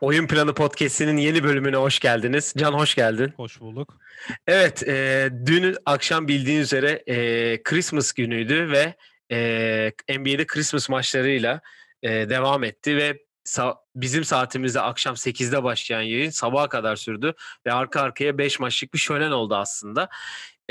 Oyun 0.00 0.26
Planı 0.26 0.54
Podcast'inin 0.54 1.16
yeni 1.16 1.44
bölümüne 1.44 1.76
hoş 1.76 1.98
geldiniz. 2.00 2.54
Can 2.56 2.72
hoş 2.72 2.94
geldin. 2.94 3.32
Hoş 3.36 3.60
bulduk. 3.60 3.98
Evet, 4.46 4.88
e, 4.88 5.28
dün 5.46 5.76
akşam 5.86 6.28
bildiğin 6.28 6.60
üzere 6.60 7.02
e, 7.06 7.62
Christmas 7.62 8.12
günüydü 8.12 8.70
ve 8.70 8.94
e, 9.32 10.18
NBA'de 10.18 10.46
Christmas 10.46 10.88
maçlarıyla 10.88 11.60
e, 12.02 12.10
devam 12.10 12.64
etti 12.64 12.96
ve 12.96 13.18
sa- 13.44 13.76
bizim 13.96 14.24
saatimizde 14.24 14.80
akşam 14.80 15.14
8'de 15.14 15.62
başlayan 15.62 16.02
yayın 16.02 16.30
sabaha 16.30 16.68
kadar 16.68 16.96
sürdü 16.96 17.34
ve 17.66 17.72
arka 17.72 18.00
arkaya 18.00 18.38
5 18.38 18.60
maçlık 18.60 18.94
bir 18.94 18.98
şölen 18.98 19.30
oldu 19.30 19.56
aslında. 19.56 20.08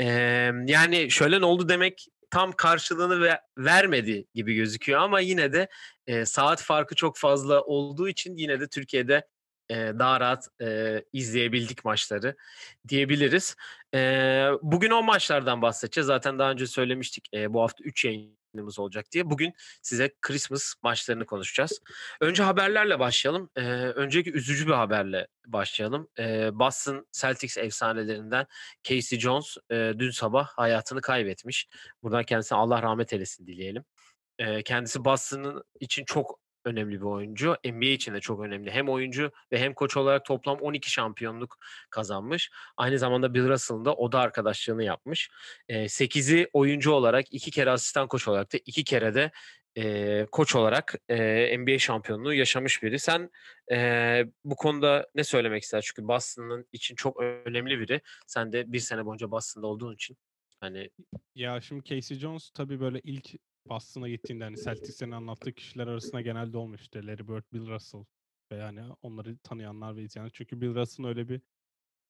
E, 0.00 0.06
yani 0.66 1.10
şölen 1.10 1.42
oldu 1.42 1.68
demek 1.68 2.08
tam 2.30 2.52
karşılığını 2.52 3.20
ve 3.20 3.40
vermedi 3.58 4.24
gibi 4.34 4.54
gözüküyor 4.54 5.00
ama 5.00 5.20
yine 5.20 5.52
de 5.52 5.68
e, 6.06 6.24
saat 6.24 6.62
farkı 6.62 6.94
çok 6.94 7.18
fazla 7.18 7.60
olduğu 7.62 8.08
için 8.08 8.36
yine 8.36 8.60
de 8.60 8.68
Türkiye'de 8.68 9.26
e, 9.70 9.74
daha 9.74 10.20
rahat 10.20 10.48
e, 10.62 11.02
izleyebildik 11.12 11.84
maçları 11.84 12.36
diyebiliriz. 12.88 13.56
E, 13.94 13.98
bugün 14.62 14.90
o 14.90 15.02
maçlardan 15.02 15.62
bahsedeceğiz. 15.62 16.06
Zaten 16.06 16.38
daha 16.38 16.50
önce 16.50 16.66
söylemiştik 16.66 17.28
e, 17.34 17.54
bu 17.54 17.62
hafta 17.62 17.84
3 17.84 18.04
yayınımız 18.54 18.78
olacak 18.78 19.06
diye. 19.12 19.30
Bugün 19.30 19.54
size 19.82 20.10
Christmas 20.20 20.74
maçlarını 20.82 21.26
konuşacağız. 21.26 21.80
Önce 22.20 22.42
haberlerle 22.42 22.98
başlayalım. 22.98 23.50
E, 23.56 23.62
önceki 23.72 24.32
üzücü 24.32 24.66
bir 24.66 24.72
haberle 24.72 25.26
başlayalım. 25.46 26.08
E, 26.18 26.50
Boston 26.58 27.06
Celtics 27.12 27.58
efsanelerinden 27.58 28.46
Casey 28.84 29.18
Jones 29.18 29.56
e, 29.70 29.92
dün 29.98 30.10
sabah 30.10 30.46
hayatını 30.46 31.00
kaybetmiş. 31.00 31.68
Buradan 32.02 32.24
kendisine 32.24 32.58
Allah 32.58 32.82
rahmet 32.82 33.12
eylesin 33.12 33.46
dileyelim. 33.46 33.84
E, 34.38 34.62
kendisi 34.62 35.04
Boston'ın 35.04 35.62
için 35.80 36.04
çok 36.04 36.41
önemli 36.64 37.00
bir 37.00 37.06
oyuncu. 37.06 37.56
NBA 37.64 37.84
için 37.86 38.14
de 38.14 38.20
çok 38.20 38.40
önemli. 38.40 38.70
Hem 38.70 38.88
oyuncu 38.88 39.32
ve 39.52 39.58
hem 39.58 39.74
koç 39.74 39.96
olarak 39.96 40.24
toplam 40.24 40.58
12 40.58 40.90
şampiyonluk 40.90 41.58
kazanmış. 41.90 42.50
Aynı 42.76 42.98
zamanda 42.98 43.34
Bill 43.34 43.48
Russell'ın 43.48 43.84
da 43.84 43.94
oda 43.94 44.20
arkadaşlığını 44.20 44.84
yapmış. 44.84 45.30
E, 45.68 45.88
8'i 45.88 46.48
oyuncu 46.52 46.92
olarak, 46.92 47.34
iki 47.34 47.50
kere 47.50 47.70
asistan 47.70 48.08
koç 48.08 48.28
olarak 48.28 48.52
da 48.52 48.58
iki 48.66 48.84
kere 48.84 49.14
de 49.14 49.30
e, 49.78 50.26
koç 50.32 50.54
olarak 50.54 50.94
e, 51.08 51.58
NBA 51.58 51.78
şampiyonluğu 51.78 52.34
yaşamış 52.34 52.82
biri. 52.82 52.98
Sen 52.98 53.30
e, 53.72 54.24
bu 54.44 54.56
konuda 54.56 55.08
ne 55.14 55.24
söylemek 55.24 55.62
ister? 55.62 55.80
Çünkü 55.80 56.08
Boston'ın 56.08 56.66
için 56.72 56.94
çok 56.94 57.20
önemli 57.20 57.78
biri. 57.80 58.00
Sen 58.26 58.52
de 58.52 58.72
bir 58.72 58.78
sene 58.78 59.06
boyunca 59.06 59.30
Boston'da 59.30 59.66
olduğun 59.66 59.94
için 59.94 60.16
hani 60.60 60.90
Ya 61.34 61.60
şimdi 61.60 61.84
Casey 61.84 62.18
Jones 62.18 62.50
tabii 62.50 62.80
böyle 62.80 63.00
ilk 63.04 63.30
Boston'a 63.66 64.08
gittiğinde 64.08 64.44
hani 64.44 64.56
Celtics'in 64.56 65.10
anlattığı 65.10 65.52
kişiler 65.52 65.86
arasında 65.86 66.20
genelde 66.20 66.58
olmuş 66.58 66.80
işte 66.80 67.06
Larry 67.06 67.28
Bird, 67.28 67.44
Bill 67.52 67.66
Russell 67.66 68.04
ve 68.52 68.56
yani 68.56 68.94
onları 69.02 69.38
tanıyanlar 69.38 69.96
ve 69.96 70.02
izleyenler. 70.02 70.30
Çünkü 70.34 70.60
Bill 70.60 70.74
Russell'ın 70.74 71.08
öyle 71.08 71.28
bir 71.28 71.40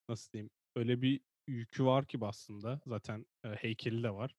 nasıl 0.08 0.32
diyeyim 0.32 0.50
öyle 0.76 1.02
bir 1.02 1.20
yükü 1.46 1.84
var 1.84 2.06
ki 2.06 2.20
Boston'da. 2.20 2.80
Zaten 2.86 3.26
e, 3.44 3.48
heykeli 3.48 4.02
de 4.02 4.10
var. 4.10 4.34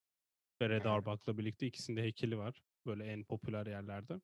Ve 0.61 0.69
Red 0.69 0.85
Auerbach'la 0.85 1.37
birlikte 1.37 1.67
ikisinde 1.67 2.01
heykeli 2.01 2.37
var. 2.37 2.61
Böyle 2.85 3.05
en 3.05 3.23
popüler 3.23 3.65
yerlerde. 3.65 4.21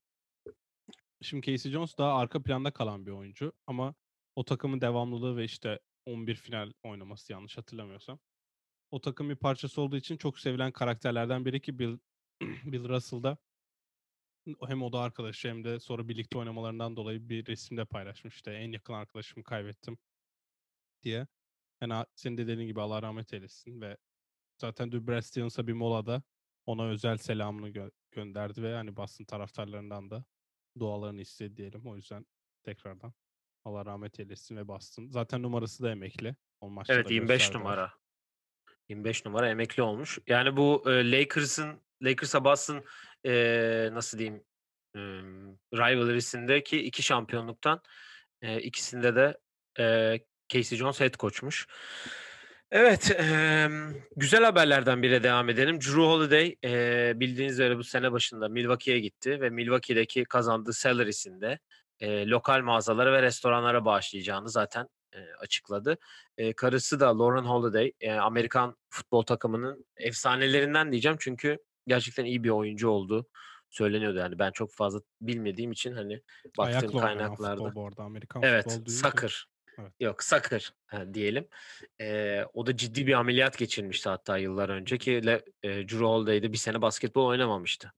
Şimdi 1.22 1.46
Casey 1.46 1.72
Jones 1.72 1.98
daha 1.98 2.14
arka 2.14 2.44
planda 2.44 2.72
kalan 2.72 3.06
bir 3.06 3.12
oyuncu 3.12 3.54
ama 3.68 3.96
o 4.36 4.46
takımın 4.46 4.82
devamlılığı 4.82 5.38
ve 5.38 5.44
işte 5.44 5.80
11 6.06 6.36
final 6.36 6.74
oynaması 6.84 7.32
yanlış 7.32 7.58
hatırlamıyorsam. 7.58 8.20
O 8.92 9.02
takım 9.02 9.30
bir 9.30 9.36
parçası 9.36 9.82
olduğu 9.82 9.98
için 9.98 10.18
çok 10.18 10.40
sevilen 10.40 10.72
karakterlerden 10.72 11.46
biri 11.46 11.62
ki 11.62 11.80
Bill, 11.80 11.98
Bill 12.66 12.90
Russell'da 12.90 13.38
hem 14.68 14.84
o 14.84 14.94
da 14.94 15.00
arkadaşı 15.00 15.48
hem 15.48 15.64
de 15.64 15.80
sonra 15.80 16.08
birlikte 16.08 16.38
oynamalarından 16.38 16.96
dolayı 16.96 17.30
bir 17.30 17.46
resimde 17.46 17.86
paylaşmış. 17.86 18.36
İşte 18.36 18.52
en 18.52 18.72
yakın 18.72 18.94
arkadaşımı 18.94 19.44
kaybettim 19.44 19.98
diye. 21.04 21.28
Yani 21.82 22.06
senin 22.16 22.38
de 22.38 22.48
dediğin 22.48 22.68
gibi 22.68 22.82
Allah 22.82 23.02
rahmet 23.02 23.34
eylesin 23.34 23.82
ve 23.82 23.98
zaten 24.58 24.92
dün 24.92 25.08
Brad 25.08 25.22
Stevens'a 25.22 25.68
bir 25.68 25.74
molada 25.74 26.24
ona 26.66 26.86
özel 26.86 27.18
selamını 27.18 27.70
gö- 27.70 27.92
gönderdi 28.12 28.64
ve 28.64 28.76
hani 28.76 28.96
Boston 28.96 29.26
taraftarlarından 29.26 30.10
da 30.10 30.24
dualarını 30.80 31.22
istedi 31.22 31.58
diyelim. 31.58 31.88
O 31.88 31.96
yüzden 31.96 32.26
tekrardan 32.64 33.14
Allah 33.66 33.86
rahmet 33.86 34.20
eylesin 34.20 34.56
ve 34.56 34.68
Boston. 34.68 35.08
Zaten 35.10 35.42
numarası 35.42 35.84
da 35.84 35.92
emekli. 35.92 36.36
O 36.62 36.70
maçta 36.70 36.94
evet 36.94 37.10
da 37.10 37.14
25 37.14 37.38
gösterdiler. 37.38 37.60
numara. 37.60 37.94
25 38.90 39.26
numara 39.26 39.50
emekli 39.50 39.84
olmuş. 39.84 40.20
Yani 40.28 40.58
bu 40.58 40.84
e, 40.92 41.12
Lakers'ın 41.12 41.82
Lakers'a 42.02 42.44
Boston 42.44 42.84
e, 43.26 43.34
nasıl 43.94 44.18
diyeyim 44.18 44.44
e, 44.96 45.00
rivalry'sindeki 45.74 46.82
iki 46.82 47.04
şampiyonluktan 47.04 47.82
e, 48.42 48.62
ikisinde 48.62 49.16
de 49.16 49.38
e, 49.80 50.20
Casey 50.50 50.78
Jones 50.78 51.00
head 51.00 51.14
coach'muş. 51.14 51.68
Evet, 52.72 53.12
e, 53.12 53.70
güzel 54.16 54.44
haberlerden 54.44 55.04
bire 55.04 55.24
devam 55.24 55.50
edelim. 55.50 55.82
Drew 55.82 56.02
Holiday 56.02 56.56
e, 56.64 57.14
bildiğiniz 57.20 57.54
üzere 57.54 57.78
bu 57.78 57.84
sene 57.84 58.12
başında 58.12 58.50
Milwaukee'ye 58.50 59.00
gitti 59.00 59.42
ve 59.42 59.50
Milwaukee'deki 59.50 60.24
kazandığı 60.24 60.74
salary'sinde 60.74 61.60
e, 62.00 62.28
lokal 62.28 62.62
mağazalara 62.62 63.14
ve 63.14 63.22
restoranlara 63.22 63.86
bağışlayacağını 63.86 64.50
zaten 64.50 64.88
e, 65.14 65.20
açıkladı. 65.40 65.98
E, 66.38 66.54
karısı 66.54 67.00
da 67.00 67.20
Lauren 67.20 67.46
Holiday, 67.46 67.92
e, 68.02 68.14
Amerikan 68.14 68.78
futbol 68.90 69.24
takımının 69.24 69.86
efsanelerinden 69.98 70.92
diyeceğim 70.92 71.18
çünkü 71.20 71.58
gerçekten 71.90 72.26
iyi 72.26 72.44
bir 72.44 72.50
oyuncu 72.50 72.90
olduğu 72.90 73.28
söyleniyordu. 73.70 74.18
Yani 74.18 74.40
ben 74.40 74.52
çok 74.52 74.74
fazla 74.74 75.02
bilmediğim 75.22 75.72
için 75.72 75.94
hani 75.94 76.22
baktığım 76.58 76.80
Ayakla 76.80 77.02
kaynaklarda. 77.02 77.64
futbol 77.64 77.76
bu 77.76 77.88
arada. 77.88 78.04
Amerikan 78.04 78.42
Evet, 78.44 78.82
soccer. 78.88 79.46
Evet. 79.80 79.92
Yok, 80.00 80.22
ha, 80.86 81.14
diyelim. 81.14 81.48
Ee, 82.02 82.44
o 82.54 82.66
da 82.66 82.78
ciddi 82.78 83.08
bir 83.08 83.14
ameliyat 83.14 83.58
geçirmişti 83.58 84.10
hatta 84.10 84.38
yıllar 84.38 84.70
önce 84.70 84.98
ki 84.98 85.26
Le, 85.26 85.44
e, 85.64 85.70
Drew 85.70 86.06
Holiday'de 86.06 86.52
bir 86.52 86.58
sene 86.58 86.82
basketbol 86.82 87.26
oynamamıştı. 87.26 87.94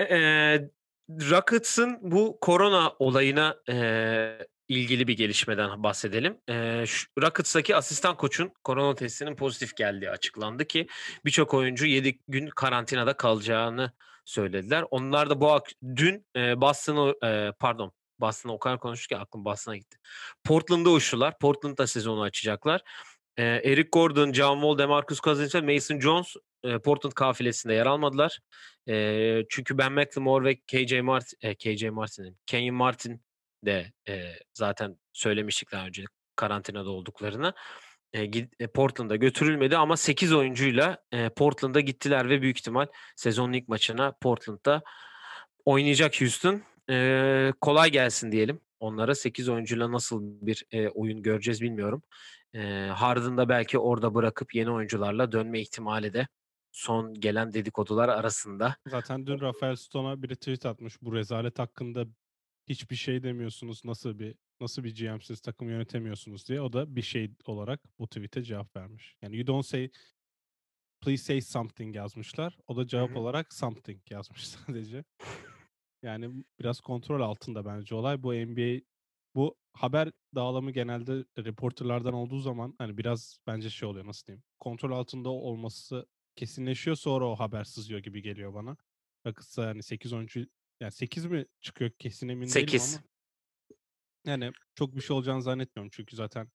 Ee, 0.00 0.68
Rockets'ın 1.10 1.98
bu 2.02 2.38
korona 2.40 2.92
olayına 2.98 3.56
e, 3.68 3.76
ilgili 4.70 5.08
bir 5.08 5.16
gelişmeden 5.16 5.82
bahsedelim. 5.82 6.38
E, 6.48 6.54
Rockets'taki 7.22 7.76
asistan 7.76 8.16
koçun 8.16 8.52
korona 8.64 8.94
testinin 8.94 9.36
pozitif 9.36 9.76
geldiği 9.76 10.10
açıklandı 10.10 10.64
ki 10.64 10.86
birçok 11.24 11.54
oyuncu 11.54 11.86
7 11.86 12.18
gün 12.28 12.48
karantinada 12.48 13.16
kalacağını 13.16 13.92
söylediler. 14.24 14.84
Onlar 14.90 15.30
da 15.30 15.40
bu 15.40 15.60
dün 15.96 16.26
e, 16.36 16.60
Boston'ı 16.60 17.26
e, 17.26 17.52
pardon 17.58 17.92
Boston'a 18.20 18.52
o 18.52 18.58
kadar 18.58 18.80
konuştuk 18.80 19.08
ki 19.08 19.16
aklım 19.16 19.44
Boston'a 19.44 19.76
gitti. 19.76 19.98
Portland'da 20.44 20.90
uçtular. 20.90 21.38
Portland'da 21.38 21.86
sezonu 21.86 22.22
açacaklar. 22.22 22.82
E, 23.36 23.44
Eric 23.44 23.88
Gordon, 23.92 24.32
John 24.32 24.54
Wall, 24.54 24.78
DeMarcus 24.78 25.20
Cousins 25.20 25.54
ve 25.54 25.74
Mason 25.74 26.00
Jones 26.00 26.34
e, 26.64 26.78
Portland 26.78 27.12
kafilesinde 27.12 27.74
yer 27.74 27.86
almadılar. 27.86 28.38
E, 28.88 29.44
çünkü 29.48 29.78
Ben 29.78 29.92
McLemore 29.92 30.44
ve 30.44 30.54
KJ 30.54 31.00
Martin, 31.00 31.38
e, 31.42 31.54
KJ 31.54 31.84
Martin, 31.84 32.38
Kenyon 32.46 32.76
Martin 32.76 33.22
de 33.64 33.92
e, 34.08 34.32
zaten 34.54 34.96
söylemiştik 35.12 35.72
daha 35.72 35.86
önce 35.86 36.04
karantinada 36.36 36.90
olduklarını. 36.90 37.54
E, 38.12 38.22
e, 38.60 38.66
Portland'a 38.66 39.16
götürülmedi 39.16 39.76
ama 39.76 39.96
8 39.96 40.32
oyuncuyla 40.32 40.98
e, 41.12 41.28
Portland'a 41.28 41.80
gittiler 41.80 42.28
ve 42.28 42.42
büyük 42.42 42.58
ihtimal 42.58 42.86
sezonun 43.16 43.52
ilk 43.52 43.68
maçına 43.68 44.12
Portland'da 44.20 44.82
oynayacak 45.64 46.20
Houston. 46.20 46.62
E, 46.90 47.52
kolay 47.60 47.90
gelsin 47.90 48.32
diyelim 48.32 48.60
onlara. 48.80 49.14
8 49.14 49.48
oyuncuyla 49.48 49.92
nasıl 49.92 50.22
bir 50.22 50.64
e, 50.72 50.88
oyun 50.88 51.22
göreceğiz 51.22 51.62
bilmiyorum. 51.62 52.02
E, 52.54 52.60
Harden'da 52.94 53.48
belki 53.48 53.78
orada 53.78 54.14
bırakıp 54.14 54.54
yeni 54.54 54.70
oyuncularla 54.70 55.32
dönme 55.32 55.60
ihtimali 55.60 56.14
de 56.14 56.28
son 56.72 57.14
gelen 57.14 57.52
dedikodular 57.52 58.08
arasında. 58.08 58.76
Zaten 58.86 59.26
dün 59.26 59.40
Rafael 59.40 59.76
Stone'a 59.76 60.22
biri 60.22 60.36
tweet 60.36 60.66
atmış. 60.66 61.02
Bu 61.02 61.14
rezalet 61.14 61.58
hakkında 61.58 62.04
hiçbir 62.70 62.96
şey 62.96 63.22
demiyorsunuz. 63.22 63.84
Nasıl 63.84 64.18
bir 64.18 64.34
nasıl 64.60 64.84
bir 64.84 64.94
GM'siz 64.94 65.40
takım 65.40 65.68
yönetemiyorsunuz 65.68 66.48
diye. 66.48 66.60
O 66.60 66.72
da 66.72 66.96
bir 66.96 67.02
şey 67.02 67.30
olarak 67.46 67.80
bu 67.98 68.06
tweet'e 68.06 68.42
cevap 68.42 68.76
vermiş. 68.76 69.16
Yani 69.22 69.36
you 69.36 69.46
don't 69.46 69.66
say 69.66 69.90
please 71.00 71.24
say 71.24 71.40
something 71.40 71.96
yazmışlar. 71.96 72.58
O 72.66 72.76
da 72.76 72.86
cevap 72.86 73.10
hı. 73.10 73.18
olarak 73.18 73.54
something 73.54 74.10
yazmış 74.10 74.46
sadece. 74.66 75.04
Yani 76.02 76.44
biraz 76.60 76.80
kontrol 76.80 77.20
altında 77.20 77.64
bence 77.64 77.94
olay. 77.94 78.22
Bu 78.22 78.34
NBA 78.34 78.80
bu 79.34 79.56
haber 79.72 80.12
dağılımı 80.34 80.70
genelde 80.70 81.24
reporterlardan 81.38 82.14
olduğu 82.14 82.38
zaman 82.38 82.74
hani 82.78 82.98
biraz 82.98 83.38
bence 83.46 83.70
şey 83.70 83.88
oluyor 83.88 84.06
nasıl 84.06 84.26
diyeyim. 84.26 84.42
Kontrol 84.60 84.92
altında 84.92 85.28
olması 85.30 86.06
kesinleşiyor 86.36 86.96
sonra 86.96 87.28
o 87.28 87.36
haber 87.36 87.64
sızıyor 87.64 88.00
gibi 88.00 88.22
geliyor 88.22 88.54
bana. 88.54 88.76
Bakılsa 89.24 89.64
yani 89.64 89.82
8 89.82 90.12
oyuncu 90.12 90.46
yani 90.80 90.92
8 90.92 91.26
mi 91.26 91.46
çıkıyor 91.60 91.90
kesin 91.98 92.28
emin 92.28 92.42
değilim 92.42 92.52
Sekiz. 92.52 92.94
ama 92.94 93.04
yani 94.26 94.52
çok 94.74 94.96
bir 94.96 95.00
şey 95.00 95.16
olacağını 95.16 95.42
zannetmiyorum 95.42 95.90
çünkü 95.94 96.16
zaten 96.16 96.50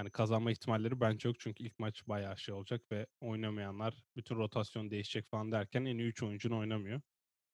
Yani 0.00 0.10
kazanma 0.10 0.52
ihtimalleri 0.52 1.00
bence 1.00 1.28
yok 1.28 1.40
çünkü 1.40 1.64
ilk 1.64 1.78
maç 1.78 2.08
bayağı 2.08 2.38
şey 2.38 2.54
olacak 2.54 2.82
ve 2.92 3.06
oynamayanlar 3.20 4.04
bütün 4.16 4.36
rotasyon 4.36 4.90
değişecek 4.90 5.26
falan 5.30 5.52
derken 5.52 5.84
en 5.84 5.98
iyi 5.98 6.08
3 6.08 6.22
oyuncun 6.22 6.50
oynamıyor. 6.50 7.00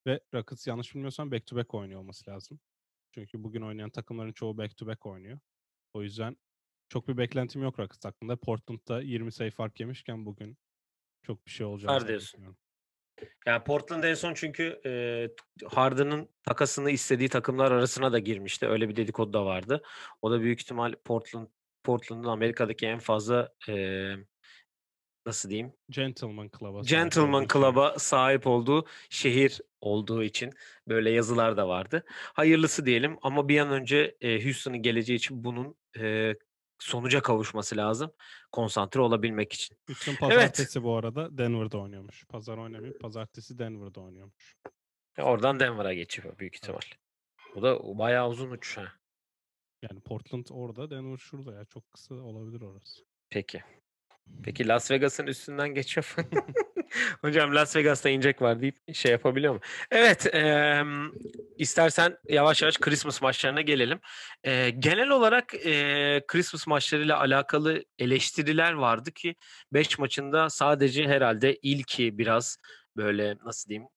Ve 0.07 0.21
Rockets 0.35 0.67
yanlış 0.67 0.95
bilmiyorsam 0.95 1.31
back 1.33 1.47
to 1.47 1.57
back 1.57 1.75
oynuyor 1.75 2.01
olması 2.01 2.31
lazım. 2.31 2.61
Çünkü 3.15 3.45
bugün 3.45 3.63
oynayan 3.63 3.91
takımların 3.91 4.33
çoğu 4.33 4.59
back 4.59 4.77
to 4.77 4.87
back 4.87 5.07
oynuyor. 5.07 5.41
O 5.95 6.03
yüzden 6.03 6.37
çok 6.89 7.09
bir 7.09 7.17
beklentim 7.17 7.63
yok 7.63 7.79
Rockets 7.79 8.05
hakkında. 8.05 8.37
Portland'da 8.37 9.03
20 9.03 9.33
sayı 9.33 9.51
fark 9.51 9.81
yemişken 9.81 10.27
bugün 10.27 10.59
çok 11.23 11.47
bir 11.47 11.51
şey 11.51 11.67
olacağını 11.67 11.97
Var 11.97 12.09
diyorsun. 12.09 12.57
Yani 13.47 13.65
Portland 13.65 14.05
en 14.05 14.15
son 14.15 14.35
çünkü 14.35 14.81
e, 14.87 14.93
Harden'ın 15.67 16.29
takasını 16.43 16.91
istediği 16.91 17.29
takımlar 17.29 17.73
arasına 17.73 18.13
da 18.13 18.19
girmişti. 18.19 18.69
Öyle 18.69 18.89
bir 18.89 18.97
dedikodu 18.97 19.33
da 19.33 19.47
vardı. 19.47 19.83
O 20.23 20.31
da 20.31 20.41
büyük 20.41 20.61
ihtimal 20.61 20.95
Portland 21.05 21.49
Portland'ın 21.85 22.29
Amerika'daki 22.29 22.87
en 22.87 22.99
fazla 22.99 23.53
e, 23.69 24.15
nasıl 25.27 25.51
diyeyim? 25.51 25.73
Gentleman 25.91 26.51
Club'a. 26.59 26.81
Gentleman 26.81 27.47
Club'a 27.53 27.99
sahip 27.99 28.47
olduğu 28.47 28.87
şehir 29.11 29.61
olduğu 29.81 30.23
için 30.23 30.53
böyle 30.89 31.11
yazılar 31.11 31.57
da 31.57 31.69
vardı. 31.69 32.05
Hayırlısı 32.09 32.87
diyelim 32.87 33.19
ama 33.23 33.49
bir 33.49 33.61
an 33.61 33.71
önce 33.71 34.17
e, 34.21 34.45
Houston'ın 34.45 34.83
geleceği 34.83 35.17
için 35.17 35.45
bunun 35.45 35.77
e, 35.99 36.35
sonuca 36.81 37.23
kavuşması 37.23 37.77
lazım. 37.77 38.13
Konsantre 38.53 39.01
olabilmek 39.01 39.53
için. 39.53 39.77
Houston 39.87 40.15
pazartesi 40.15 40.79
evet. 40.79 40.85
bu 40.85 40.97
arada 40.97 41.39
Denver'da 41.39 41.79
oynuyormuş. 41.79 42.25
Pazar 42.27 42.59
oynamıyor. 42.59 42.99
Pazartesi 42.99 43.59
Denver'da 43.59 44.01
oynuyormuş. 44.01 44.57
Oradan 45.19 45.61
Denver'a 45.61 45.95
geçiyor 45.95 46.39
büyük 46.39 46.55
ihtimal. 46.55 46.81
Bu 47.55 47.63
da 47.63 47.99
bayağı 47.99 48.29
uzun 48.29 48.51
uçuş 48.51 48.77
ha. 48.77 48.93
Yani 49.83 50.01
Portland 50.01 50.47
orada, 50.51 50.91
Denver 50.91 51.17
şurada 51.17 51.53
ya. 51.53 51.65
Çok 51.65 51.91
kısa 51.91 52.15
olabilir 52.15 52.61
orası. 52.61 53.05
Peki. 53.31 53.63
Peki 54.43 54.69
Las 54.69 54.91
Vegas'ın 54.91 55.27
üstünden 55.27 55.69
geçiyor. 55.69 56.17
Hocam 57.21 57.55
Las 57.55 57.77
Vegas'ta 57.77 58.09
inecek 58.09 58.43
var 58.43 58.61
deyip 58.61 58.95
şey 58.95 59.13
yapabiliyor 59.13 59.55
mu? 59.55 59.61
Evet. 59.91 60.35
E, 60.35 60.83
istersen 61.59 62.17
yavaş 62.29 62.63
yavaş 62.63 62.79
Christmas 62.79 63.23
maçlarına 63.23 63.61
gelelim. 63.61 64.01
E, 64.45 64.71
genel 64.71 65.09
olarak 65.09 65.55
e, 65.55 66.23
Christmas 66.27 66.67
maçlarıyla 66.67 67.21
alakalı 67.21 67.85
eleştiriler 67.99 68.73
vardı 68.73 69.13
ki 69.13 69.35
5 69.73 69.99
maçında 69.99 70.51
sadece 70.51 71.09
herhalde 71.09 71.57
ilki 71.63 72.19
biraz 72.19 72.57
böyle 72.97 73.37
nasıl 73.45 73.69
diyeyim 73.69 73.89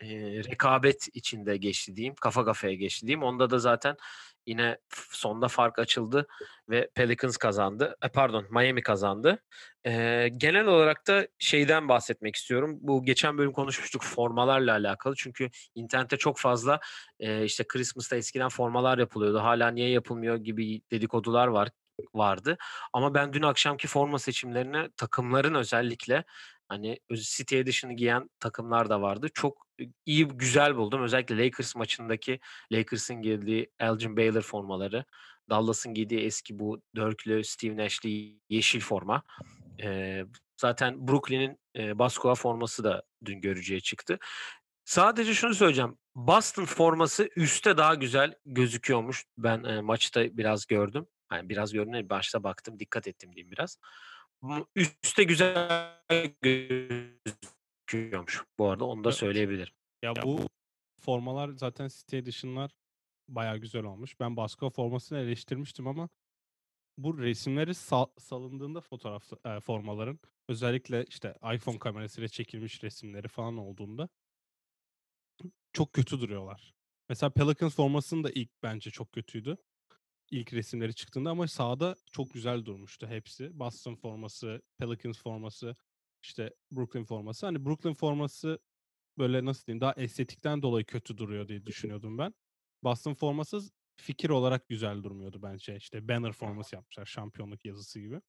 e, 0.00 0.08
rekabet 0.44 1.08
içinde 1.12 1.56
geçti 1.56 1.96
diyeyim. 1.96 2.14
Kafa 2.14 2.44
kafaya 2.44 2.74
geçti 2.74 3.06
diyeyim. 3.06 3.22
Onda 3.22 3.50
da 3.50 3.58
zaten 3.58 3.96
Yine 4.46 4.78
sonda 5.10 5.48
fark 5.48 5.78
açıldı 5.78 6.26
ve 6.68 6.90
Pelicans 6.94 7.36
kazandı. 7.36 7.96
E, 8.04 8.08
pardon 8.08 8.46
Miami 8.50 8.82
kazandı. 8.82 9.42
E, 9.86 10.28
genel 10.36 10.66
olarak 10.66 11.06
da 11.06 11.28
şeyden 11.38 11.88
bahsetmek 11.88 12.36
istiyorum. 12.36 12.78
Bu 12.80 13.04
geçen 13.04 13.38
bölüm 13.38 13.52
konuşmuştuk 13.52 14.02
formalarla 14.04 14.72
alakalı. 14.72 15.14
Çünkü 15.16 15.50
internette 15.74 16.16
çok 16.16 16.38
fazla 16.38 16.80
e, 17.20 17.44
işte 17.44 17.64
Christmas'ta 17.68 18.16
eskiden 18.16 18.48
formalar 18.48 18.98
yapılıyordu. 18.98 19.38
Hala 19.38 19.70
niye 19.70 19.90
yapılmıyor 19.90 20.36
gibi 20.36 20.82
dedikodular 20.90 21.46
var 21.46 21.68
vardı. 22.14 22.56
Ama 22.92 23.14
ben 23.14 23.32
dün 23.32 23.42
akşamki 23.42 23.88
forma 23.88 24.18
seçimlerini 24.18 24.90
takımların 24.96 25.54
özellikle 25.54 26.24
Hani 26.70 26.98
City 27.12 27.58
Edition'ı 27.58 27.92
giyen 27.92 28.30
takımlar 28.40 28.90
da 28.90 29.02
vardı. 29.02 29.28
Çok 29.34 29.66
iyi, 30.06 30.28
güzel 30.28 30.76
buldum. 30.76 31.02
Özellikle 31.02 31.44
Lakers 31.44 31.76
maçındaki 31.76 32.40
Lakers'ın 32.72 33.22
giydiği 33.22 33.70
Elgin 33.78 34.16
Baylor 34.16 34.42
formaları. 34.42 35.04
Dallas'ın 35.50 35.94
giydiği 35.94 36.20
eski 36.20 36.58
bu 36.58 36.82
dörklü 36.96 37.44
Steve 37.44 37.76
Nash'li 37.76 38.36
yeşil 38.48 38.80
forma. 38.80 39.22
Ee, 39.82 40.24
zaten 40.60 41.08
Brooklyn'in 41.08 41.58
e, 41.76 41.98
Baskova 41.98 42.34
forması 42.34 42.84
da 42.84 43.02
dün 43.24 43.40
görücüye 43.40 43.80
çıktı. 43.80 44.18
Sadece 44.84 45.34
şunu 45.34 45.54
söyleyeceğim. 45.54 45.98
Boston 46.14 46.64
forması 46.64 47.28
üstte 47.36 47.76
daha 47.76 47.94
güzel 47.94 48.34
gözüküyormuş. 48.46 49.24
Ben 49.38 49.64
e, 49.64 49.80
maçta 49.80 50.36
biraz 50.36 50.66
gördüm. 50.66 51.06
Yani 51.32 51.48
biraz 51.48 51.72
gördüm. 51.72 52.10
Başta 52.10 52.42
baktım, 52.42 52.78
dikkat 52.78 53.08
ettim 53.08 53.32
diyeyim 53.34 53.50
biraz 53.50 53.78
üstte 54.76 55.24
güzel 55.24 55.96
gözüküyormuş 56.42 58.44
bu 58.58 58.68
arada 58.68 58.84
onu 58.84 59.04
da 59.04 59.12
söyleyebilirim. 59.12 59.74
Ya 60.02 60.14
bu 60.22 60.40
formalar 61.00 61.48
zaten 61.48 61.88
City 61.88 62.16
Edition'lar 62.16 62.70
baya 63.28 63.56
güzel 63.56 63.84
olmuş. 63.84 64.20
Ben 64.20 64.36
Baskova 64.36 64.70
formasını 64.70 65.18
eleştirmiştim 65.18 65.86
ama 65.86 66.08
bu 66.98 67.18
resimleri 67.18 67.74
sal- 67.74 68.10
salındığında 68.18 68.80
fotoğraf 68.80 69.46
e, 69.46 69.60
formaların 69.60 70.20
özellikle 70.48 71.04
işte 71.04 71.34
iPhone 71.54 71.78
kamerasıyla 71.78 72.28
çekilmiş 72.28 72.84
resimleri 72.84 73.28
falan 73.28 73.56
olduğunda 73.56 74.08
çok 75.72 75.92
kötü 75.92 76.20
duruyorlar. 76.20 76.74
Mesela 77.08 77.30
Pelicans 77.30 77.74
formasının 77.74 78.24
da 78.24 78.30
ilk 78.30 78.50
bence 78.62 78.90
çok 78.90 79.12
kötüydü 79.12 79.56
ilk 80.30 80.52
resimleri 80.52 80.94
çıktığında 80.94 81.30
ama 81.30 81.48
sahada 81.48 81.96
çok 82.12 82.34
güzel 82.34 82.64
durmuştu 82.64 83.06
hepsi. 83.06 83.58
Boston 83.58 83.94
forması, 83.94 84.62
Pelicans 84.78 85.18
forması, 85.18 85.76
işte 86.22 86.54
Brooklyn 86.72 87.04
forması. 87.04 87.46
Hani 87.46 87.64
Brooklyn 87.64 87.94
forması 87.94 88.58
böyle 89.18 89.44
nasıl 89.44 89.66
diyeyim 89.66 89.80
daha 89.80 89.92
estetikten 89.92 90.62
dolayı 90.62 90.84
kötü 90.86 91.18
duruyor 91.18 91.48
diye 91.48 91.66
düşünüyordum 91.66 92.18
ben. 92.18 92.34
Boston 92.84 93.14
forması 93.14 93.70
fikir 93.96 94.30
olarak 94.30 94.68
güzel 94.68 95.02
durmuyordu 95.02 95.42
bence. 95.42 95.76
İşte 95.76 96.08
banner 96.08 96.32
forması 96.32 96.74
yapmışlar 96.76 97.06
şampiyonluk 97.06 97.64
yazısı 97.64 98.00
gibi. 98.00 98.20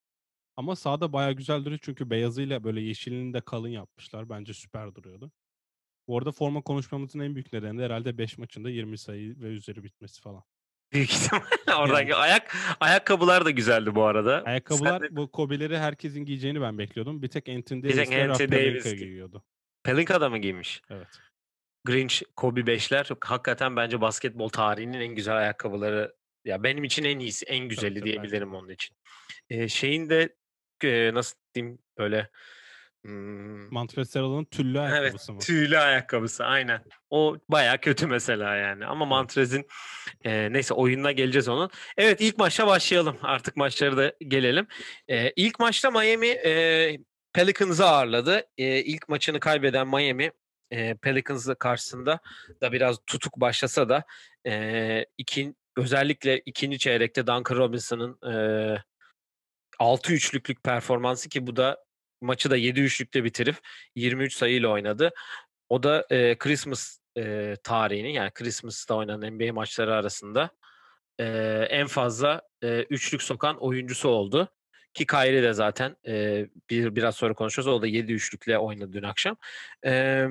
Ama 0.56 0.76
sahada 0.76 1.12
baya 1.12 1.32
güzel 1.32 1.64
duruyor 1.64 1.80
çünkü 1.82 2.10
beyazıyla 2.10 2.64
böyle 2.64 2.80
yeşilini 2.80 3.34
de 3.34 3.40
kalın 3.40 3.68
yapmışlar. 3.68 4.28
Bence 4.28 4.54
süper 4.54 4.94
duruyordu. 4.94 5.32
Bu 6.08 6.18
arada 6.18 6.32
forma 6.32 6.62
konuşmamızın 6.62 7.20
en 7.20 7.34
büyük 7.34 7.52
nedeni 7.52 7.78
de 7.78 7.84
herhalde 7.84 8.18
5 8.18 8.38
maçında 8.38 8.70
20 8.70 8.98
sayı 8.98 9.40
ve 9.40 9.46
üzeri 9.46 9.84
bitmesi 9.84 10.20
falan. 10.20 10.42
Büyük 10.92 11.10
ihtimalle 11.10 11.74
oradan 11.78 12.00
yani. 12.00 12.14
ayak 12.14 12.56
ayakkabılar 12.80 13.44
da 13.44 13.50
güzeldi 13.50 13.94
bu 13.94 14.04
arada. 14.04 14.42
Ayakkabılar 14.46 15.02
de... 15.02 15.16
bu 15.16 15.32
Kobe'leri 15.32 15.78
herkesin 15.78 16.24
giyeceğini 16.24 16.60
ben 16.60 16.78
bekliyordum. 16.78 17.22
Bir 17.22 17.28
tek 17.28 17.48
Anthony 17.48 17.82
Davis 17.82 18.10
ve 18.10 18.30
Anthony 18.30 18.52
Davis 18.52 18.94
giyiyordu. 18.94 19.44
Pelinka 19.82 20.20
da 20.20 20.30
mı 20.30 20.38
giymiş? 20.38 20.82
Evet. 20.90 21.08
Grinch, 21.84 22.22
Kobe 22.36 22.60
5'ler 22.60 23.16
hakikaten 23.20 23.76
bence 23.76 24.00
basketbol 24.00 24.48
tarihinin 24.48 25.00
en 25.00 25.14
güzel 25.14 25.36
ayakkabıları. 25.36 26.14
Ya 26.44 26.62
benim 26.62 26.84
için 26.84 27.04
en 27.04 27.18
iyisi, 27.18 27.46
en 27.46 27.68
güzeli 27.68 28.00
tabii, 28.00 28.10
diyebilirim 28.10 28.48
tabii. 28.48 28.56
onun 28.56 28.68
için. 28.68 28.96
Ee, 29.50 29.68
şeyin 29.68 30.10
de 30.10 30.36
e, 30.84 31.14
nasıl 31.14 31.36
diyeyim 31.54 31.78
böyle 31.98 32.30
Hmm. 33.04 33.74
Montrezl 33.74 34.44
tüllü 34.50 34.80
ayakkabısı 34.80 35.32
evet, 35.32 35.40
mı? 35.40 35.46
Tüylü 35.46 35.78
ayakkabısı 35.78 36.44
aynen. 36.44 36.84
O 37.10 37.36
baya 37.48 37.80
kötü 37.80 38.06
mesela 38.06 38.56
yani. 38.56 38.86
Ama 38.86 39.04
Montrez'in 39.04 39.66
e, 40.24 40.52
neyse 40.52 40.74
oyununa 40.74 41.12
geleceğiz 41.12 41.48
onun. 41.48 41.70
Evet 41.96 42.20
ilk 42.20 42.38
maçta 42.38 42.66
başlayalım. 42.66 43.16
Artık 43.22 43.56
maçları 43.56 43.96
da 43.96 44.14
gelelim. 44.28 44.66
E, 45.08 45.30
ilk 45.30 45.58
maçta 45.58 45.90
Miami 45.90 46.26
e, 46.26 46.98
Pelicans'ı 47.32 47.86
ağırladı. 47.86 48.46
E, 48.58 48.78
ilk 48.78 49.08
maçını 49.08 49.40
kaybeden 49.40 49.88
Miami 49.88 50.32
e, 50.70 50.94
Pelicans 50.94 51.48
karşısında 51.58 52.20
da 52.60 52.72
biraz 52.72 52.98
tutuk 53.06 53.40
başlasa 53.40 53.88
da 53.88 54.04
e, 54.46 55.06
ikin, 55.18 55.56
özellikle 55.76 56.38
ikinci 56.38 56.78
çeyrekte 56.78 57.26
Duncan 57.26 57.56
Robinson'ın 57.56 58.32
e, 58.32 58.76
6 59.78 60.12
üçlüklük 60.12 60.62
performansı 60.62 61.28
ki 61.28 61.46
bu 61.46 61.56
da 61.56 61.84
maçı 62.22 62.50
da 62.50 62.58
7-3'lükte 62.58 63.24
bitirip 63.24 63.56
23 63.94 64.34
sayıyla 64.34 64.68
oynadı. 64.68 65.10
O 65.68 65.82
da 65.82 66.06
e, 66.10 66.38
Christmas 66.38 66.98
e, 67.18 67.56
tarihini 67.62 68.14
yani 68.14 68.30
Christmas'ta 68.30 68.94
oynanan 68.94 69.34
NBA 69.34 69.52
maçları 69.52 69.94
arasında 69.94 70.50
e, 71.18 71.24
en 71.70 71.86
fazla 71.86 72.42
e, 72.62 72.82
üçlük 72.90 73.22
sokan 73.22 73.56
oyuncusu 73.62 74.08
oldu. 74.08 74.48
Ki 74.94 75.06
Kyrie 75.06 75.42
de 75.42 75.52
zaten 75.52 75.96
e, 76.06 76.46
bir 76.70 76.96
biraz 76.96 77.16
sonra 77.16 77.34
konuşacağız. 77.34 77.68
O 77.68 77.82
da 77.82 77.86
7 77.86 78.12
üçlükle 78.12 78.58
oynadı 78.58 78.92
dün 78.92 79.02
akşam. 79.02 79.36
E, 79.86 80.26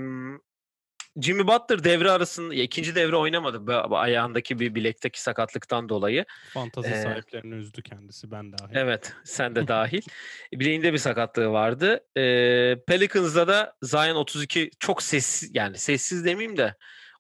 Jimmy 1.20 1.48
Butler 1.48 1.84
devre 1.84 2.12
arasında 2.12 2.53
ikinci 2.53 2.96
devre 2.96 3.15
oynamadı 3.15 3.74
ayağındaki 3.89 4.60
bir 4.60 4.75
bilekteki 4.75 5.22
sakatlıktan 5.22 5.89
dolayı. 5.89 6.25
Fantazi 6.53 6.89
ee, 6.89 7.01
sahiplerini 7.01 7.56
üzdü 7.56 7.82
kendisi 7.82 8.32
ben 8.32 8.51
dahil. 8.51 8.75
Evet 8.75 9.13
sen 9.24 9.56
de 9.56 9.68
dahil. 9.68 10.01
Bileğinde 10.53 10.94
bir 10.94 10.98
sakatlığı 10.98 11.51
vardı. 11.51 12.00
Ee, 12.18 12.77
Pelicans'da 12.88 13.48
da 13.48 13.74
Zion 13.82 14.15
32 14.15 14.72
çok 14.80 15.03
sessiz 15.03 15.51
yani 15.53 15.77
sessiz 15.77 16.25
demeyeyim 16.25 16.58
de 16.58 16.75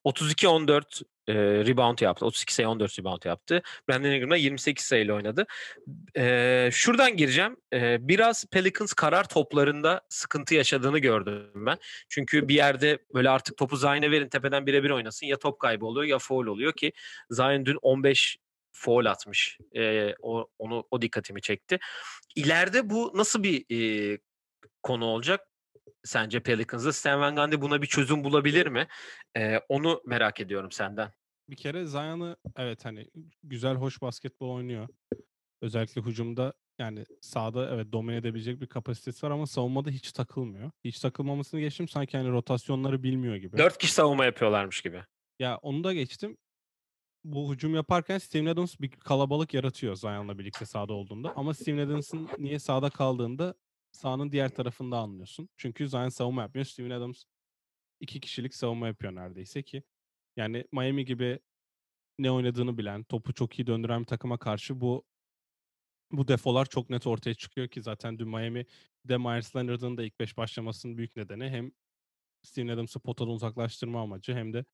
32-14 0.05 1.03
e, 1.31 1.65
rebound 1.65 1.99
yaptı. 1.99 2.25
32 2.25 2.53
sayı 2.53 2.69
14 2.69 2.99
rebound 2.99 3.23
yaptı. 3.25 3.61
Brandon 3.89 4.09
Ingram 4.09 4.31
da 4.31 4.35
28 4.35 4.85
sayıyla 4.85 5.15
oynadı. 5.15 5.45
E, 6.17 6.69
şuradan 6.71 7.17
gireceğim. 7.17 7.57
E, 7.73 8.07
biraz 8.07 8.45
Pelicans 8.45 8.93
karar 8.93 9.29
toplarında 9.29 10.01
sıkıntı 10.09 10.55
yaşadığını 10.55 10.99
gördüm 10.99 11.51
ben. 11.55 11.77
Çünkü 12.09 12.47
bir 12.47 12.55
yerde 12.55 12.99
böyle 13.13 13.29
artık 13.29 13.57
topu 13.57 13.77
Zion'e 13.77 14.11
verin 14.11 14.29
tepeden 14.29 14.65
birebir 14.65 14.89
oynasın. 14.89 15.25
Ya 15.25 15.39
top 15.39 15.59
kaybı 15.59 15.85
oluyor 15.85 16.05
ya 16.05 16.19
foul 16.19 16.47
oluyor 16.47 16.73
ki 16.73 16.91
Zion 17.29 17.65
dün 17.65 17.77
15 17.81 18.37
foul 18.71 19.05
atmış. 19.05 19.57
E, 19.75 20.13
o, 20.21 20.47
onu 20.59 20.87
o 20.91 21.01
dikkatimi 21.01 21.41
çekti. 21.41 21.79
İleride 22.35 22.89
bu 22.89 23.11
nasıl 23.15 23.43
bir 23.43 23.65
e, 23.71 24.17
konu 24.83 25.05
olacak? 25.05 25.47
Sence 26.03 26.39
Pelicans'da 26.39 26.93
Stan 26.93 27.19
Van 27.19 27.35
Gundy 27.35 27.61
buna 27.61 27.81
bir 27.81 27.87
çözüm 27.87 28.23
bulabilir 28.23 28.67
mi? 28.67 28.87
E, 29.37 29.57
onu 29.69 30.01
merak 30.05 30.39
ediyorum 30.39 30.71
senden. 30.71 31.11
Bir 31.51 31.55
kere 31.55 31.85
Zion'ı 31.85 32.37
evet 32.55 32.85
hani 32.85 33.07
güzel 33.43 33.75
hoş 33.75 34.01
basketbol 34.01 34.49
oynuyor. 34.49 34.87
Özellikle 35.61 36.01
hücumda 36.01 36.53
yani 36.79 37.05
sahada 37.21 37.69
evet 37.75 37.91
domine 37.91 38.15
edebilecek 38.15 38.61
bir 38.61 38.67
kapasitesi 38.67 39.25
var 39.25 39.31
ama 39.31 39.47
savunmada 39.47 39.89
hiç 39.89 40.11
takılmıyor. 40.11 40.71
Hiç 40.83 40.99
takılmamasını 40.99 41.59
geçtim 41.59 41.87
sanki 41.87 42.17
hani 42.17 42.29
rotasyonları 42.29 43.03
bilmiyor 43.03 43.35
gibi. 43.35 43.57
Dört 43.57 43.77
kişi 43.77 43.93
savunma 43.93 44.25
yapıyorlarmış 44.25 44.81
gibi. 44.81 45.03
Ya 45.39 45.57
onu 45.57 45.83
da 45.83 45.93
geçtim. 45.93 46.37
Bu 47.23 47.53
hücum 47.53 47.75
yaparken 47.75 48.17
Steven 48.17 48.45
Adams 48.45 48.79
bir 48.79 48.91
kalabalık 48.91 49.53
yaratıyor 49.53 49.95
Zion'la 49.95 50.39
birlikte 50.39 50.65
sahada 50.65 50.93
olduğunda. 50.93 51.33
Ama 51.35 51.53
Steven 51.53 51.77
Adams'ın 51.77 52.29
niye 52.37 52.59
sahada 52.59 52.89
kaldığında 52.89 53.55
sahanın 53.91 54.31
diğer 54.31 54.49
tarafında 54.49 54.97
anlıyorsun. 54.97 55.49
Çünkü 55.57 55.89
Zion 55.89 56.09
savunma 56.09 56.41
yapmıyor. 56.41 56.65
Steven 56.65 56.89
Adams 56.89 57.23
iki 57.99 58.19
kişilik 58.19 58.55
savunma 58.55 58.87
yapıyor 58.87 59.15
neredeyse 59.15 59.63
ki. 59.63 59.83
Yani 60.37 60.65
Miami 60.71 61.05
gibi 61.05 61.39
ne 62.19 62.31
oynadığını 62.31 62.77
bilen, 62.77 63.03
topu 63.03 63.33
çok 63.33 63.59
iyi 63.59 63.67
döndüren 63.67 64.01
bir 64.01 64.07
takıma 64.07 64.37
karşı 64.39 64.81
bu 64.81 65.05
bu 66.11 66.27
defolar 66.27 66.65
çok 66.65 66.89
net 66.89 67.07
ortaya 67.07 67.33
çıkıyor 67.33 67.67
ki 67.67 67.81
zaten 67.81 68.19
dün 68.19 68.27
Miami 68.27 68.65
de 69.05 69.17
Myers 69.17 69.55
Leonard'ın 69.55 69.97
da 69.97 70.03
ilk 70.03 70.19
beş 70.19 70.37
başlamasının 70.37 70.97
büyük 70.97 71.15
nedeni 71.15 71.49
hem 71.49 71.71
Steven 72.43 72.67
Adams'ı 72.67 72.99
potadan 72.99 73.33
uzaklaştırma 73.33 74.01
amacı 74.01 74.33
hem 74.33 74.53
de 74.53 74.65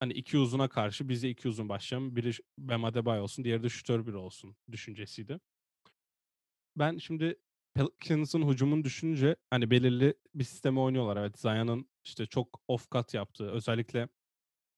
hani 0.00 0.12
iki 0.12 0.38
uzuna 0.38 0.68
karşı 0.68 1.08
bize 1.08 1.28
iki 1.28 1.48
uzun 1.48 1.68
başlayalım. 1.68 2.16
Biri 2.16 2.32
Bam 2.58 2.84
Adebayo 2.84 3.22
olsun, 3.22 3.44
diğeri 3.44 3.62
de 3.62 3.68
şütör 3.68 4.06
biri 4.06 4.16
olsun 4.16 4.56
düşüncesiydi. 4.72 5.40
Ben 6.76 6.98
şimdi 6.98 7.36
Pelicans'ın 7.74 8.48
hücumunu 8.48 8.84
düşününce 8.84 9.36
hani 9.50 9.70
belirli 9.70 10.14
bir 10.34 10.44
sisteme 10.44 10.80
oynuyorlar. 10.80 11.16
Evet 11.16 11.38
Zion'ın 11.38 11.88
işte 12.04 12.26
çok 12.26 12.60
off 12.68 12.90
cut 12.90 13.14
yaptığı 13.14 13.50
özellikle 13.50 14.08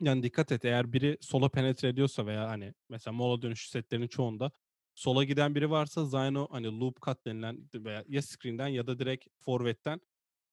yani 0.01 0.23
dikkat 0.23 0.53
et 0.53 0.65
eğer 0.65 0.93
biri 0.93 1.19
sola 1.21 1.49
penetre 1.49 1.89
ediyorsa 1.89 2.27
veya 2.27 2.49
hani 2.49 2.75
mesela 2.89 3.13
mola 3.13 3.43
dönüşü 3.43 3.71
setlerinin 3.71 4.09
çoğunda 4.09 4.51
sola 4.95 5.25
giden 5.25 5.55
biri 5.55 5.71
varsa 5.71 6.05
Zion'u 6.05 6.49
hani 6.51 6.81
loop 6.81 7.03
cut 7.03 7.27
denilen 7.27 7.71
veya 7.75 8.05
ya 8.09 8.23
screen'den 8.23 8.69
ya 8.69 8.87
da 8.87 8.99
direkt 8.99 9.27
forvetten 9.41 10.01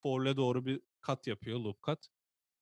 forle 0.02 0.36
doğru 0.36 0.66
bir 0.66 0.80
kat 1.00 1.26
yapıyor 1.26 1.60
loop 1.60 1.82
cut. 1.82 1.98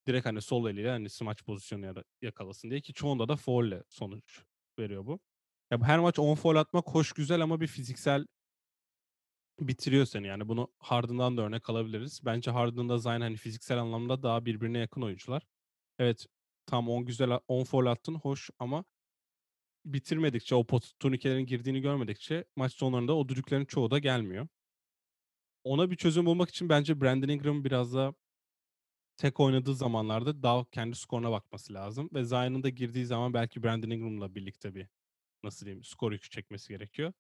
Direkt 0.07 0.27
hani 0.27 0.43
sol 0.43 0.71
eliyle 0.71 0.91
hani 0.91 1.11
smaç 1.11 1.45
pozisyonu 1.45 1.95
yakalasın 2.23 2.71
diye 2.71 2.81
ki 2.81 2.93
çoğunda 2.93 3.29
da 3.29 3.37
foul'le 3.37 3.83
sonuç 3.89 4.45
veriyor 4.79 5.07
bu. 5.07 5.21
Ya 5.71 5.83
her 5.83 5.99
maç 5.99 6.19
10 6.19 6.35
foul 6.35 6.57
atmak 6.57 6.87
hoş 6.89 7.13
güzel 7.13 7.41
ama 7.41 7.61
bir 7.61 7.67
fiziksel 7.67 8.27
bitiriyor 9.61 10.07
seni 10.07 10.27
yani. 10.27 10.49
Bunu 10.49 10.69
Harden'dan 10.79 11.37
da 11.37 11.43
örnek 11.43 11.71
alabiliriz. 11.71 12.21
Bence 12.25 12.51
Harden'da 12.51 12.99
Zion 12.99 13.21
hani 13.21 13.37
fiziksel 13.37 13.79
anlamda 13.79 14.23
daha 14.23 14.45
birbirine 14.45 14.79
yakın 14.79 15.03
oyuncular. 15.03 15.43
Evet 15.99 16.27
tam 16.67 16.89
10 16.89 17.05
güzel 17.05 17.39
10 17.49 17.65
foul 17.65 17.87
attın 17.87 18.15
hoş 18.15 18.51
ama 18.59 18.85
bitirmedikçe 19.85 20.55
o 20.55 20.67
pot 20.67 20.93
turnikelerin 21.01 21.47
girdiğini 21.47 21.81
görmedikçe 21.81 22.45
maç 22.57 22.73
sonlarında 22.75 23.17
o 23.17 23.29
düdüklerin 23.29 23.65
çoğu 23.65 23.91
da 23.91 23.99
gelmiyor. 23.99 24.49
Ona 25.65 25.91
bir 25.91 25.97
çözüm 25.97 26.27
bulmak 26.27 26.51
için 26.51 26.69
bence 26.69 27.01
Brandon 27.01 27.29
Ingram 27.29 27.65
biraz 27.65 27.95
da 27.95 28.15
tek 29.17 29.41
oynadığı 29.41 29.75
zamanlarda 29.75 30.43
daha 30.43 30.65
kendi 30.71 30.97
skoruna 30.97 31.31
bakması 31.33 31.75
lazım. 31.75 32.11
Ve 32.15 32.25
Zion'ın 32.25 32.63
da 32.63 32.69
girdiği 32.69 33.07
zaman 33.07 33.35
belki 33.35 33.63
Brandon 33.63 33.91
Ingram'la 33.91 34.35
birlikte 34.35 34.75
bir 34.75 34.89
nasıl 35.45 35.67
diyeyim 35.67 35.85
skor 35.85 36.13
yükü 36.13 36.31
çekmesi 36.31 36.69
gerekiyor. 36.69 37.13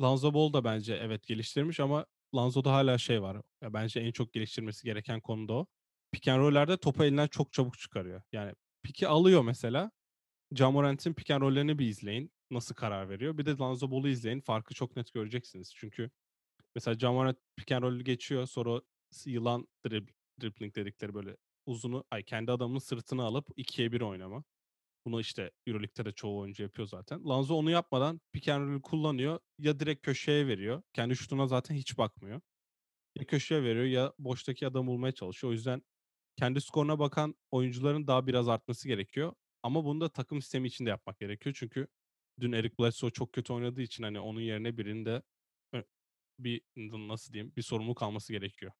Lonzo 0.00 0.34
Ball 0.34 0.52
da 0.52 0.64
bence 0.64 0.94
evet 0.94 1.26
geliştirmiş 1.26 1.80
ama 1.80 2.06
Lonzo'da 2.34 2.72
hala 2.72 2.98
şey 2.98 3.22
var. 3.22 3.42
Ya 3.62 3.72
bence 3.72 4.00
en 4.00 4.12
çok 4.12 4.32
geliştirmesi 4.32 4.84
gereken 4.84 5.20
konu 5.20 5.48
da 5.48 5.52
o. 5.52 5.66
Pick 6.12 6.28
and 6.28 6.40
roll'lerde 6.40 6.76
topu 6.76 7.04
elinden 7.04 7.26
çok 7.26 7.52
çabuk 7.52 7.78
çıkarıyor. 7.78 8.22
Yani 8.32 8.52
piki 8.82 9.08
alıyor 9.08 9.42
mesela. 9.42 9.90
Jamorant'in 10.54 11.14
pick 11.14 11.30
and 11.30 11.42
roll'lerini 11.42 11.78
bir 11.78 11.86
izleyin. 11.86 12.32
Nasıl 12.50 12.74
karar 12.74 13.08
veriyor. 13.08 13.38
Bir 13.38 13.46
de 13.46 13.50
Lonzo 13.56 13.90
Ball'u 13.90 14.08
izleyin. 14.08 14.40
Farkı 14.40 14.74
çok 14.74 14.96
net 14.96 15.12
göreceksiniz. 15.12 15.72
Çünkü 15.76 16.10
mesela 16.74 16.98
Jamorant 16.98 17.38
pick 17.56 17.72
and 17.72 17.82
roll'ü 17.82 18.04
geçiyor. 18.04 18.46
Sonra 18.46 18.80
yılan 19.26 19.68
dribble, 19.86 20.12
dribbling 20.40 20.76
dedikleri 20.76 21.14
böyle 21.14 21.36
uzunu 21.66 22.04
ay 22.10 22.22
kendi 22.22 22.52
adamının 22.52 22.78
sırtını 22.78 23.24
alıp 23.24 23.48
ikiye 23.56 23.92
bir 23.92 24.00
oynama. 24.00 24.44
Bunu 25.06 25.20
işte 25.20 25.50
Euroleague'de 25.66 26.04
de 26.04 26.12
çoğu 26.12 26.38
oyuncu 26.38 26.62
yapıyor 26.62 26.88
zaten. 26.88 27.24
Lanzo 27.28 27.54
onu 27.54 27.70
yapmadan 27.70 28.20
pick 28.32 28.48
and 28.48 28.68
roll 28.68 28.82
kullanıyor. 28.82 29.40
Ya 29.58 29.80
direkt 29.80 30.06
köşeye 30.06 30.46
veriyor. 30.46 30.82
Kendi 30.92 31.16
şutuna 31.16 31.46
zaten 31.46 31.74
hiç 31.74 31.98
bakmıyor. 31.98 32.40
Ya 33.16 33.26
köşeye 33.26 33.62
veriyor 33.62 33.84
ya 33.84 34.12
boştaki 34.18 34.66
adam 34.66 34.86
bulmaya 34.86 35.12
çalışıyor. 35.12 35.50
O 35.50 35.52
yüzden 35.52 35.82
kendi 36.36 36.60
skoruna 36.60 36.98
bakan 36.98 37.34
oyuncuların 37.50 38.06
daha 38.06 38.26
biraz 38.26 38.48
artması 38.48 38.88
gerekiyor. 38.88 39.32
Ama 39.62 39.84
bunu 39.84 40.00
da 40.00 40.08
takım 40.08 40.42
sistemi 40.42 40.68
içinde 40.68 40.90
yapmak 40.90 41.18
gerekiyor. 41.20 41.56
Çünkü 41.58 41.88
dün 42.40 42.52
Eric 42.52 42.74
Bledsoe 42.80 43.10
çok 43.10 43.32
kötü 43.32 43.52
oynadığı 43.52 43.82
için 43.82 44.02
hani 44.02 44.20
onun 44.20 44.40
yerine 44.40 44.78
birinde 44.78 45.22
bir 46.38 46.62
nasıl 47.08 47.32
diyeyim 47.32 47.52
bir 47.56 47.62
sorumluluk 47.62 48.02
alması 48.02 48.32
gerekiyor. 48.32 48.72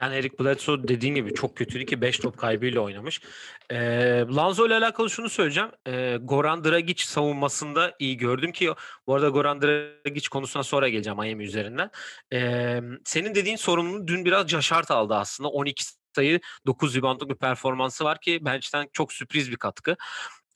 Yani 0.00 0.14
Eric 0.14 0.38
Bledsoe 0.38 0.88
dediğin 0.88 1.14
gibi 1.14 1.34
çok 1.34 1.56
kötüydü 1.56 1.86
ki 1.86 2.00
5 2.00 2.18
top 2.18 2.38
kaybıyla 2.38 2.80
oynamış. 2.80 3.20
E, 3.70 3.76
Lanzo 4.36 4.66
ile 4.66 4.74
alakalı 4.74 5.10
şunu 5.10 5.28
söyleyeceğim. 5.28 5.70
E, 5.86 6.16
Goran 6.22 6.64
Dragic 6.64 7.04
savunmasında 7.04 7.94
iyi 7.98 8.16
gördüm 8.16 8.52
ki 8.52 8.70
bu 9.06 9.14
arada 9.14 9.28
Goran 9.28 9.62
Dragic 9.62 10.28
konusuna 10.28 10.62
sonra 10.62 10.88
geleceğim 10.88 11.18
Miami 11.18 11.44
üzerinden. 11.44 11.90
E, 12.32 12.80
senin 13.04 13.34
dediğin 13.34 13.56
sorumluluğu 13.56 14.06
dün 14.08 14.24
biraz 14.24 14.46
Caşart 14.48 14.90
aldı 14.90 15.14
aslında. 15.14 15.48
12 15.48 15.84
sayı 16.14 16.40
9 16.66 16.96
reboundluk 16.96 17.30
bir 17.30 17.36
performansı 17.38 18.04
var 18.04 18.20
ki 18.20 18.44
bench'ten 18.44 18.88
çok 18.92 19.12
sürpriz 19.12 19.50
bir 19.50 19.56
katkı. 19.56 19.96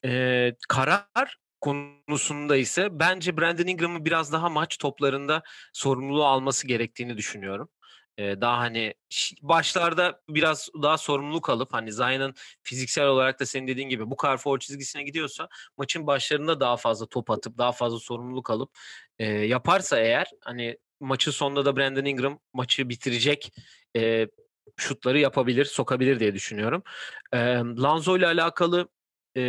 E, 0.04 0.52
karar 0.68 1.38
konusunda 1.60 2.56
ise 2.56 2.88
bence 2.92 3.36
Brandon 3.36 3.66
Ingram'ın 3.66 4.04
biraz 4.04 4.32
daha 4.32 4.48
maç 4.48 4.78
toplarında 4.78 5.42
sorumluluğu 5.72 6.24
alması 6.24 6.66
gerektiğini 6.66 7.16
düşünüyorum 7.16 7.68
daha 8.18 8.58
hani 8.58 8.94
başlarda 9.42 10.20
biraz 10.28 10.68
daha 10.82 10.98
sorumluluk 10.98 11.50
alıp 11.50 11.72
hani 11.72 11.92
Zion'ın 11.92 12.34
fiziksel 12.62 13.06
olarak 13.06 13.40
da 13.40 13.46
senin 13.46 13.66
dediğin 13.66 13.88
gibi 13.88 14.10
bu 14.10 14.16
for 14.38 14.58
çizgisine 14.58 15.02
gidiyorsa 15.02 15.48
maçın 15.76 16.06
başlarında 16.06 16.60
daha 16.60 16.76
fazla 16.76 17.06
top 17.06 17.30
atıp 17.30 17.58
daha 17.58 17.72
fazla 17.72 17.98
sorumluluk 17.98 18.50
alıp 18.50 18.70
e, 19.18 19.24
yaparsa 19.26 19.98
eğer 19.98 20.30
hani 20.40 20.78
maçın 21.00 21.30
sonunda 21.30 21.64
da 21.64 21.76
Brandon 21.76 22.04
Ingram 22.04 22.38
maçı 22.52 22.88
bitirecek 22.88 23.52
e, 23.96 24.28
şutları 24.76 25.18
yapabilir, 25.18 25.64
sokabilir 25.64 26.20
diye 26.20 26.34
düşünüyorum. 26.34 26.82
E, 27.32 27.38
Lanzo 27.56 28.18
ile 28.18 28.26
alakalı 28.26 28.88
e, 29.34 29.40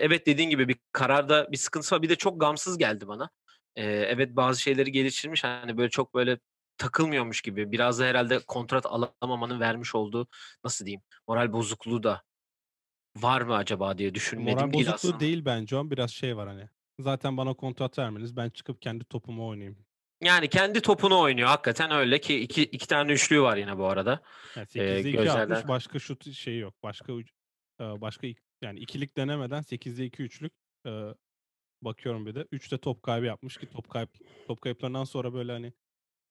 evet 0.00 0.26
dediğin 0.26 0.50
gibi 0.50 0.68
bir 0.68 0.76
kararda 0.92 1.52
bir 1.52 1.56
sıkıntısı 1.56 1.94
var. 1.94 2.02
Bir 2.02 2.08
de 2.08 2.16
çok 2.16 2.40
gamsız 2.40 2.78
geldi 2.78 3.08
bana. 3.08 3.30
E, 3.76 3.84
evet 3.84 4.36
bazı 4.36 4.60
şeyleri 4.60 4.92
geliştirmiş. 4.92 5.44
Hani 5.44 5.78
böyle 5.78 5.90
çok 5.90 6.14
böyle 6.14 6.38
takılmıyormuş 6.78 7.42
gibi. 7.42 7.72
Biraz 7.72 7.98
da 7.98 8.04
herhalde 8.04 8.38
kontrat 8.38 8.86
alamamanın 8.86 9.60
vermiş 9.60 9.94
olduğu 9.94 10.28
nasıl 10.64 10.84
diyeyim 10.84 11.02
moral 11.28 11.52
bozukluğu 11.52 12.02
da 12.02 12.22
var 13.16 13.40
mı 13.40 13.56
acaba 13.56 13.98
diye 13.98 14.14
düşünmedim 14.14 14.58
Moral 14.58 14.72
değil 14.72 14.86
bozukluğu 14.86 14.94
aslında. 14.94 15.20
değil 15.20 15.44
bence 15.44 15.76
o. 15.76 15.90
Biraz 15.90 16.10
şey 16.10 16.36
var 16.36 16.48
hani. 16.48 16.68
Zaten 17.00 17.36
bana 17.36 17.54
kontrat 17.54 17.98
vermeniz 17.98 18.36
ben 18.36 18.50
çıkıp 18.50 18.82
kendi 18.82 19.04
topumu 19.04 19.48
oynayayım. 19.48 19.78
Yani 20.22 20.48
kendi 20.48 20.80
topunu 20.80 21.20
oynuyor 21.20 21.48
hakikaten 21.48 21.90
öyle 21.90 22.20
ki 22.20 22.40
iki, 22.40 22.62
iki 22.62 22.88
tane 22.88 23.12
üçlüğü 23.12 23.42
var 23.42 23.56
yine 23.56 23.78
bu 23.78 23.86
arada. 23.86 24.22
Yani 24.56 24.66
8'de 24.66 25.00
2 25.00 25.12
gözlerden... 25.12 25.54
atmış 25.54 25.68
başka 25.68 25.98
şut 25.98 26.32
şeyi 26.32 26.58
yok. 26.60 26.74
Başka 26.82 27.12
başka 27.80 28.26
yani 28.62 28.80
ikilik 28.80 29.16
denemeden 29.16 29.62
8'de 29.62 30.04
2 30.04 30.22
üçlük 30.22 30.52
bakıyorum 31.82 32.26
bir 32.26 32.34
de. 32.34 32.40
3'te 32.40 32.78
top 32.78 33.02
kaybı 33.02 33.26
yapmış 33.26 33.56
ki 33.56 33.66
top 33.66 33.90
kayıp 33.90 34.10
top 34.46 34.60
kayıplarından 34.60 35.04
sonra 35.04 35.34
böyle 35.34 35.52
hani 35.52 35.72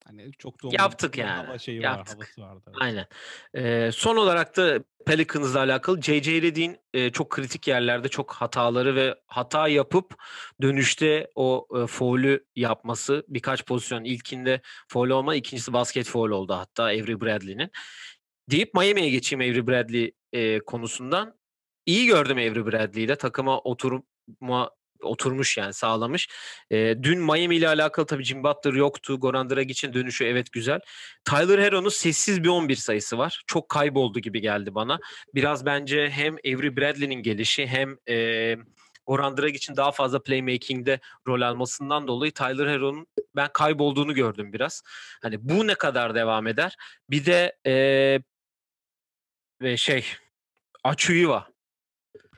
Hani 0.07 0.31
çok 0.37 0.63
da 0.63 0.67
Yaptık 0.71 1.17
yani. 1.17 1.45
Hava 1.45 1.57
şeyi 1.57 1.81
Yaptık. 1.81 2.17
var, 2.19 2.27
havası 2.27 2.41
vardı. 2.41 2.71
Aynen. 2.79 3.07
Ee, 3.53 3.89
son 3.93 4.15
olarak 4.15 4.57
da 4.57 4.83
Pelicans'la 5.05 5.59
alakalı 5.59 6.01
J.J. 6.01 6.41
Redick'in 6.41 6.77
e, 6.93 7.09
çok 7.09 7.29
kritik 7.29 7.67
yerlerde 7.67 8.09
çok 8.09 8.33
hataları 8.33 8.95
ve 8.95 9.15
hata 9.27 9.67
yapıp 9.67 10.15
dönüşte 10.61 11.27
o 11.35 11.67
e, 11.75 11.87
foul'ü 11.87 12.45
yapması 12.55 13.25
birkaç 13.27 13.65
pozisyon 13.65 14.03
ilkinde 14.03 14.61
foul 14.87 15.09
olma 15.09 15.35
ikincisi 15.35 15.73
basket 15.73 16.07
foul 16.07 16.29
oldu 16.29 16.53
hatta 16.53 16.83
Avery 16.83 17.21
Bradley'nin. 17.21 17.71
Deyip 18.51 18.73
Miami'ye 18.73 19.09
geçeyim 19.09 19.51
Avery 19.51 19.67
Bradley 19.67 20.11
e, 20.33 20.59
konusundan. 20.59 21.37
İyi 21.85 22.07
gördüm 22.07 22.37
Avery 22.37 22.65
Bradley'i 22.65 23.07
de 23.07 23.15
takıma 23.15 23.59
oturma 23.59 24.69
oturmuş 25.01 25.57
yani 25.57 25.73
sağlamış. 25.73 26.29
E, 26.71 26.95
dün 27.03 27.19
Miami 27.19 27.55
ile 27.55 27.67
alakalı 27.67 28.05
tabii 28.05 28.23
Jim 28.23 28.43
Butler 28.43 28.73
yoktu. 28.73 29.19
Goran 29.19 29.49
Dragic'in 29.49 29.93
dönüşü 29.93 30.25
evet 30.25 30.51
güzel. 30.51 30.79
Tyler 31.25 31.59
Hero'nun 31.59 31.89
sessiz 31.89 32.43
bir 32.43 32.49
11 32.49 32.75
sayısı 32.75 33.17
var. 33.17 33.43
Çok 33.47 33.69
kayboldu 33.69 34.19
gibi 34.19 34.41
geldi 34.41 34.75
bana. 34.75 34.99
Biraz 35.35 35.65
bence 35.65 36.09
hem 36.09 36.33
Avery 36.33 36.77
Bradley'nin 36.77 37.23
gelişi 37.23 37.67
hem 37.67 37.97
e, 38.09 38.55
Goran 39.07 39.37
Dragic'in 39.37 39.77
daha 39.77 39.91
fazla 39.91 40.23
playmaking'de 40.23 40.99
rol 41.27 41.41
almasından 41.41 42.07
dolayı 42.07 42.31
Tyler 42.31 42.67
Hero'nun 42.67 43.07
ben 43.35 43.49
kaybolduğunu 43.53 44.13
gördüm 44.13 44.53
biraz. 44.53 44.81
Hani 45.21 45.37
bu 45.41 45.67
ne 45.67 45.75
kadar 45.75 46.15
devam 46.15 46.47
eder? 46.47 46.75
Bir 47.09 47.25
de 47.25 47.57
ee, 47.67 48.19
ve 49.61 49.77
şey 49.77 50.05
Achuyuva. 50.83 51.47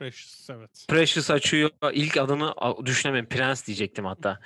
Precious 0.00 0.50
evet. 0.50 0.86
Precious 0.88 1.30
Achuyuva 1.30 1.92
ilk 1.92 2.16
adını 2.16 2.54
düşünemem 2.86 3.28
Prens 3.28 3.66
diyecektim 3.66 4.04
hatta. 4.04 4.40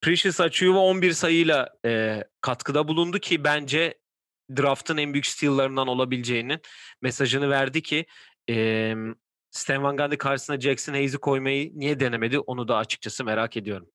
Precious 0.00 0.40
Achuyuva 0.40 0.78
11 0.78 1.12
sayıyla 1.12 1.68
e, 1.84 2.24
katkıda 2.40 2.88
bulundu 2.88 3.18
ki 3.18 3.44
bence 3.44 3.98
draft'ın 4.56 4.96
en 4.96 5.12
büyük 5.12 5.26
steal'larından 5.26 5.88
olabileceğinin 5.88 6.60
mesajını 7.02 7.50
verdi 7.50 7.82
ki 7.82 8.06
e, 8.50 8.94
Stan 9.50 9.82
Van 9.82 9.96
Gundy 9.96 10.16
karşısına 10.16 10.60
Jackson 10.60 10.92
Hayes'i 10.92 11.18
koymayı 11.18 11.72
niye 11.74 12.00
denemedi 12.00 12.38
onu 12.38 12.68
da 12.68 12.76
açıkçası 12.76 13.24
merak 13.24 13.56
ediyorum. 13.56 13.90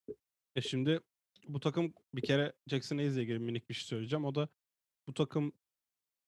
E 0.55 0.61
şimdi 0.61 0.99
bu 1.47 1.59
takım 1.59 1.93
bir 2.13 2.21
kere 2.21 2.53
Jackson 2.67 2.97
Hayes'le 2.97 3.17
ilgili 3.17 3.39
minik 3.39 3.69
bir 3.69 3.73
şey 3.73 3.83
söyleyeceğim. 3.83 4.25
O 4.25 4.35
da 4.35 4.49
bu 5.07 5.13
takım 5.13 5.53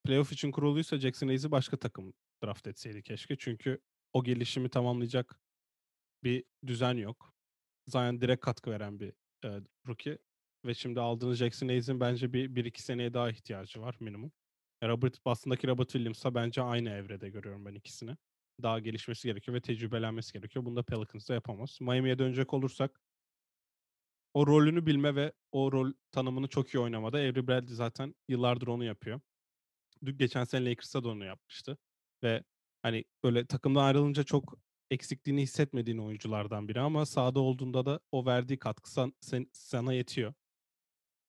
playoff 0.03 0.31
için 0.31 0.51
kuruluysa 0.51 0.97
Jackson 0.97 1.27
Hayes'i 1.27 1.51
başka 1.51 1.77
takım 1.77 2.13
draft 2.43 2.67
etseydi 2.67 3.03
keşke. 3.03 3.35
Çünkü 3.35 3.79
o 4.15 4.23
gelişimi 4.23 4.69
tamamlayacak 4.69 5.39
bir 6.23 6.43
düzen 6.67 6.93
yok. 6.93 7.33
Zion 7.87 8.21
direkt 8.21 8.45
katkı 8.45 8.71
veren 8.71 8.99
bir 8.99 9.13
e, 9.45 9.61
rookie. 9.87 10.17
Ve 10.65 10.73
şimdi 10.73 10.99
aldığınız 10.99 11.37
Jackson 11.37 11.67
Hayes'in 11.67 11.99
bence 11.99 12.33
bir, 12.33 12.55
bir 12.55 12.65
iki 12.65 12.81
seneye 12.81 13.13
daha 13.13 13.29
ihtiyacı 13.29 13.81
var 13.81 13.95
minimum. 13.99 14.31
E, 14.81 14.87
Robert, 14.87 15.25
Boston'daki 15.25 15.67
Robert 15.67 15.89
Williams'a 15.89 16.35
bence 16.35 16.61
aynı 16.61 16.89
evrede 16.89 17.29
görüyorum 17.29 17.65
ben 17.65 17.75
ikisini. 17.75 18.17
Daha 18.63 18.79
gelişmesi 18.79 19.27
gerekiyor 19.27 19.57
ve 19.57 19.61
tecrübelenmesi 19.61 20.33
gerekiyor. 20.33 20.65
Bunu 20.65 20.75
da 20.75 20.83
Pelicans'da 20.83 21.33
yapamaz. 21.33 21.77
Miami'ye 21.81 22.19
dönecek 22.19 22.53
olursak 22.53 23.01
o 24.33 24.47
rolünü 24.47 24.85
bilme 24.85 25.15
ve 25.15 25.33
o 25.51 25.71
rol 25.71 25.93
tanımını 26.11 26.47
çok 26.47 26.73
iyi 26.73 26.79
oynamada 26.79 27.17
Avery 27.17 27.47
Bradley 27.47 27.75
zaten 27.75 28.15
yıllardır 28.27 28.67
onu 28.67 28.83
yapıyor. 28.83 29.21
Geçen 30.03 30.43
sene 30.43 30.69
Lakers'ta 30.69 31.03
da 31.03 31.09
onu 31.09 31.25
yapmıştı. 31.25 31.77
Ve 32.23 32.43
hani 32.85 33.03
böyle 33.23 33.45
takımdan 33.45 33.83
ayrılınca 33.83 34.23
çok 34.23 34.57
eksikliğini 34.91 35.41
hissetmediğin 35.41 35.97
oyunculardan 35.97 36.67
biri 36.67 36.79
ama 36.81 37.05
sahada 37.05 37.39
olduğunda 37.39 37.85
da 37.85 37.99
o 38.11 38.25
verdiği 38.25 38.59
katkı 38.59 38.91
san, 38.91 39.13
sen, 39.21 39.47
sana 39.53 39.93
yetiyor. 39.93 40.33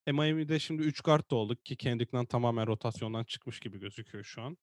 E 0.06 0.12
Miami'de 0.12 0.58
şimdi 0.58 0.82
3 0.82 1.02
kart 1.02 1.30
da 1.30 1.36
olduk 1.36 1.66
ki 1.66 1.76
Kendrick 1.76 2.16
Nunn 2.16 2.24
tamamen 2.24 2.66
rotasyondan 2.66 3.24
çıkmış 3.24 3.60
gibi 3.60 3.78
gözüküyor 3.80 4.24
şu 4.24 4.42
an. 4.42 4.58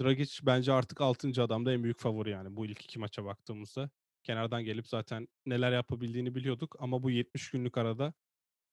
Dragic 0.00 0.32
bence 0.42 0.72
artık 0.72 1.00
6. 1.00 1.42
adamda 1.42 1.72
en 1.72 1.84
büyük 1.84 1.98
favori 2.00 2.30
yani 2.30 2.56
bu 2.56 2.66
ilk 2.66 2.84
iki 2.84 2.98
maça 2.98 3.24
baktığımızda. 3.24 3.90
Kenardan 4.22 4.64
gelip 4.64 4.88
zaten 4.88 5.28
neler 5.46 5.72
yapabildiğini 5.72 6.34
biliyorduk 6.34 6.76
ama 6.78 7.02
bu 7.02 7.10
70 7.10 7.50
günlük 7.50 7.78
arada 7.78 8.14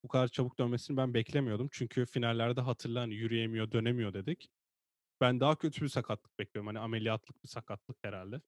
bu 0.03 0.07
kadar 0.07 0.27
çabuk 0.27 0.59
dönmesini 0.59 0.97
ben 0.97 1.13
beklemiyordum. 1.13 1.69
Çünkü 1.71 2.05
finallerde 2.05 2.61
hatırla 2.61 3.01
hani 3.01 3.15
yürüyemiyor, 3.15 3.71
dönemiyor 3.71 4.13
dedik. 4.13 4.49
Ben 5.21 5.39
daha 5.39 5.55
kötü 5.55 5.81
bir 5.81 5.89
sakatlık 5.89 6.39
bekliyorum. 6.39 6.67
Hani 6.67 6.79
ameliyatlık 6.79 7.43
bir 7.43 7.47
sakatlık 7.47 7.97
herhalde. 8.01 8.41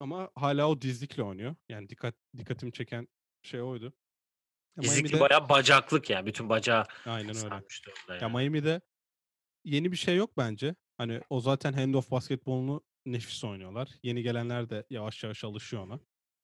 Ama 0.00 0.30
hala 0.34 0.68
o 0.68 0.80
dizlikle 0.80 1.22
oynuyor. 1.22 1.56
Yani 1.68 1.88
dikkat 1.88 2.14
dikkatimi 2.36 2.72
çeken 2.72 3.08
şey 3.42 3.62
oydu. 3.62 3.92
Ya 4.76 4.82
Dizlikli 4.82 5.02
Miami'de, 5.02 5.20
bayağı 5.20 5.48
bacaklık 5.48 6.10
yani. 6.10 6.26
Bütün 6.26 6.48
bacağı 6.48 6.84
aynen 7.06 7.36
öyle. 7.36 7.64
Yani. 8.08 8.22
Ya 8.22 8.28
Miami'de 8.28 8.80
yeni 9.64 9.92
bir 9.92 9.96
şey 9.96 10.16
yok 10.16 10.36
bence. 10.36 10.74
Hani 10.98 11.20
o 11.30 11.40
zaten 11.40 11.72
handoff 11.72 12.10
basketbolunu 12.10 12.84
nefis 13.06 13.44
oynuyorlar. 13.44 13.88
Yeni 14.02 14.22
gelenler 14.22 14.70
de 14.70 14.86
yavaş 14.90 15.24
yavaş 15.24 15.44
alışıyor 15.44 15.82
ona. 15.82 16.00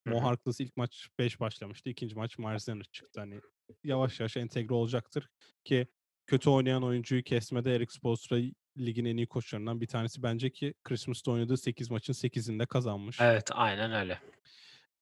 Mo 0.07 0.23
Harkless 0.23 0.61
ilk 0.61 0.77
maç 0.77 1.09
5 1.19 1.41
başlamıştı. 1.41 1.91
İkinci 1.91 2.15
maç 2.15 2.41
Leonard 2.41 2.85
çıktı. 2.93 3.21
Hani 3.21 3.41
yavaş 3.85 4.21
yavaş 4.21 4.37
entegre 4.37 4.75
olacaktır. 4.75 5.29
Ki 5.65 5.87
kötü 6.27 6.51
oynayan 6.51 6.83
oyuncuyu 6.83 7.23
kesmede 7.23 7.75
Eric 7.75 7.93
Spoelstra 7.95 8.39
ligin 8.79 9.05
en 9.05 9.17
iyi 9.17 9.27
koçlarından 9.27 9.81
bir 9.81 9.87
tanesi 9.87 10.23
bence 10.23 10.51
ki 10.51 10.75
Christmas'ta 10.85 11.31
oynadığı 11.31 11.57
8 11.57 11.91
maçın 11.91 12.13
8'inde 12.13 12.67
kazanmış. 12.67 13.21
Evet 13.21 13.51
aynen 13.53 13.93
öyle. 13.93 14.21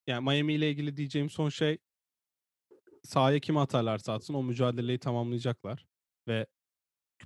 Yani 0.07 0.25
Miami 0.25 0.55
ile 0.55 0.71
ilgili 0.71 0.97
diyeceğim 0.97 1.31
son 1.31 1.49
şey 1.49 1.79
sahaya 3.03 3.39
kim 3.41 3.57
atarlarsa 3.57 4.13
atsın 4.13 4.35
o 4.35 4.43
mücadeleyi 4.43 4.99
tamamlayacaklar. 4.99 5.87
Ve 6.29 6.47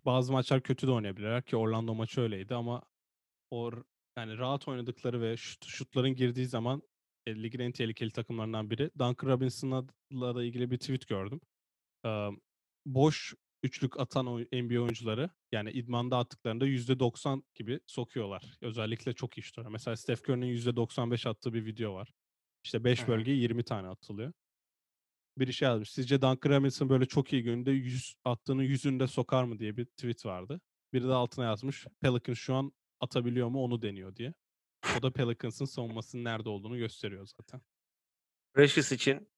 bazı 0.04 0.32
maçlar 0.32 0.62
kötü 0.62 0.86
de 0.86 0.90
oynayabilirler 0.90 1.42
ki 1.42 1.56
Orlando 1.56 1.94
maçı 1.94 2.20
öyleydi 2.20 2.54
ama 2.54 2.82
o 3.50 3.70
yani 4.18 4.38
rahat 4.38 4.68
oynadıkları 4.68 5.20
ve 5.20 5.36
şut, 5.36 5.66
şutların 5.66 6.14
girdiği 6.14 6.46
zaman 6.46 6.82
e, 7.26 7.42
ligin 7.42 7.58
en 7.58 7.72
tehlikeli 7.72 8.10
takımlarından 8.10 8.70
biri. 8.70 8.90
Duncan 8.98 9.28
Robinson'la 9.28 10.34
da 10.34 10.44
ilgili 10.44 10.70
bir 10.70 10.78
tweet 10.78 11.08
gördüm. 11.08 11.40
Ee, 12.06 12.28
boş 12.86 13.34
üçlük 13.62 14.00
atan 14.00 14.26
NBA 14.52 14.80
oyuncuları 14.80 15.30
yani 15.52 15.70
idmanda 15.70 16.18
attıklarında 16.18 16.66
%90 16.66 17.42
gibi 17.54 17.80
sokuyorlar. 17.86 18.58
Özellikle 18.60 19.12
çok 19.12 19.38
iyi 19.38 19.42
şutlar. 19.42 19.66
Mesela 19.66 19.96
Steph 19.96 20.20
Curry'nin 20.20 20.46
%95 20.46 21.28
attığı 21.28 21.54
bir 21.54 21.66
video 21.66 21.94
var. 21.94 22.12
İşte 22.64 22.84
5 22.84 23.08
bölgeye 23.08 23.36
20 23.36 23.64
tane 23.64 23.88
atılıyor. 23.88 24.32
Bir 25.38 25.52
şey 25.52 25.68
yazmış. 25.68 25.92
Sizce 25.92 26.22
Duncan 26.22 26.50
Robinson 26.50 26.88
böyle 26.88 27.06
çok 27.06 27.32
iyi 27.32 27.42
günde 27.42 27.70
100 27.70 28.14
attığını 28.24 28.64
yüzünde 28.64 29.06
sokar 29.06 29.44
mı 29.44 29.58
diye 29.58 29.76
bir 29.76 29.84
tweet 29.84 30.26
vardı. 30.26 30.60
Biri 30.92 31.08
de 31.08 31.12
altına 31.12 31.44
yazmış. 31.44 31.86
Pelicans 32.00 32.38
şu 32.38 32.54
an 32.54 32.72
atabiliyor 33.00 33.48
mu 33.48 33.64
onu 33.64 33.82
deniyor 33.82 34.16
diye. 34.16 34.34
O 34.98 35.02
da 35.02 35.12
Pelicans'ın 35.12 35.64
savunmasının 35.64 36.24
nerede 36.24 36.48
olduğunu 36.48 36.78
gösteriyor 36.78 37.26
zaten. 37.26 37.60
Precious 38.54 38.92
için 38.92 39.28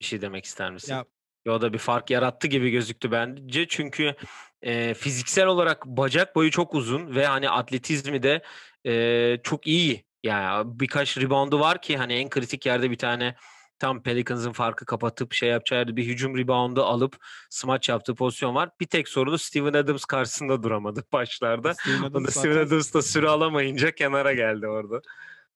bir 0.00 0.04
şey 0.04 0.20
demek 0.20 0.44
ister 0.44 0.72
misin? 0.72 0.92
Ya 0.92 1.06
o 1.50 1.60
da 1.60 1.72
bir 1.72 1.78
fark 1.78 2.10
yarattı 2.10 2.46
gibi 2.46 2.70
gözüktü 2.70 3.10
bence. 3.10 3.68
Çünkü 3.68 4.14
e, 4.62 4.94
fiziksel 4.94 5.46
olarak 5.46 5.86
bacak 5.86 6.36
boyu 6.36 6.50
çok 6.50 6.74
uzun 6.74 7.14
ve 7.14 7.26
hani 7.26 7.50
atletizmi 7.50 8.22
de 8.22 8.42
e, 8.86 9.38
çok 9.42 9.66
iyi. 9.66 10.04
Yani 10.22 10.80
birkaç 10.80 11.18
reboundu 11.18 11.60
var 11.60 11.82
ki 11.82 11.96
hani 11.96 12.14
en 12.14 12.30
kritik 12.30 12.66
yerde 12.66 12.90
bir 12.90 12.98
tane 12.98 13.34
tam 13.78 14.02
Pelicans'ın 14.02 14.52
farkı 14.52 14.86
kapatıp 14.86 15.32
şey 15.32 15.48
yapacağı 15.48 15.86
bir 15.86 16.04
hücum 16.04 16.38
reboundu 16.38 16.84
alıp 16.84 17.16
smaç 17.50 17.88
yaptığı 17.88 18.14
pozisyon 18.14 18.54
var. 18.54 18.70
Bir 18.80 18.86
tek 18.86 19.08
sorunu 19.08 19.38
Steven 19.38 19.72
Adams 19.72 20.04
karşısında 20.04 20.62
duramadı 20.62 21.04
başlarda. 21.12 21.74
Steven 21.74 22.02
Adams, 22.02 22.14
Onu 22.14 22.30
Steven. 22.30 22.66
Adams 22.66 22.94
da 22.94 23.02
süre 23.02 23.28
alamayınca 23.28 23.94
kenara 23.94 24.32
geldi 24.32 24.66
orada. 24.66 25.00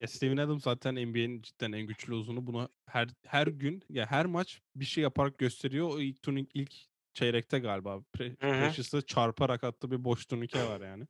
Ya 0.00 0.06
Steven 0.08 0.36
Adams 0.36 0.62
zaten 0.64 0.94
NBA'nin 0.96 1.42
cidden 1.42 1.72
en 1.72 1.86
güçlü 1.86 2.14
uzunu. 2.14 2.46
Buna 2.46 2.68
her 2.86 3.08
her 3.26 3.46
gün 3.46 3.82
ya 3.90 4.06
her 4.06 4.26
maç 4.26 4.60
bir 4.76 4.84
şey 4.84 5.02
yaparak 5.02 5.38
gösteriyor. 5.38 5.88
O 5.90 6.00
ilk 6.00 6.22
turnik 6.22 6.50
ilk 6.54 6.74
çeyrekte 7.14 7.58
galiba 7.58 7.96
Pre- 8.16 8.36
Precious'ı 8.52 9.06
çarparak 9.06 9.64
attığı 9.64 9.90
bir 9.90 10.04
boş 10.04 10.26
turnike 10.26 10.62
var 10.64 10.80
yani. 10.80 11.06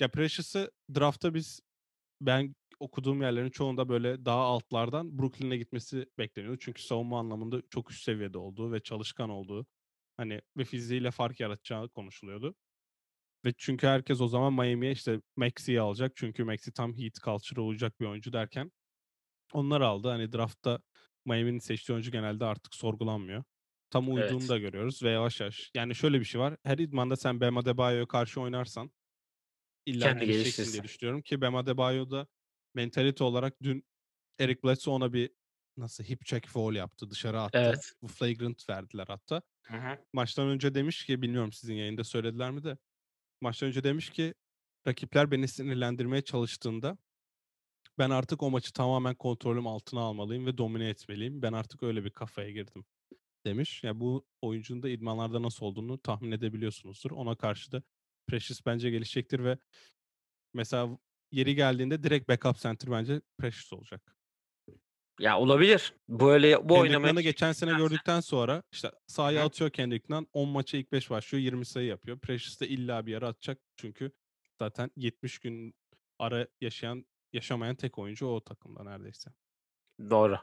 Ya 0.00 0.08
Precious'ı 0.10 0.70
draftta 0.96 1.34
biz 1.34 1.60
ben 2.20 2.56
okuduğum 2.80 3.22
yerlerin 3.22 3.50
çoğunda 3.50 3.88
böyle 3.90 4.24
daha 4.26 4.40
altlardan 4.42 5.18
Brooklyn'e 5.18 5.56
gitmesi 5.56 6.06
bekleniyordu. 6.18 6.58
Çünkü 6.60 6.82
savunma 6.82 7.20
anlamında 7.20 7.62
çok 7.70 7.92
üst 7.92 8.02
seviyede 8.04 8.38
olduğu 8.38 8.72
ve 8.72 8.80
çalışkan 8.80 9.30
olduğu 9.30 9.66
hani 10.16 10.40
ve 10.58 10.64
fiziğiyle 10.64 11.10
fark 11.10 11.40
yaratacağı 11.40 11.88
konuşuluyordu. 11.90 12.56
Ve 13.44 13.52
çünkü 13.58 13.86
herkes 13.86 14.20
o 14.20 14.28
zaman 14.28 14.52
Miami'ye 14.52 14.92
işte 14.92 15.20
Maxi'yi 15.36 15.80
alacak. 15.80 16.12
Çünkü 16.16 16.44
Maxi 16.44 16.72
tam 16.72 16.98
Heat 16.98 17.14
culture 17.14 17.60
olacak 17.60 18.00
bir 18.00 18.06
oyuncu 18.06 18.32
derken 18.32 18.72
onlar 19.52 19.80
aldı. 19.80 20.08
Hani 20.08 20.32
draftta 20.32 20.80
Miami'nin 21.24 21.58
seçtiği 21.58 21.94
oyuncu 21.94 22.10
genelde 22.10 22.44
artık 22.44 22.74
sorgulanmıyor. 22.74 23.44
Tam 23.90 24.08
uyduğunu 24.14 24.38
evet. 24.38 24.48
da 24.48 24.58
görüyoruz 24.58 25.02
ve 25.02 25.10
yavaş 25.10 25.40
yavaş. 25.40 25.70
Yani 25.74 25.94
şöyle 25.94 26.20
bir 26.20 26.24
şey 26.24 26.40
var. 26.40 26.56
Her 26.64 26.78
idmanda 26.78 27.16
sen 27.16 27.40
Bam 27.40 27.56
Adebayo'ya 27.56 28.06
karşı 28.06 28.40
oynarsan 28.40 28.90
illa 29.86 30.12
gelişeceksin 30.12 30.72
diye 30.72 30.82
düşünüyorum 30.82 31.22
ki 31.22 31.40
Bam 31.40 31.56
Adebayo'da 31.56 32.26
mentalite 32.74 33.24
olarak 33.24 33.54
dün 33.62 33.84
Eric 34.38 34.62
Bledsoe 34.64 34.94
ona 34.94 35.12
bir 35.12 35.30
nasıl 35.76 36.04
hip 36.04 36.24
check 36.24 36.48
foul 36.48 36.74
yaptı 36.74 37.10
dışarı 37.10 37.40
attı. 37.40 37.58
Evet. 37.58 37.92
Bu 38.02 38.08
flagrant 38.08 38.68
verdiler 38.68 39.04
hatta. 39.08 39.42
Hı 39.62 39.76
hı. 39.76 39.98
Maçtan 40.12 40.48
önce 40.48 40.74
demiş 40.74 41.06
ki 41.06 41.22
bilmiyorum 41.22 41.52
sizin 41.52 41.74
yayında 41.74 42.04
söylediler 42.04 42.50
mi 42.50 42.64
de 42.64 42.78
maçtan 43.42 43.68
önce 43.68 43.84
demiş 43.84 44.10
ki 44.10 44.34
rakipler 44.86 45.30
beni 45.30 45.48
sinirlendirmeye 45.48 46.22
çalıştığında 46.22 46.98
ben 47.98 48.10
artık 48.10 48.42
o 48.42 48.50
maçı 48.50 48.72
tamamen 48.72 49.14
kontrolüm 49.14 49.66
altına 49.66 50.00
almalıyım 50.00 50.46
ve 50.46 50.58
domine 50.58 50.88
etmeliyim. 50.88 51.42
Ben 51.42 51.52
artık 51.52 51.82
öyle 51.82 52.04
bir 52.04 52.10
kafaya 52.10 52.50
girdim 52.50 52.84
demiş. 53.46 53.84
Yani 53.84 54.00
bu 54.00 54.26
oyuncunun 54.42 54.82
da 54.82 54.88
idmanlarda 54.88 55.42
nasıl 55.42 55.66
olduğunu 55.66 55.98
tahmin 55.98 56.32
edebiliyorsunuzdur. 56.32 57.10
Ona 57.10 57.34
karşı 57.34 57.72
da 57.72 57.82
Precious 58.26 58.66
bence 58.66 58.90
gelişecektir 58.90 59.44
ve 59.44 59.58
mesela 60.54 60.98
yeri 61.32 61.54
geldiğinde 61.54 62.02
direkt 62.02 62.28
backup 62.28 62.56
center 62.56 62.90
bence 62.90 63.20
Precious 63.38 63.72
olacak. 63.72 64.16
Ya 65.22 65.38
olabilir. 65.38 65.94
Böyle 66.08 66.68
bu 66.68 66.78
oynamayı 66.78 67.14
geçen 67.14 67.52
sene 67.52 67.72
gördükten 67.78 68.20
sonra 68.20 68.62
işte 68.72 68.90
sahaya 69.06 69.40
Hı. 69.40 69.44
atıyor 69.44 69.70
Kendrick 69.70 70.14
Nunn 70.14 70.26
10 70.32 70.48
maça 70.48 70.78
ilk 70.78 70.92
5 70.92 71.10
başlıyor 71.10 71.42
20 71.42 71.66
sayı 71.66 71.86
yapıyor. 71.86 72.18
Precious 72.18 72.60
da 72.60 72.66
illa 72.66 73.06
bir 73.06 73.12
yere 73.12 73.26
atacak 73.26 73.58
çünkü 73.76 74.12
zaten 74.58 74.90
70 74.96 75.38
gün 75.38 75.74
ara 76.18 76.46
yaşayan 76.60 77.06
yaşamayan 77.32 77.74
tek 77.74 77.98
oyuncu 77.98 78.26
o 78.26 78.40
takımda 78.40 78.84
neredeyse. 78.84 79.30
Doğru. 80.10 80.38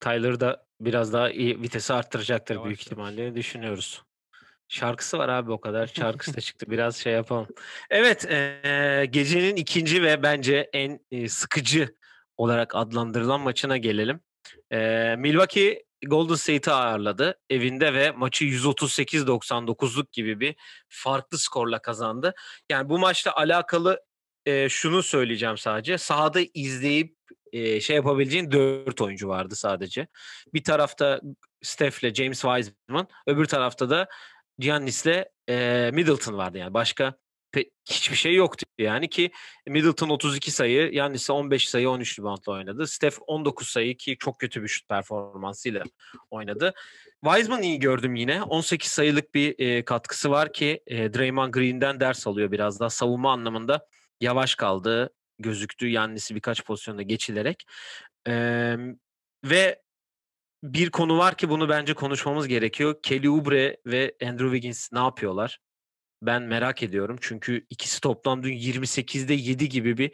Tyler 0.00 0.40
da 0.40 0.66
biraz 0.80 1.12
daha 1.12 1.30
iyi 1.30 1.62
vitesi 1.62 1.92
arttıracaktır 1.92 2.54
Yavaş 2.54 2.66
büyük 2.66 2.78
yavaş. 2.78 2.86
ihtimalle 2.86 3.34
düşünüyoruz. 3.34 4.02
Şarkısı 4.68 5.18
var 5.18 5.28
abi 5.28 5.52
o 5.52 5.60
kadar. 5.60 5.86
Şarkısı 5.94 6.36
da 6.36 6.40
çıktı. 6.40 6.66
Biraz 6.70 6.96
şey 6.96 7.12
yapalım. 7.12 7.46
Evet, 7.90 8.24
eee, 8.30 9.04
gecenin 9.06 9.56
ikinci 9.56 10.02
ve 10.02 10.22
bence 10.22 10.70
en 10.72 11.00
e, 11.10 11.28
sıkıcı 11.28 11.94
olarak 12.36 12.74
adlandırılan 12.74 13.40
maçına 13.40 13.76
gelelim. 13.76 14.20
Eee, 14.72 15.16
Milwaukee 15.18 15.84
Golden 16.06 16.34
State'i 16.34 16.74
ağırladı 16.74 17.38
evinde 17.50 17.94
ve 17.94 18.10
maçı 18.10 18.44
138-99'luk 18.44 20.12
gibi 20.12 20.40
bir 20.40 20.56
farklı 20.88 21.38
skorla 21.38 21.78
kazandı. 21.78 22.34
Yani 22.70 22.88
bu 22.88 22.98
maçla 22.98 23.36
alakalı 23.36 24.00
e, 24.46 24.68
şunu 24.68 25.02
söyleyeceğim 25.02 25.58
sadece. 25.58 25.98
Sahada 25.98 26.40
izleyip 26.54 27.16
e, 27.52 27.80
şey 27.80 27.96
yapabileceğin 27.96 28.50
dört 28.50 29.00
oyuncu 29.00 29.28
vardı 29.28 29.56
sadece. 29.56 30.08
Bir 30.54 30.64
tarafta 30.64 31.20
Steph'le 31.62 32.14
James 32.14 32.40
Wiseman, 32.42 33.08
öbür 33.26 33.44
tarafta 33.44 33.90
da 33.90 34.08
Giannis'le 34.58 35.24
e, 35.48 35.90
Middleton 35.92 36.36
vardı 36.36 36.58
yani. 36.58 36.74
Başka 36.74 37.14
pe- 37.54 37.70
hiçbir 37.90 38.16
şey 38.16 38.34
yoktu 38.34 38.61
yani 38.82 39.08
ki 39.08 39.30
Middleton 39.66 40.08
32 40.08 40.50
sayı, 40.50 40.90
Giannis 40.90 41.30
15 41.30 41.68
sayı 41.68 41.90
13 41.90 42.18
reboundla 42.18 42.52
oynadı. 42.52 42.86
Steph 42.86 43.18
19 43.26 43.68
sayı 43.68 43.96
ki 43.96 44.16
çok 44.18 44.38
kötü 44.38 44.62
bir 44.62 44.68
şut 44.68 44.88
performansıyla 44.88 45.82
oynadı. 46.30 46.74
Wiseman 47.24 47.62
iyi 47.62 47.78
gördüm 47.78 48.14
yine. 48.14 48.42
18 48.42 48.90
sayılık 48.90 49.34
bir 49.34 49.58
e, 49.58 49.84
katkısı 49.84 50.30
var 50.30 50.52
ki 50.52 50.82
e, 50.86 51.14
Draymond 51.14 51.54
Green'den 51.54 52.00
ders 52.00 52.26
alıyor 52.26 52.52
biraz 52.52 52.80
daha 52.80 52.90
savunma 52.90 53.32
anlamında 53.32 53.86
yavaş 54.20 54.54
kaldı 54.54 55.10
gözüktü. 55.38 55.88
Yannis'i 55.88 56.34
birkaç 56.34 56.64
pozisyonda 56.64 57.02
geçilerek. 57.02 57.64
Ee, 58.28 58.76
ve 59.44 59.82
bir 60.62 60.90
konu 60.90 61.18
var 61.18 61.36
ki 61.36 61.48
bunu 61.48 61.68
bence 61.68 61.94
konuşmamız 61.94 62.48
gerekiyor. 62.48 62.96
Kelly 63.02 63.30
Oubre 63.30 63.76
ve 63.86 64.14
Andrew 64.22 64.46
Wiggins 64.46 64.92
ne 64.92 64.98
yapıyorlar? 64.98 65.58
Ben 66.22 66.42
merak 66.42 66.82
ediyorum. 66.82 67.16
Çünkü 67.20 67.66
ikisi 67.70 68.00
toplam 68.00 68.42
dün 68.42 68.52
28'de 68.52 69.34
7 69.34 69.68
gibi 69.68 69.98
bir 69.98 70.12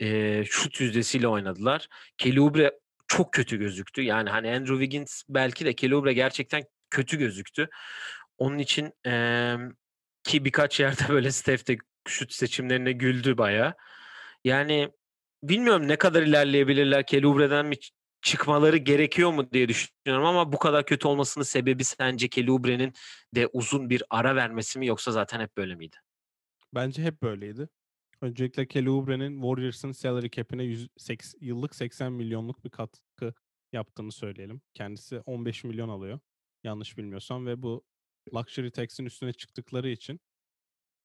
e, 0.00 0.44
şut 0.44 0.80
yüzdesiyle 0.80 1.28
oynadılar. 1.28 1.88
Kelly 2.18 2.40
Oubre 2.40 2.72
çok 3.08 3.32
kötü 3.32 3.56
gözüktü. 3.56 4.02
Yani 4.02 4.30
hani 4.30 4.50
Andrew 4.50 4.74
Wiggins 4.74 5.22
belki 5.28 5.64
de 5.64 5.74
Kelly 5.74 5.94
Oubre 5.94 6.12
gerçekten 6.12 6.64
kötü 6.90 7.18
gözüktü. 7.18 7.68
Onun 8.38 8.58
için 8.58 8.92
e, 9.06 9.54
ki 10.24 10.44
birkaç 10.44 10.80
yerde 10.80 11.02
böyle 11.08 11.30
Steph 11.30 11.68
de 11.68 11.76
şut 12.08 12.32
seçimlerine 12.32 12.92
güldü 12.92 13.38
baya. 13.38 13.74
Yani 14.44 14.88
bilmiyorum 15.42 15.88
ne 15.88 15.96
kadar 15.96 16.22
ilerleyebilirler. 16.22 17.06
Kelly 17.06 17.26
Oubre'den 17.26 17.66
mi 17.66 17.76
çıkmaları 18.28 18.76
gerekiyor 18.76 19.32
mu 19.32 19.52
diye 19.52 19.68
düşünüyorum 19.68 20.26
ama 20.26 20.52
bu 20.52 20.58
kadar 20.58 20.86
kötü 20.86 21.08
olmasının 21.08 21.44
sebebi 21.44 21.84
sence 21.84 22.28
Kelly 22.28 22.50
Oubre'nin 22.50 22.92
de 23.34 23.46
uzun 23.46 23.90
bir 23.90 24.02
ara 24.10 24.36
vermesi 24.36 24.78
mi 24.78 24.86
yoksa 24.86 25.12
zaten 25.12 25.40
hep 25.40 25.56
böyle 25.56 25.74
miydi? 25.74 25.96
Bence 26.74 27.02
hep 27.02 27.22
böyleydi. 27.22 27.68
Öncelikle 28.20 28.68
Kelly 28.68 28.90
Oubre'nin 28.90 29.40
Warriors'ın 29.40 29.92
salary 29.92 30.30
cap'ine 30.30 30.64
100, 30.64 30.88
seks- 30.98 31.34
yıllık 31.40 31.74
80 31.74 32.12
milyonluk 32.12 32.64
bir 32.64 32.70
katkı 32.70 33.34
yaptığını 33.72 34.12
söyleyelim. 34.12 34.60
Kendisi 34.74 35.20
15 35.20 35.64
milyon 35.64 35.88
alıyor. 35.88 36.20
Yanlış 36.64 36.98
bilmiyorsam 36.98 37.46
ve 37.46 37.62
bu 37.62 37.84
luxury 38.34 38.70
tax'in 38.70 39.06
üstüne 39.06 39.32
çıktıkları 39.32 39.88
için 39.88 40.20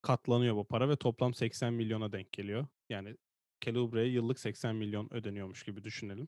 katlanıyor 0.01 0.55
bu 0.55 0.67
para 0.67 0.89
ve 0.89 0.95
toplam 0.95 1.33
80 1.33 1.73
milyona 1.73 2.11
denk 2.11 2.31
geliyor. 2.31 2.67
Yani 2.89 3.17
Kelly 3.61 3.79
Oubre'ye 3.79 4.07
yıllık 4.07 4.39
80 4.39 4.75
milyon 4.75 5.13
ödeniyormuş 5.13 5.63
gibi 5.63 5.83
düşünelim. 5.83 6.27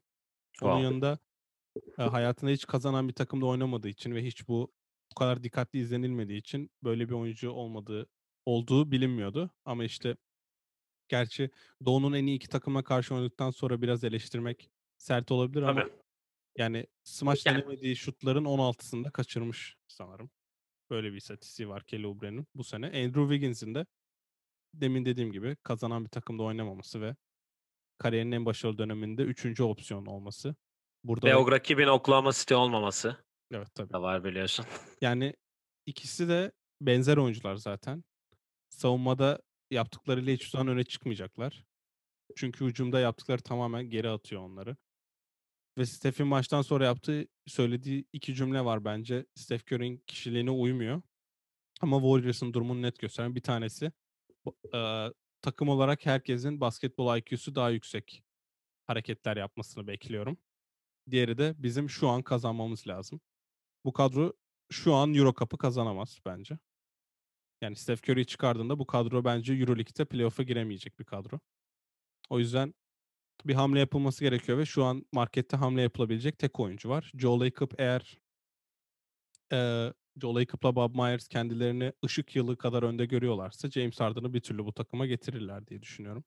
Onun 0.62 0.72
Wow. 0.72 0.84
yanında 0.84 1.20
e, 2.00 2.04
hayatında 2.04 2.52
hiç 2.52 2.66
kazanan 2.66 3.08
bir 3.08 3.14
takımda 3.14 3.46
oynamadığı 3.46 3.90
için 3.90 4.16
ve 4.16 4.26
hiç 4.26 4.48
bu 4.48 4.72
bu 5.12 5.16
kadar 5.16 5.44
dikkatli 5.44 5.80
izlenilmediği 5.80 6.40
için 6.40 6.72
böyle 6.84 7.10
bir 7.10 7.14
oyuncu 7.14 7.52
olmadığı 7.52 8.08
olduğu 8.46 8.92
bilinmiyordu. 8.92 9.52
Ama 9.66 9.84
işte 9.84 10.16
gerçi 11.08 11.50
Doğu'nun 11.86 12.14
en 12.14 12.26
iyi 12.26 12.36
iki 12.36 12.50
takıma 12.50 12.84
karşı 12.84 13.16
oynadıktan 13.16 13.52
sonra 13.52 13.82
biraz 13.82 14.04
eleştirmek 14.04 14.70
sert 14.98 15.32
olabilir 15.32 15.62
ama 15.62 15.82
Tabii. 15.82 15.94
yani 16.58 16.88
smaç 17.04 17.46
Yani- 17.46 17.58
denemediği 17.62 17.96
şutların 17.96 18.46
16'sında 18.46 19.12
kaçırmış 19.12 19.78
sanırım. 19.88 20.30
Böyle 20.90 21.12
bir 21.12 21.18
istatistiği 21.18 21.70
var 21.70 21.84
Kelly 21.84 22.08
Oubre'nin 22.08 22.48
bu 22.56 22.64
sene. 22.64 22.86
Andrew 22.88 23.22
Wiggins'in 23.22 23.76
de 23.76 23.86
demin 24.74 25.06
dediğim 25.06 25.32
gibi 25.32 25.56
kazanan 25.64 26.04
bir 26.06 26.10
takımda 26.10 26.44
oynamaması 26.44 27.02
ve 27.02 27.16
kariyerinin 27.98 28.32
en 28.32 28.46
başarılı 28.46 28.78
döneminde 28.78 29.22
üçüncü 29.22 29.64
opsiyon 29.64 30.06
olması. 30.06 30.56
Burada 31.04 31.28
Ve 31.28 31.36
o 31.36 31.52
rakibin 31.52 31.88
Oklahoma 31.88 32.32
City 32.32 32.56
olmaması 32.56 33.18
evet 33.52 33.68
tabii. 33.76 33.94
da 33.94 34.02
var 34.02 34.24
biliyorsun. 34.24 34.66
Yani 35.02 35.34
ikisi 35.86 36.30
de 36.30 36.52
benzer 36.82 37.18
oyuncular 37.18 37.56
zaten. 37.56 38.04
Savunmada 38.70 39.42
yaptıklarıyla 39.72 40.34
hiçbir 40.34 40.50
zaman 40.50 40.68
öne 40.68 40.84
çıkmayacaklar. 40.84 41.66
Çünkü 42.36 42.66
hücumda 42.66 43.00
yaptıkları 43.00 43.42
tamamen 43.42 43.90
geri 43.90 44.10
atıyor 44.10 44.42
onları. 44.42 44.78
Ve 45.78 45.86
Steph'in 45.86 46.28
maçtan 46.28 46.62
sonra 46.62 46.86
yaptığı, 46.86 47.28
söylediği 47.48 48.06
iki 48.14 48.36
cümle 48.36 48.66
var 48.66 48.86
bence. 48.86 49.26
Steph 49.36 49.72
Curry'in 49.72 50.04
kişiliğine 50.08 50.52
uymuyor. 50.52 51.02
Ama 51.82 51.98
Warriors'ın 52.00 52.54
durumunu 52.54 52.82
net 52.82 53.00
gösteren 53.00 53.36
bir 53.36 53.42
tanesi. 53.42 53.92
Takım 55.46 55.70
olarak 55.70 56.06
herkesin 56.06 56.62
basketbol 56.62 57.18
IQ'su 57.18 57.56
daha 57.56 57.70
yüksek 57.70 58.24
hareketler 58.88 59.38
yapmasını 59.38 59.88
bekliyorum. 59.88 60.38
Diğeri 61.12 61.38
de 61.38 61.56
bizim 61.58 61.90
şu 61.90 62.10
an 62.10 62.22
kazanmamız 62.22 62.88
lazım. 62.88 63.22
Bu 63.86 63.94
kadro 63.94 64.34
şu 64.72 64.94
an 64.94 65.14
Euro 65.14 65.34
Cup'ı 65.34 65.58
kazanamaz 65.58 66.20
bence. 66.26 66.60
Yani 67.62 67.76
Steph 67.76 68.10
Curry'i 68.10 68.26
çıkardığında 68.26 68.80
bu 68.80 68.88
kadro 68.88 69.24
bence 69.26 69.54
Euroleague'de 69.54 70.06
playoff'a 70.06 70.44
giremeyecek 70.44 71.00
bir 71.00 71.06
kadro. 71.06 71.40
O 72.30 72.40
yüzden 72.40 72.74
bir 73.46 73.54
hamle 73.54 73.80
yapılması 73.80 74.24
gerekiyor 74.24 74.58
ve 74.58 74.66
şu 74.66 74.84
an 74.84 75.06
markette 75.12 75.58
hamle 75.58 75.82
yapılabilecek 75.82 76.40
tek 76.40 76.60
oyuncu 76.60 76.90
var. 76.90 77.12
Joe 77.16 77.40
Lacob 77.40 77.72
eğer 77.78 78.20
eee 79.52 79.94
Joe 80.22 80.36
Lacob'la 80.36 80.76
Bob 80.76 80.96
Myers 80.96 81.28
kendilerini 81.28 81.94
ışık 82.06 82.36
yılı 82.36 82.58
kadar 82.58 82.84
önde 82.84 83.06
görüyorlarsa 83.06 83.70
James 83.72 84.00
Harden'ı 84.00 84.34
bir 84.34 84.42
türlü 84.42 84.66
bu 84.66 84.74
takıma 84.74 85.06
getirirler 85.06 85.68
diye 85.68 85.82
düşünüyorum. 85.82 86.24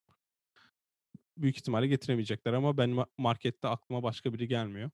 Büyük 1.37 1.57
ihtimalle 1.57 1.87
getiremeyecekler 1.87 2.53
ama 2.53 2.77
ben 2.77 2.90
ma- 2.90 3.07
markette 3.18 3.68
aklıma 3.68 4.03
başka 4.03 4.33
biri 4.33 4.48
gelmiyor. 4.48 4.90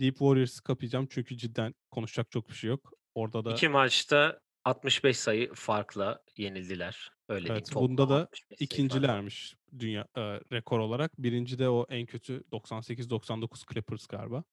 Deep 0.00 0.18
Warriors'ı 0.18 0.62
kapayacağım 0.62 1.06
çünkü 1.10 1.36
cidden 1.36 1.74
konuşacak 1.90 2.30
çok 2.30 2.48
bir 2.48 2.54
şey 2.54 2.70
yok. 2.70 2.92
Orada 3.14 3.44
da 3.44 3.52
İki 3.52 3.68
maçta 3.68 4.40
65 4.64 5.16
sayı 5.16 5.54
farkla 5.54 6.22
yenildiler. 6.36 7.10
Öyle 7.28 7.48
Evet, 7.52 7.70
diyeyim. 7.70 7.88
bunda 7.88 8.08
da 8.08 8.14
65 8.14 8.38
sayı 8.38 8.48
fark 8.48 8.60
var. 8.60 8.64
ikincilermiş 8.66 9.56
dünya 9.78 10.06
e, 10.16 10.20
rekor 10.52 10.78
olarak. 10.78 11.12
Birinci 11.22 11.58
de 11.58 11.68
o 11.68 11.86
en 11.88 12.06
kötü 12.06 12.44
98-99 12.52 13.72
Clippers 13.72 14.06
galiba. 14.06 14.44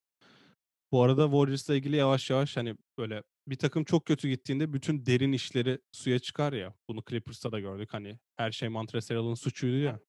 Bu 0.94 1.04
arada 1.04 1.24
Warriors'la 1.24 1.76
ilgili 1.76 1.96
yavaş 1.96 2.30
yavaş 2.30 2.58
hani 2.58 2.76
böyle 2.98 3.24
bir 3.48 3.56
takım 3.56 3.84
çok 3.84 4.06
kötü 4.06 4.30
gittiğinde 4.30 4.74
bütün 4.74 5.06
derin 5.06 5.32
işleri 5.32 5.80
suya 5.92 6.20
çıkar 6.20 6.54
ya. 6.54 6.74
Bunu 6.90 7.04
Clippers'ta 7.10 7.52
da 7.52 7.60
gördük. 7.60 7.94
Hani 7.94 8.20
her 8.38 8.52
şey 8.52 8.70
Montrezl 8.70 9.36
suçuydu 9.36 9.78
ya. 9.78 10.00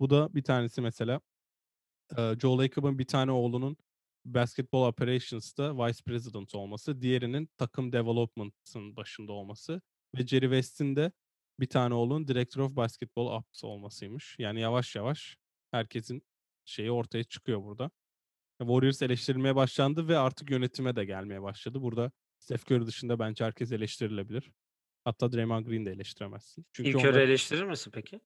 Bu 0.00 0.10
da 0.10 0.34
bir 0.34 0.42
tanesi 0.42 0.80
mesela 0.80 1.20
e, 2.18 2.34
Joe 2.40 2.58
Lacob'un 2.58 2.98
bir 2.98 3.06
tane 3.06 3.32
oğlunun 3.32 3.76
Basketball 4.24 4.88
Operations'ta 4.88 5.86
Vice 5.86 6.02
President 6.06 6.54
olması, 6.54 7.00
diğerinin 7.00 7.48
takım 7.56 7.92
Development'ın 7.92 8.96
başında 8.96 9.32
olması 9.32 9.80
ve 10.18 10.26
Jerry 10.26 10.44
West'in 10.44 10.96
de 10.96 11.12
bir 11.60 11.68
tane 11.68 11.94
oğlunun 11.94 12.28
Director 12.28 12.62
of 12.62 12.76
Basketball 12.76 13.26
Ops 13.26 13.64
olmasıymış. 13.64 14.36
Yani 14.38 14.60
yavaş 14.60 14.96
yavaş 14.96 15.36
herkesin 15.70 16.22
şeyi 16.64 16.90
ortaya 16.90 17.24
çıkıyor 17.24 17.62
burada. 17.62 17.90
Warriors 18.58 19.02
eleştirilmeye 19.02 19.56
başlandı 19.56 20.08
ve 20.08 20.18
artık 20.18 20.50
yönetime 20.50 20.96
de 20.96 21.04
gelmeye 21.04 21.42
başladı. 21.42 21.82
Burada 21.82 22.12
Steph 22.38 22.70
Curry 22.70 22.86
dışında 22.86 23.18
bence 23.18 23.44
herkes 23.44 23.72
eleştirilebilir. 23.72 24.50
Hatta 25.04 25.32
Draymond 25.32 25.66
Green 25.66 25.86
de 25.86 25.90
eleştiremezsin. 25.90 26.66
Çünkü 26.72 26.96
onlar- 26.96 27.08
Curry 27.08 27.22
eleştirir 27.22 27.62
misin 27.62 27.90
peki? 27.94 28.20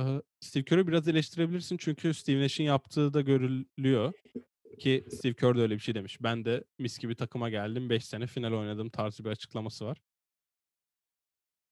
Eee, 0.00 0.22
Steve 0.40 0.64
Kerr'ü 0.64 0.86
biraz 0.86 1.08
eleştirebilirsin 1.08 1.76
çünkü 1.76 2.14
Steve 2.14 2.40
Nash'in 2.44 2.64
yaptığı 2.64 3.14
da 3.14 3.20
görülüyor. 3.20 4.12
Ki 4.78 5.04
Steve 5.10 5.34
Kerr 5.34 5.56
de 5.56 5.60
öyle 5.60 5.74
bir 5.74 5.80
şey 5.80 5.94
demiş. 5.94 6.18
Ben 6.22 6.44
de 6.44 6.64
mis 6.78 6.98
gibi 6.98 7.14
takıma 7.14 7.50
geldim. 7.50 7.90
5 7.90 8.04
sene 8.04 8.26
final 8.26 8.52
oynadım 8.52 8.90
tarzı 8.90 9.24
bir 9.24 9.30
açıklaması 9.30 9.84
var. 9.86 9.98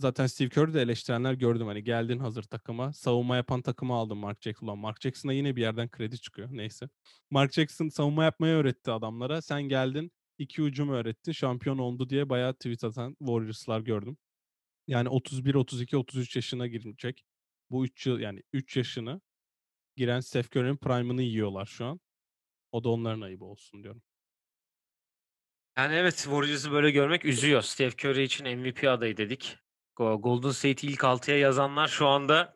Zaten 0.05 0.27
Steve 0.27 0.49
Kerr'ü 0.49 0.75
de 0.75 0.83
eleştirenler 0.83 1.35
gördüm. 1.35 1.67
Hani 1.67 1.85
geldin 1.85 2.19
hazır 2.19 2.43
takıma. 2.43 2.93
Savunma 2.93 3.37
yapan 3.37 3.63
takımı 3.63 3.95
aldın 3.95 4.19
Mark 4.19 4.43
Jackson. 4.43 4.79
Mark 4.79 5.01
Jackson'a 5.01 5.33
yine 5.33 5.57
bir 5.57 5.61
yerden 5.61 5.89
kredi 5.89 6.21
çıkıyor. 6.21 6.49
Neyse. 6.53 6.89
Mark 7.31 7.53
Jackson 7.53 7.89
savunma 7.89 8.25
yapmayı 8.25 8.55
öğretti 8.55 8.91
adamlara. 8.91 9.43
Sen 9.43 9.63
geldin 9.63 10.13
iki 10.39 10.63
hücum 10.63 10.89
öğrettin. 10.89 11.33
Şampiyon 11.33 11.79
oldu 11.79 12.09
diye 12.09 12.29
bayağı 12.29 12.55
tweet 12.55 12.85
atan 12.85 13.17
Warriors'lar 13.19 13.81
gördüm. 13.81 14.17
Yani 14.87 15.09
31, 15.09 15.55
32, 15.55 15.97
33 15.97 16.37
yaşına 16.37 16.67
girecek. 16.67 17.25
Bu 17.71 17.85
3 17.85 18.07
yıl 18.07 18.19
yani 18.19 18.43
3 18.53 18.77
yaşını 18.77 19.21
giren 19.97 20.21
Steph 20.21 20.57
Curry'nin 20.57 20.77
prime'ını 20.77 21.23
yiyorlar 21.23 21.67
şu 21.67 21.85
an. 21.85 22.01
O 22.73 22.85
da 22.85 22.89
onların 22.89 23.21
ayıbı 23.21 23.45
olsun 23.45 23.83
diyorum. 23.83 24.03
Yani 25.79 25.95
evet 25.95 26.17
Warriors'ı 26.17 26.73
böyle 26.73 26.91
görmek 26.91 27.25
üzüyor. 27.25 27.63
Steph 27.63 28.05
Curry 28.05 28.23
için 28.23 28.59
MVP 28.59 28.85
adayı 28.85 29.17
dedik. 29.17 29.64
Golden 29.97 30.51
State'i 30.51 30.91
ilk 30.91 31.01
6'ya 31.01 31.39
yazanlar 31.39 31.89
şu 31.89 32.07
anda 32.07 32.55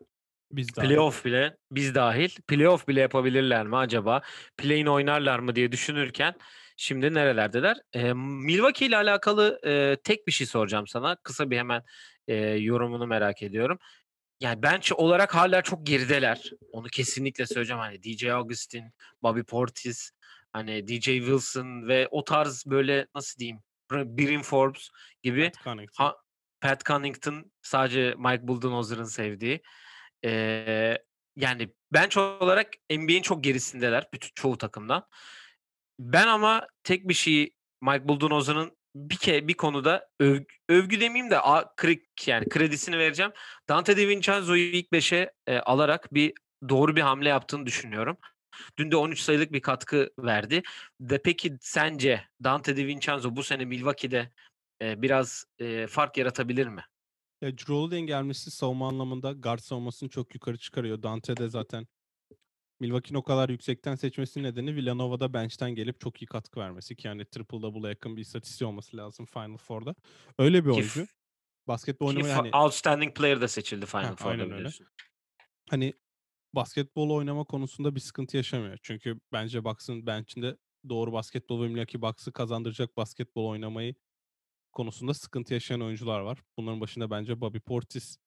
Biz 0.51 0.71
playoff 0.71 1.25
bile 1.25 1.57
biz 1.71 1.95
dahil 1.95 2.29
playoff 2.47 2.87
bile 2.87 3.01
yapabilirler 3.01 3.67
mi 3.67 3.77
acaba? 3.77 4.21
Play'in 4.57 4.85
oynarlar 4.85 5.39
mı 5.39 5.55
diye 5.55 5.71
düşünürken 5.71 6.35
şimdi 6.77 7.13
nerelerdeler? 7.13 7.77
E, 7.93 8.13
Milwaukee 8.13 8.85
ile 8.85 8.97
alakalı 8.97 9.59
e, 9.65 9.97
tek 10.03 10.27
bir 10.27 10.31
şey 10.31 10.47
soracağım 10.47 10.87
sana. 10.87 11.15
Kısa 11.15 11.49
bir 11.49 11.57
hemen 11.57 11.83
e, 12.27 12.35
yorumunu 12.45 13.07
merak 13.07 13.43
ediyorum. 13.43 13.79
Yani 14.39 14.63
bench 14.63 14.91
olarak 14.95 15.35
hala 15.35 15.61
çok 15.61 15.85
gerideler. 15.85 16.51
Onu 16.71 16.87
kesinlikle 16.87 17.45
söyleyeceğim. 17.45 17.79
Hani 17.79 18.03
DJ 18.03 18.25
Augustin, 18.25 18.83
Bobby 19.23 19.41
Portis, 19.41 20.11
hani 20.53 20.87
DJ 20.87 21.05
Wilson 21.05 21.87
ve 21.87 22.07
o 22.11 22.23
tarz 22.23 22.63
böyle 22.67 23.07
nasıl 23.15 23.39
diyeyim 23.39 23.59
Birin 23.91 24.41
Forbes 24.41 24.89
gibi 25.23 25.51
ha, 25.97 26.15
Pat 26.61 26.85
Connaughton 26.85 27.51
sadece 27.61 28.15
Mike 28.17 28.47
Budenholzer'ın 28.47 29.03
sevdiği. 29.03 29.61
Ee, 30.25 30.97
yani 31.35 31.69
bench 31.93 32.17
olarak 32.17 32.67
NBA'in 32.91 33.21
çok 33.21 33.43
gerisindeler 33.43 34.09
bütün 34.13 34.29
çoğu 34.35 34.57
takımdan. 34.57 35.05
Ben 35.99 36.27
ama 36.27 36.67
tek 36.83 37.09
bir 37.09 37.13
şeyi 37.13 37.53
Mike 37.81 38.07
Budenholzer'ın 38.07 38.77
bir 38.95 39.17
ke 39.17 39.47
bir 39.47 39.53
konuda 39.53 40.09
öv, 40.19 40.39
övgü 40.69 41.01
demeyeyim 41.01 41.31
de 41.31 41.39
a, 41.39 41.75
krik 41.75 42.27
yani 42.27 42.49
kredisini 42.49 42.97
vereceğim. 42.97 43.31
Dante 43.69 43.97
DiVincenzo'yu 43.97 44.63
ilk 44.63 44.91
5'e 44.91 45.31
e, 45.47 45.59
alarak 45.59 46.13
bir 46.13 46.33
doğru 46.69 46.95
bir 46.95 47.01
hamle 47.01 47.29
yaptığını 47.29 47.65
düşünüyorum. 47.65 48.17
Dün 48.77 48.91
de 48.91 48.95
13 48.95 49.19
sayılık 49.19 49.51
bir 49.51 49.61
katkı 49.61 50.09
verdi. 50.19 50.61
De 50.99 51.21
peki 51.21 51.57
sence 51.61 52.23
Dante 52.43 52.77
DiVincenzo 52.77 53.35
bu 53.35 53.43
sene 53.43 53.65
Milwaukee'de 53.65 54.31
e, 54.81 55.01
biraz 55.01 55.45
e, 55.59 55.87
fark 55.87 56.17
yaratabilir 56.17 56.67
mi? 56.67 56.81
Ya 57.41 57.51
Holiday'in 57.67 58.05
gelmesi 58.05 58.51
savunma 58.51 58.87
anlamında 58.87 59.31
guard 59.31 59.59
savunmasını 59.59 60.09
çok 60.09 60.33
yukarı 60.35 60.57
çıkarıyor. 60.57 61.03
Dante 61.03 61.37
de 61.37 61.49
zaten 61.49 61.87
Milwaukee'nin 62.79 63.19
o 63.19 63.23
kadar 63.23 63.49
yüksekten 63.49 63.95
seçmesinin 63.95 64.43
nedeni 64.43 64.75
Villanova'da 64.75 65.33
bench'ten 65.33 65.75
gelip 65.75 65.99
çok 65.99 66.21
iyi 66.21 66.25
katkı 66.25 66.59
vermesi 66.59 66.95
ki 66.95 67.07
yani 67.07 67.25
triple 67.25 67.61
double'a 67.61 67.89
yakın 67.89 68.17
bir 68.17 68.21
istatistiği 68.21 68.67
olması 68.67 68.97
lazım 68.97 69.25
Final 69.25 69.57
Four'da. 69.57 69.95
Öyle 70.39 70.65
bir 70.65 70.69
oyuncu. 70.69 71.05
Ki, 71.05 71.11
Basketbol 71.67 72.07
oynamayı 72.07 72.33
hani... 72.33 72.51
Outstanding 72.55 73.17
player 73.17 73.41
da 73.41 73.47
seçildi 73.47 73.85
Final 73.85 74.15
Four'da 74.15 74.43
aynen. 74.43 74.51
Öyle. 74.51 74.69
Hani 75.69 75.93
basketbol 76.55 77.09
oynama 77.09 77.43
konusunda 77.43 77.95
bir 77.95 77.99
sıkıntı 77.99 78.37
yaşamıyor. 78.37 78.77
Çünkü 78.81 79.19
bence 79.31 79.63
Bucks'ın 79.63 80.05
bench'inde 80.05 80.57
doğru 80.89 81.13
basketbol 81.13 81.63
ve 81.63 81.67
Milwaukee 81.67 82.01
Bucks'ı 82.01 82.31
kazandıracak 82.31 82.97
basketbol 82.97 83.45
oynamayı 83.45 83.95
konusunda 84.71 85.13
sıkıntı 85.13 85.53
yaşayan 85.53 85.81
oyuncular 85.81 86.19
var. 86.19 86.39
Bunların 86.57 86.81
başında 86.81 87.11
bence 87.11 87.41
Bobby 87.41 87.57
Portis 87.57 88.17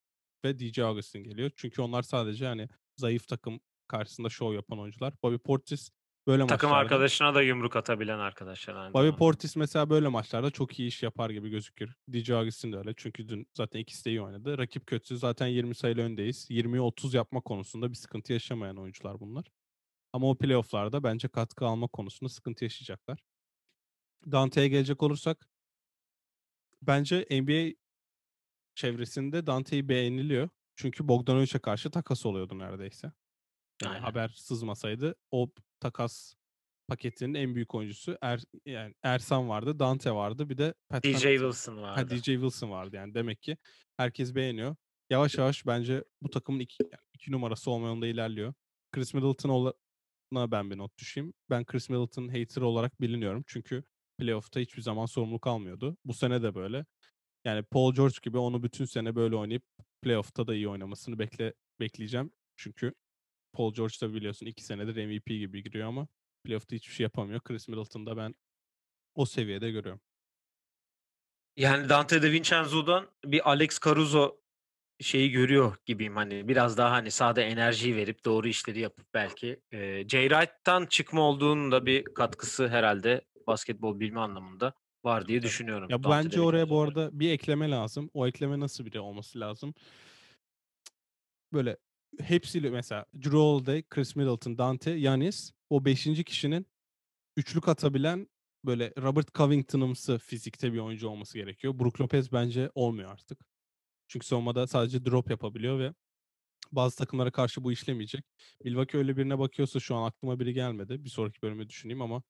ve 0.44 0.58
DJ 0.58 0.78
Augustin 0.78 1.24
geliyor. 1.24 1.50
Çünkü 1.56 1.82
onlar 1.82 2.02
sadece 2.02 2.46
hani 2.46 2.68
zayıf 2.96 3.28
takım 3.28 3.60
karşısında 3.88 4.28
şov 4.28 4.54
yapan 4.54 4.78
oyuncular. 4.78 5.14
Bobby 5.22 5.36
Portis 5.36 5.90
böyle 6.26 6.46
Takım 6.46 6.70
maçlarda... 6.70 6.94
arkadaşına 6.94 7.34
da 7.34 7.42
yumruk 7.42 7.76
atabilen 7.76 8.18
arkadaşlar. 8.18 8.74
Aynı 8.74 8.94
Bobby 8.94 9.00
zamanda. 9.02 9.16
Portis 9.16 9.56
mesela 9.56 9.90
böyle 9.90 10.08
maçlarda 10.08 10.50
çok 10.50 10.78
iyi 10.78 10.88
iş 10.88 11.02
yapar 11.02 11.30
gibi 11.30 11.50
gözükür. 11.50 11.94
DJ 12.12 12.30
Augustin 12.30 12.72
de 12.72 12.76
öyle. 12.76 12.94
Çünkü 12.96 13.28
dün 13.28 13.46
zaten 13.54 13.80
ikisi 13.80 14.04
de 14.04 14.10
iyi 14.10 14.22
oynadı. 14.22 14.58
Rakip 14.58 14.86
kötüsü 14.86 15.18
zaten 15.18 15.46
20 15.46 15.74
sayılı 15.74 16.00
öndeyiz. 16.00 16.50
20'ye 16.50 16.80
30 16.80 17.14
yapma 17.14 17.40
konusunda 17.40 17.90
bir 17.90 17.94
sıkıntı 17.94 18.32
yaşamayan 18.32 18.76
oyuncular 18.76 19.20
bunlar. 19.20 19.44
Ama 20.12 20.30
o 20.30 20.38
playofflarda 20.38 21.02
bence 21.02 21.28
katkı 21.28 21.66
alma 21.66 21.88
konusunda 21.88 22.28
sıkıntı 22.28 22.64
yaşayacaklar. 22.64 23.18
Dante'ye 24.32 24.68
gelecek 24.68 25.02
olursak 25.02 25.48
bence 26.82 27.26
NBA 27.30 27.74
çevresinde 28.74 29.46
Dante'yi 29.46 29.88
beğeniliyor. 29.88 30.48
Çünkü 30.76 31.08
Bogdanovic'e 31.08 31.58
karşı 31.58 31.90
takas 31.90 32.26
oluyordu 32.26 32.58
neredeyse. 32.58 33.12
Yani 33.82 33.92
Aynen. 33.94 34.02
haber 34.02 34.28
sızmasaydı 34.28 35.14
o 35.30 35.50
takas 35.80 36.34
paketinin 36.88 37.34
en 37.34 37.54
büyük 37.54 37.74
oyuncusu 37.74 38.18
er, 38.22 38.40
yani 38.66 38.94
Ersan 39.02 39.48
vardı, 39.48 39.78
Dante 39.78 40.12
vardı, 40.12 40.48
bir 40.48 40.58
de 40.58 40.74
Pat 40.88 41.04
DJ 41.04 41.06
Connaughton- 41.08 41.38
Wilson 41.38 41.76
vardı. 41.76 42.00
Ha, 42.00 42.10
DJ 42.10 42.24
Wilson 42.24 42.70
vardı 42.70 42.96
yani 42.96 43.14
demek 43.14 43.42
ki 43.42 43.56
herkes 43.96 44.34
beğeniyor. 44.34 44.76
Yavaş 45.10 45.34
yavaş 45.38 45.66
bence 45.66 46.04
bu 46.22 46.30
takımın 46.30 46.60
iki, 46.60 46.84
yani 46.84 47.02
iki 47.14 47.32
numarası 47.32 47.70
olma 47.70 47.86
yolunda 47.86 48.06
ilerliyor. 48.06 48.54
Chris 48.92 49.14
Middleton'a 49.14 50.50
ben 50.50 50.70
bir 50.70 50.78
not 50.78 50.98
düşeyim. 50.98 51.34
Ben 51.50 51.64
Chris 51.64 51.90
Middleton 51.90 52.28
hater 52.28 52.62
olarak 52.62 53.00
biliniyorum. 53.00 53.44
Çünkü 53.46 53.84
playoff'ta 54.22 54.60
hiçbir 54.60 54.82
zaman 54.82 55.06
sorumluluk 55.06 55.46
almıyordu. 55.46 55.96
Bu 56.04 56.14
sene 56.14 56.42
de 56.42 56.54
böyle. 56.54 56.86
Yani 57.44 57.62
Paul 57.62 57.94
George 57.94 58.14
gibi 58.22 58.38
onu 58.38 58.62
bütün 58.62 58.84
sene 58.84 59.14
böyle 59.14 59.36
oynayıp 59.36 59.62
playoff'ta 60.02 60.46
da 60.46 60.54
iyi 60.54 60.68
oynamasını 60.68 61.18
bekle 61.18 61.54
bekleyeceğim. 61.80 62.32
Çünkü 62.56 62.94
Paul 63.52 63.74
George 63.74 63.94
da 64.02 64.14
biliyorsun 64.14 64.46
iki 64.46 64.64
senedir 64.64 65.06
MVP 65.06 65.26
gibi 65.26 65.62
giriyor 65.62 65.88
ama 65.88 66.08
playoff'ta 66.44 66.76
hiçbir 66.76 66.94
şey 66.94 67.04
yapamıyor. 67.04 67.40
Chris 67.40 67.68
Middleton'da 67.68 68.16
ben 68.16 68.34
o 69.14 69.26
seviyede 69.26 69.70
görüyorum. 69.70 70.00
Yani 71.56 71.88
Dante 71.88 72.22
De 72.22 72.32
Vincenzo'dan 72.32 73.08
bir 73.24 73.50
Alex 73.50 73.80
Caruso 73.84 74.42
şeyi 75.00 75.30
görüyor 75.30 75.76
gibiyim 75.86 76.16
hani 76.16 76.48
biraz 76.48 76.76
daha 76.76 76.90
hani 76.90 77.10
sahada 77.10 77.40
enerjiyi 77.40 77.96
verip 77.96 78.24
doğru 78.24 78.48
işleri 78.48 78.80
yapıp 78.80 79.14
belki 79.14 79.60
e, 79.72 80.08
Jay 80.08 80.28
Wright'tan 80.28 80.86
çıkma 80.86 81.20
olduğunun 81.20 81.72
da 81.72 81.86
bir 81.86 82.04
katkısı 82.04 82.68
herhalde 82.68 83.20
basketbol 83.46 84.00
bilme 84.00 84.20
anlamında 84.20 84.74
var 85.04 85.28
diye 85.28 85.42
düşünüyorum. 85.42 85.90
Ya 85.90 86.02
Dante 86.02 86.10
bence 86.10 86.40
oraya 86.40 86.68
bu 86.68 86.80
arada 86.80 87.20
bir 87.20 87.30
ekleme 87.30 87.70
lazım. 87.70 88.10
O 88.14 88.26
ekleme 88.26 88.60
nasıl 88.60 88.84
biri 88.84 89.00
olması 89.00 89.40
lazım? 89.40 89.74
Böyle 91.52 91.76
hepsiyle 92.20 92.70
mesela 92.70 93.06
Drew 93.14 93.36
Holiday, 93.36 93.82
Chris 93.82 94.16
Middleton, 94.16 94.58
Dante, 94.58 94.90
Yanis 94.90 95.52
o 95.70 95.84
beşinci 95.84 96.24
kişinin 96.24 96.66
üçlük 97.36 97.68
atabilen 97.68 98.28
böyle 98.64 98.92
Robert 98.98 99.34
Covington'ımsı 99.34 100.18
fizikte 100.18 100.72
bir 100.72 100.78
oyuncu 100.78 101.08
olması 101.08 101.38
gerekiyor. 101.38 101.78
Brook 101.78 102.00
Lopez 102.00 102.32
bence 102.32 102.70
olmuyor 102.74 103.10
artık. 103.10 103.38
Çünkü 104.08 104.26
savunmada 104.26 104.66
sadece 104.66 105.04
drop 105.04 105.30
yapabiliyor 105.30 105.78
ve 105.78 105.94
bazı 106.72 106.96
takımlara 106.96 107.30
karşı 107.30 107.64
bu 107.64 107.72
işlemeyecek. 107.72 108.24
Milwaukee 108.64 108.98
öyle 108.98 109.16
birine 109.16 109.38
bakıyorsa 109.38 109.80
şu 109.80 109.94
an 109.96 110.08
aklıma 110.08 110.40
biri 110.40 110.54
gelmedi. 110.54 111.04
Bir 111.04 111.10
sonraki 111.10 111.42
bölümü 111.42 111.68
düşüneyim 111.68 112.02
ama 112.02 112.22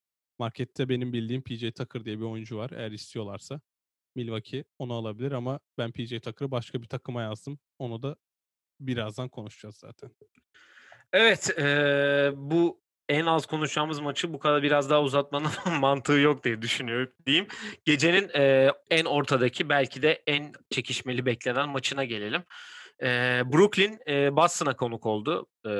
markette 0.42 0.88
benim 0.88 1.12
bildiğim 1.12 1.42
PJ 1.42 1.72
Tucker 1.72 2.04
diye 2.04 2.18
bir 2.18 2.24
oyuncu 2.24 2.56
var. 2.56 2.70
Eğer 2.70 2.90
istiyorlarsa 2.90 3.60
Milwaukee 4.14 4.64
onu 4.78 4.94
alabilir 4.94 5.32
ama 5.32 5.60
ben 5.78 5.92
PJ 5.92 6.20
Tucker'ı 6.20 6.50
başka 6.50 6.82
bir 6.82 6.86
takıma 6.86 7.22
yazdım. 7.22 7.58
Onu 7.78 8.02
da 8.02 8.16
birazdan 8.80 9.28
konuşacağız 9.28 9.76
zaten. 9.76 10.10
Evet 11.12 11.58
e, 11.58 12.32
bu 12.36 12.82
en 13.08 13.26
az 13.26 13.46
konuşacağımız 13.46 14.00
maçı 14.00 14.32
bu 14.32 14.38
kadar 14.38 14.62
biraz 14.62 14.90
daha 14.90 15.02
uzatmanın 15.02 15.50
mantığı 15.80 16.12
yok 16.12 16.44
diye 16.44 16.62
düşünüyorum 16.62 17.12
diyeyim. 17.26 17.46
Gecenin 17.84 18.30
e, 18.36 18.72
en 18.90 19.04
ortadaki 19.04 19.68
belki 19.68 20.02
de 20.02 20.22
en 20.26 20.52
çekişmeli 20.70 21.26
beklenen 21.26 21.68
maçına 21.68 22.04
gelelim. 22.04 22.42
E, 23.02 23.06
Brooklyn 23.52 23.98
e, 24.08 24.36
Boston'a 24.36 24.76
konuk 24.76 25.06
oldu 25.06 25.46
e, 25.64 25.70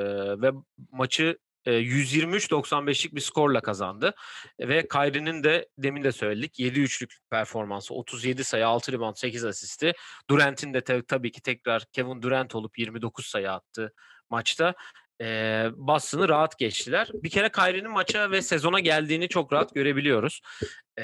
ve 0.42 0.52
maçı 0.90 1.38
123-95'lik 1.66 3.14
bir 3.14 3.20
skorla 3.20 3.60
kazandı. 3.60 4.14
Ve 4.60 4.88
Kyrie'nin 4.88 5.44
de 5.44 5.68
demin 5.78 6.04
de 6.04 6.12
söyledik 6.12 6.58
7-3'lük 6.58 7.18
performansı 7.30 7.94
37 7.94 8.44
sayı 8.44 8.66
6 8.66 8.92
rebound 8.92 9.16
8 9.16 9.44
asisti. 9.44 9.92
Durant'in 10.30 10.74
de 10.74 10.80
te- 10.80 11.02
tabii 11.02 11.32
ki 11.32 11.42
tekrar 11.42 11.84
Kevin 11.92 12.22
Durant 12.22 12.54
olup 12.54 12.78
29 12.78 13.26
sayı 13.26 13.52
attı 13.52 13.92
maçta 14.30 14.74
e, 15.20 15.66
Boston'ı 15.76 16.28
rahat 16.28 16.58
geçtiler. 16.58 17.08
Bir 17.14 17.30
kere 17.30 17.48
Kyrie'nin 17.48 17.90
maça 17.90 18.30
ve 18.30 18.42
sezona 18.42 18.80
geldiğini 18.80 19.28
çok 19.28 19.52
rahat 19.52 19.74
görebiliyoruz. 19.74 20.40
E, 20.98 21.02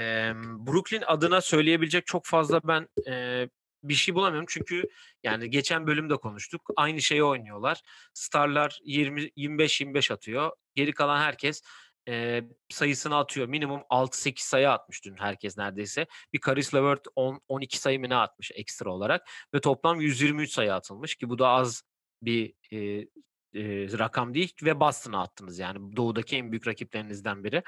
Brooklyn 0.67 1.03
adına 1.07 1.41
söyleyebilecek 1.41 2.07
çok 2.07 2.27
fazla 2.27 2.61
ben 2.65 2.89
e, 3.09 3.49
bir 3.83 3.95
şey 3.95 4.15
bulamıyorum. 4.15 4.47
Çünkü 4.49 4.89
yani 5.23 5.51
geçen 5.51 5.87
bölümde 5.87 6.17
konuştuk. 6.17 6.71
Aynı 6.77 7.03
şeyi 7.03 7.25
oynuyorlar. 7.25 7.83
Starlar 8.15 8.79
20 8.85 9.21
25-25 9.37 10.13
atıyor. 10.13 10.53
Geri 10.75 10.93
kalan 10.93 11.19
herkes 11.21 11.63
e, 12.09 12.43
sayısını 12.69 13.17
atıyor. 13.17 13.47
Minimum 13.49 13.81
6-8 13.91 14.41
sayı 14.41 14.71
atmış 14.71 15.05
dün 15.05 15.17
herkes 15.17 15.59
neredeyse. 15.59 16.07
Bir 16.33 16.41
Caris 16.47 16.75
LeVert 16.75 17.07
10 17.17 17.41
12 17.49 17.79
sayı 17.79 18.01
mı 18.01 18.09
ne 18.09 18.17
atmış 18.17 18.51
ekstra 18.55 18.91
olarak 18.91 19.29
ve 19.55 19.61
toplam 19.61 20.01
123 20.01 20.53
sayı 20.53 20.75
atılmış 20.75 21.17
ki 21.17 21.29
bu 21.29 21.39
da 21.39 21.49
az 21.49 21.83
bir 22.23 22.55
e, 22.73 23.07
e, 23.55 23.63
rakam 23.99 24.35
değil 24.35 24.53
ve 24.63 24.81
Boston'a 24.81 25.23
attınız 25.23 25.59
yani 25.59 25.97
doğudaki 25.97 26.37
en 26.37 26.53
büyük 26.53 26.67
rakiplerinizden 26.67 27.45
biri. 27.45 27.63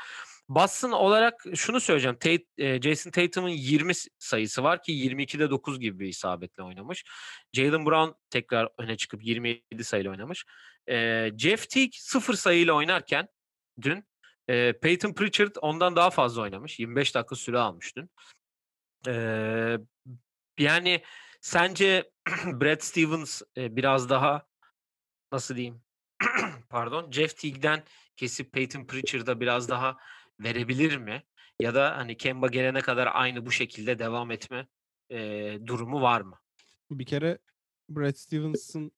Boston 0.49 0.93
olarak 0.93 1.45
şunu 1.55 1.81
söyleyeceğim. 1.81 2.17
Tate, 2.17 2.45
e, 2.59 2.83
Jason 2.83 3.11
Tatum'un 3.11 3.49
20 3.49 3.93
sayısı 4.19 4.63
var 4.63 4.83
ki 4.83 4.93
22'de 4.93 5.51
9 5.51 5.81
gibi 5.81 5.99
bir 5.99 6.09
isabetle 6.09 6.63
oynamış. 6.63 7.05
Jalen 7.53 7.87
Brown 7.87 8.13
tekrar 8.31 8.69
öne 8.79 8.97
çıkıp 8.97 9.25
27 9.25 9.85
sayıyla 9.85 10.11
oynamış. 10.11 10.45
E, 10.89 11.29
Jeff 11.39 11.71
Teague 11.71 11.93
0 11.93 12.35
sayıyla 12.35 12.73
oynarken 12.75 13.29
dün 13.83 14.05
Eee, 14.51 14.73
Peyton 14.83 15.13
Pritchard 15.13 15.57
ondan 15.63 15.97
daha 15.97 16.11
fazla 16.11 16.43
oynamış. 16.43 16.79
25 16.79 17.15
dakika 17.15 17.37
süre 17.37 17.59
almış 17.59 17.97
dün. 17.97 18.11
Eee, 19.07 19.79
yani 20.59 21.03
sence 21.41 22.11
Brad 22.45 22.81
Stevens 22.81 23.43
eee, 23.57 23.77
biraz 23.77 24.11
daha 24.11 24.50
nasıl 25.33 25.57
diyeyim? 25.57 25.83
Pardon. 26.71 27.11
Jeff 27.11 27.37
Teague'den 27.37 27.85
kesip 28.17 28.53
Peyton 28.53 28.85
Pritchard'a 28.87 29.41
biraz 29.41 29.69
daha 29.69 29.97
verebilir 30.41 30.97
mi? 30.97 31.23
Ya 31.61 31.75
da 31.75 31.97
hani 31.97 32.17
Kemba 32.17 32.47
gelene 32.47 32.81
kadar 32.81 33.09
aynı 33.13 33.47
bu 33.47 33.51
şekilde 33.51 33.99
devam 33.99 34.31
etme 34.31 34.69
eee, 35.11 35.67
durumu 35.67 36.03
var 36.03 36.21
mı? 36.21 36.39
Bir 36.91 37.07
kere 37.07 37.39
Brad 37.89 38.15
Stevens'ın 38.15 38.93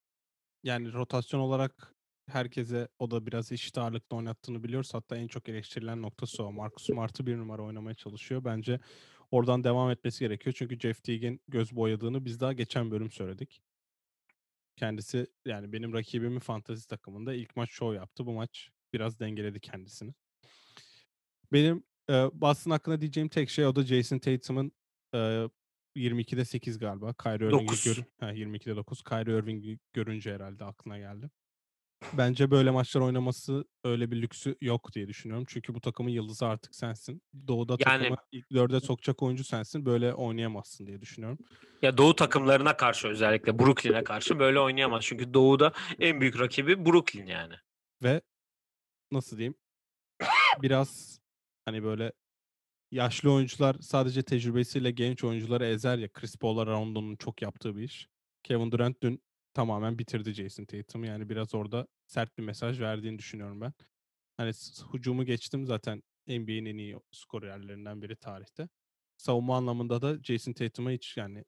yani 0.64 0.92
rotasyon 0.92 1.40
olarak 1.40 1.94
herkese 2.30 2.88
o 2.98 3.10
da 3.10 3.26
biraz 3.26 3.52
eşit 3.52 3.78
ağırlıkta 3.78 4.16
oynattığını 4.16 4.62
biliyoruz. 4.62 4.94
Hatta 4.94 5.16
en 5.16 5.26
çok 5.28 5.48
eleştirilen 5.48 6.02
noktası 6.02 6.44
o. 6.44 6.52
Marcus 6.52 6.86
Smart'ı 6.86 7.26
bir 7.26 7.36
numara 7.36 7.62
oynamaya 7.62 7.94
çalışıyor. 7.94 8.44
Bence 8.44 8.80
oradan 9.30 9.64
devam 9.64 9.90
etmesi 9.90 10.24
gerekiyor. 10.24 10.54
Çünkü 10.58 10.78
Jeff 10.80 11.02
Teague'in 11.02 11.40
göz 11.48 11.76
boyadığını 11.76 12.24
biz 12.24 12.40
daha 12.40 12.52
geçen 12.52 12.90
bölüm 12.90 13.10
söyledik. 13.10 13.62
Kendisi 14.76 15.26
yani 15.46 15.72
benim 15.72 15.92
rakibimin 15.92 16.38
fantezi 16.38 16.86
takımında 16.86 17.34
ilk 17.34 17.56
maç 17.56 17.70
show 17.70 17.96
yaptı. 17.96 18.26
Bu 18.26 18.32
maç 18.32 18.70
biraz 18.92 19.20
dengeledi 19.20 19.60
kendisini. 19.60 20.14
Benim 21.52 21.84
e, 22.10 22.12
Boston 22.32 22.70
hakkında 22.70 23.00
diyeceğim 23.00 23.28
tek 23.28 23.50
şey 23.50 23.66
o 23.66 23.76
da 23.76 23.82
Jason 23.82 24.18
Tatum'un 24.18 24.72
e, 25.14 25.48
22'de 25.96 26.44
8 26.44 26.78
galiba. 26.78 27.14
Kyrie 27.14 27.48
Irving'i 27.48 27.68
9. 27.68 27.84
gör 27.84 28.04
ha, 28.20 28.32
22'de 28.32 28.76
9. 28.76 29.02
Kyrie 29.02 29.38
Irving'i 29.38 29.78
görünce 29.92 30.34
herhalde 30.34 30.64
aklına 30.64 30.98
geldi. 30.98 31.30
Bence 32.12 32.50
böyle 32.50 32.70
maçlar 32.70 33.00
oynaması 33.00 33.64
öyle 33.84 34.10
bir 34.10 34.22
lüksü 34.22 34.56
yok 34.60 34.92
diye 34.94 35.08
düşünüyorum. 35.08 35.44
Çünkü 35.48 35.74
bu 35.74 35.80
takımın 35.80 36.10
yıldızı 36.10 36.46
artık 36.46 36.74
sensin. 36.74 37.22
Doğu'da 37.48 37.72
Yani 37.72 37.98
takımı 37.98 38.16
ilk 38.32 38.52
dörde 38.52 38.80
sokacak 38.80 39.22
oyuncu 39.22 39.44
sensin. 39.44 39.86
Böyle 39.86 40.14
oynayamazsın 40.14 40.86
diye 40.86 41.00
düşünüyorum. 41.00 41.38
ya 41.82 41.98
Doğu 41.98 42.16
takımlarına 42.16 42.76
karşı 42.76 43.08
özellikle 43.08 43.58
Brooklyn'e 43.58 44.04
karşı 44.04 44.38
böyle 44.38 44.60
oynayamaz. 44.60 45.04
Çünkü 45.04 45.34
Doğu'da 45.34 45.72
en 45.98 46.20
büyük 46.20 46.40
rakibi 46.40 46.86
Brooklyn 46.86 47.26
yani. 47.26 47.54
Ve 48.02 48.20
nasıl 49.12 49.38
diyeyim? 49.38 49.54
Biraz 50.62 51.20
hani 51.64 51.82
böyle 51.82 52.12
yaşlı 52.90 53.32
oyuncular 53.32 53.76
sadece 53.80 54.22
tecrübesiyle 54.22 54.90
genç 54.90 55.24
oyuncuları 55.24 55.66
ezer 55.66 55.98
ya. 55.98 56.08
Chris 56.08 56.36
Paul'la 56.36 56.66
Rondo'nun 56.66 57.16
çok 57.16 57.42
yaptığı 57.42 57.76
bir 57.76 57.82
iş. 57.82 58.08
Kevin 58.42 58.70
Durant 58.70 59.02
dün 59.02 59.22
tamamen 59.54 59.98
bitirdi 59.98 60.34
Jason 60.34 60.64
Tatum. 60.64 61.04
Yani 61.04 61.28
biraz 61.28 61.54
orada 61.54 61.86
sert 62.06 62.38
bir 62.38 62.42
mesaj 62.42 62.80
verdiğini 62.80 63.18
düşünüyorum 63.18 63.60
ben. 63.60 63.72
Hani 64.36 64.52
hücumu 64.94 65.24
geçtim 65.24 65.66
zaten 65.66 66.02
NBA'nin 66.26 66.66
en 66.66 66.78
iyi 66.78 66.96
skorerlerinden 67.12 68.02
biri 68.02 68.16
tarihte. 68.16 68.68
Savunma 69.16 69.56
anlamında 69.56 70.02
da 70.02 70.22
Jason 70.22 70.52
Tatum'a 70.52 70.90
hiç 70.90 71.16
yani 71.16 71.44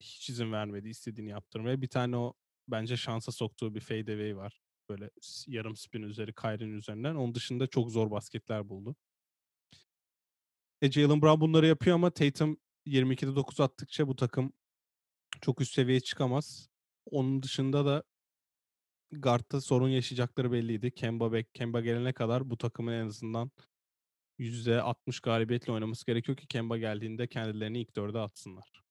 hiç 0.00 0.30
izin 0.30 0.52
vermedi 0.52 0.88
istediğini 0.88 1.30
yaptırmaya. 1.30 1.82
Bir 1.82 1.88
tane 1.88 2.16
o 2.16 2.34
bence 2.68 2.96
şansa 2.96 3.32
soktuğu 3.32 3.74
bir 3.74 3.80
fadeaway 3.80 4.36
var. 4.36 4.60
Böyle 4.88 5.10
yarım 5.46 5.76
spin 5.76 6.02
üzeri 6.02 6.34
Kyrie'nin 6.34 6.76
üzerinden. 6.78 7.14
Onun 7.14 7.34
dışında 7.34 7.66
çok 7.66 7.90
zor 7.90 8.10
basketler 8.10 8.68
buldu. 8.68 8.96
E 10.82 10.90
Jalen 10.90 11.22
Brown 11.22 11.40
bunları 11.40 11.66
yapıyor 11.66 11.94
ama 11.94 12.10
Tatum 12.10 12.60
22'de 12.86 13.36
9 13.36 13.60
attıkça 13.60 14.08
bu 14.08 14.16
takım 14.16 14.52
çok 15.40 15.60
üst 15.60 15.74
seviyeye 15.74 16.00
çıkamaz. 16.00 16.68
Onun 17.10 17.42
dışında 17.42 17.86
da 17.86 18.02
guard'da 19.12 19.60
sorun 19.60 19.88
yaşayacakları 19.88 20.52
belliydi. 20.52 20.90
Kemba, 20.90 21.32
Beck, 21.32 21.54
Kemba 21.54 21.80
gelene 21.80 22.12
kadar 22.12 22.50
bu 22.50 22.56
takımın 22.58 22.92
en 22.92 23.06
azından 23.06 23.50
%60 24.38 25.20
galibiyetle 25.20 25.72
oynaması 25.72 26.06
gerekiyor 26.06 26.36
ki 26.38 26.46
Kemba 26.46 26.78
geldiğinde 26.78 27.26
kendilerini 27.26 27.80
ilk 27.80 27.96
dörde 27.96 28.18
atsınlar. 28.18 28.82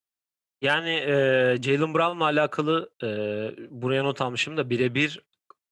Yani 0.62 0.90
eee 0.90 1.58
Jalen 1.62 1.94
Brown'la 1.94 2.24
alakalı 2.26 2.90
eee, 3.04 3.56
buraya 3.70 4.04
not 4.04 4.22
almışım 4.22 4.58
da 4.58 4.70
birebir 4.70 5.20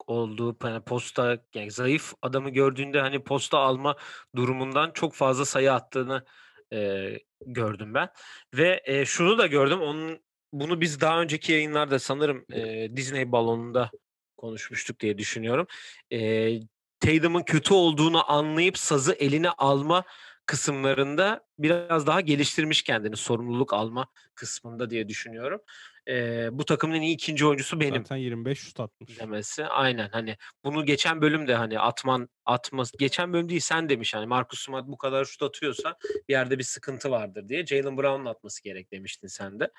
olduğu 0.06 0.56
hani 0.62 0.80
posta 0.84 1.38
yani 1.54 1.70
zayıf 1.70 2.12
adamı 2.22 2.50
gördüğünde 2.50 3.00
hani 3.00 3.24
posta 3.24 3.58
alma 3.58 3.96
durumundan 4.36 4.90
çok 4.90 5.14
fazla 5.14 5.44
sayı 5.44 5.72
attığını 5.72 6.24
eee, 6.72 7.20
gördüm 7.46 7.94
ben. 7.94 8.08
Ve 8.54 8.82
eee, 8.88 9.04
şunu 9.04 9.38
da 9.38 9.46
gördüm. 9.46 9.80
Onun 9.80 10.25
bunu 10.60 10.80
biz 10.80 11.00
daha 11.00 11.20
önceki 11.22 11.52
yayınlarda 11.52 11.98
sanırım 11.98 12.44
eee, 12.52 12.96
Disney 12.96 13.32
balonunda 13.32 13.90
konuşmuştuk 14.36 15.00
diye 15.00 15.18
düşünüyorum. 15.18 15.66
Eee 16.10 16.60
Tatum'un 17.00 17.42
kötü 17.42 17.74
olduğunu 17.74 18.30
anlayıp 18.32 18.78
sazı 18.78 19.12
eline 19.12 19.50
alma 19.50 20.04
kısımlarında 20.46 21.44
biraz 21.58 22.06
daha 22.06 22.20
geliştirmiş 22.20 22.82
kendini 22.82 23.16
sorumluluk 23.16 23.72
alma 23.74 24.06
kısmında 24.34 24.90
diye 24.90 25.08
düşünüyorum. 25.08 25.60
Eee, 26.06 26.48
bu 26.52 26.64
takımın 26.64 26.94
en 26.94 27.02
iyi 27.02 27.14
ikinci 27.14 27.46
oyuncusu 27.46 27.80
benim 27.80 28.02
Zaten 28.04 28.16
25 28.16 28.58
şut 28.58 28.80
atmış. 28.80 29.20
demesi. 29.20 29.66
Aynen 29.66 30.08
hani 30.08 30.36
bunu 30.64 30.84
geçen 30.84 31.20
bölümde 31.20 31.54
hani 31.54 31.80
atman 31.80 32.28
atmaz 32.44 32.92
geçen 32.98 33.32
bölüm 33.32 33.48
değil 33.48 33.60
sen 33.60 33.88
demiş 33.88 34.14
hani 34.14 34.26
Marcus 34.26 34.60
Smart 34.64 34.86
bu 34.86 34.96
kadar 34.98 35.24
şut 35.24 35.42
atıyorsa 35.42 35.96
bir 36.28 36.32
yerde 36.34 36.58
bir 36.58 36.64
sıkıntı 36.64 37.10
vardır 37.10 37.48
diye. 37.48 37.66
Jalen 37.66 37.96
Brown'un 37.96 38.24
atması 38.26 38.62
gerek 38.62 38.92
demiştin 38.92 39.28
sen 39.28 39.60
de. 39.60 39.70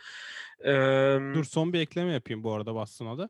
Eee, 0.66 1.34
Dur 1.36 1.44
son 1.44 1.74
bir 1.74 1.80
ekleme 1.80 2.14
yapayım 2.14 2.44
bu 2.44 2.54
arada 2.54 2.76
Boston'a 2.76 3.18
da. 3.18 3.30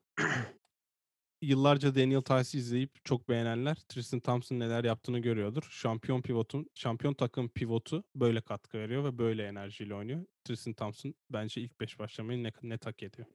Yıllarca 1.41 1.95
Daniel 1.95 2.21
Tice'ı 2.21 2.59
izleyip 2.61 3.05
çok 3.05 3.29
beğenenler 3.29 3.75
Tristan 3.75 4.19
Thompson 4.19 4.59
neler 4.59 4.83
yaptığını 4.83 5.19
görüyordur. 5.19 5.67
Şampiyon 5.71 6.21
pivotun, 6.21 6.69
şampiyon 6.75 7.13
takım 7.13 7.49
pivotu 7.49 8.03
böyle 8.15 8.41
katkı 8.41 8.77
veriyor 8.77 9.03
ve 9.03 9.17
böyle 9.17 9.47
enerjiyle 9.47 9.95
oynuyor. 9.95 10.25
Tristan 10.43 10.73
Thompson 10.73 11.15
bence 11.29 11.61
ilk 11.61 11.79
5 11.81 11.99
başlamayı 11.99 12.43
ne, 12.43 12.51
net 12.63 12.85
hak 12.85 13.03
ediyor. 13.03 13.27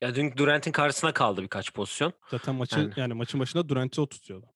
ya 0.00 0.14
dün 0.14 0.36
Durant'in 0.36 0.72
karşısına 0.72 1.12
kaldı 1.12 1.42
birkaç 1.42 1.72
pozisyon. 1.72 2.12
Zaten 2.30 2.54
maçı 2.54 2.80
Yani. 2.80 2.92
yani 2.96 3.14
maçın 3.14 3.40
başında 3.40 3.68
Durant'i 3.68 4.00
o 4.00 4.08
tutuyordu. 4.08 4.46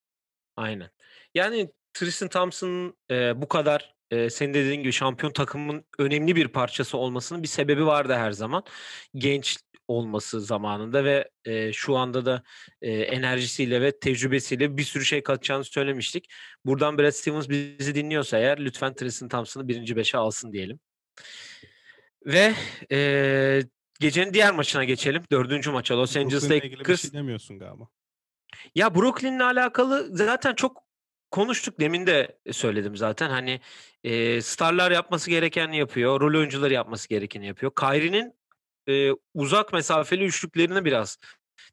Aynen. 0.57 0.91
Yani 1.35 1.73
Tristan 1.95 2.29
Thompson'ın 2.29 2.95
eee, 3.11 3.33
bu 3.37 3.49
kadar 3.49 3.96
eee, 4.11 4.31
senin 4.31 4.55
dediğin 4.55 4.81
gibi 4.83 4.93
şampiyon 4.93 5.33
takımın 5.33 5.85
önemli 5.99 6.37
bir 6.37 6.49
parçası 6.49 6.99
olmasının 6.99 7.43
bir 7.43 7.49
sebebi 7.49 7.87
vardı 7.87 8.15
her 8.15 8.33
zaman. 8.33 8.65
Genç 9.15 9.57
olması 9.89 10.41
zamanında 10.41 11.05
ve 11.05 11.31
eee, 11.47 11.71
şu 11.75 11.97
anda 11.97 12.27
da 12.27 12.43
eee, 12.83 13.01
enerjisiyle 13.01 13.81
ve 13.81 13.99
tecrübesiyle 14.01 14.77
bir 14.77 14.83
sürü 14.85 15.05
şey 15.05 15.23
katacağını 15.23 15.65
söylemiştik. 15.65 16.29
Buradan 16.65 16.99
Brad 16.99 17.11
Stevens 17.11 17.49
bizi 17.49 17.95
dinliyorsa 17.95 18.39
eğer 18.39 18.59
lütfen 18.65 18.95
Tristan 18.95 19.29
Thompson'ı 19.29 19.69
birinci 19.69 19.97
beşe 19.97 20.19
alsın 20.19 20.53
diyelim. 20.53 20.81
Ve 22.27 22.55
eee, 22.91 23.63
gecenin 24.01 24.35
diğer 24.35 24.55
maçına 24.55 24.85
geçelim. 24.85 25.23
Dördüncü 25.33 25.71
maça 25.71 25.97
Los 25.99 26.17
Angeles 26.17 26.43
Brooklyn'le 26.43 26.59
ilgili 26.59 26.73
bir 26.73 26.79
Lakers. 26.79 27.03
şey 27.03 27.13
demiyorsun 27.13 27.59
galiba. 27.59 27.89
Ya 28.75 28.95
Brooklyn'le 28.95 29.41
alakalı 29.41 30.09
zaten 30.17 30.55
çok 30.55 30.86
konuştuk. 31.31 31.81
Demin 31.81 32.07
de 32.07 32.39
söyledim 32.53 32.97
zaten. 32.97 33.31
Hani 33.31 33.61
e, 34.05 34.43
starlar 34.43 34.91
yapması 34.91 35.31
gerekeni 35.31 35.79
yapıyor. 35.79 36.21
Rol 36.21 36.39
oyuncuları 36.39 36.75
yapması 36.75 37.09
gerekeni 37.09 37.47
yapıyor. 37.47 37.73
Kyrie'nin 37.75 38.35
e, 38.89 39.11
uzak 39.35 39.73
mesafeli 39.73 40.25
üçlüklerine 40.25 40.85
biraz 40.85 41.19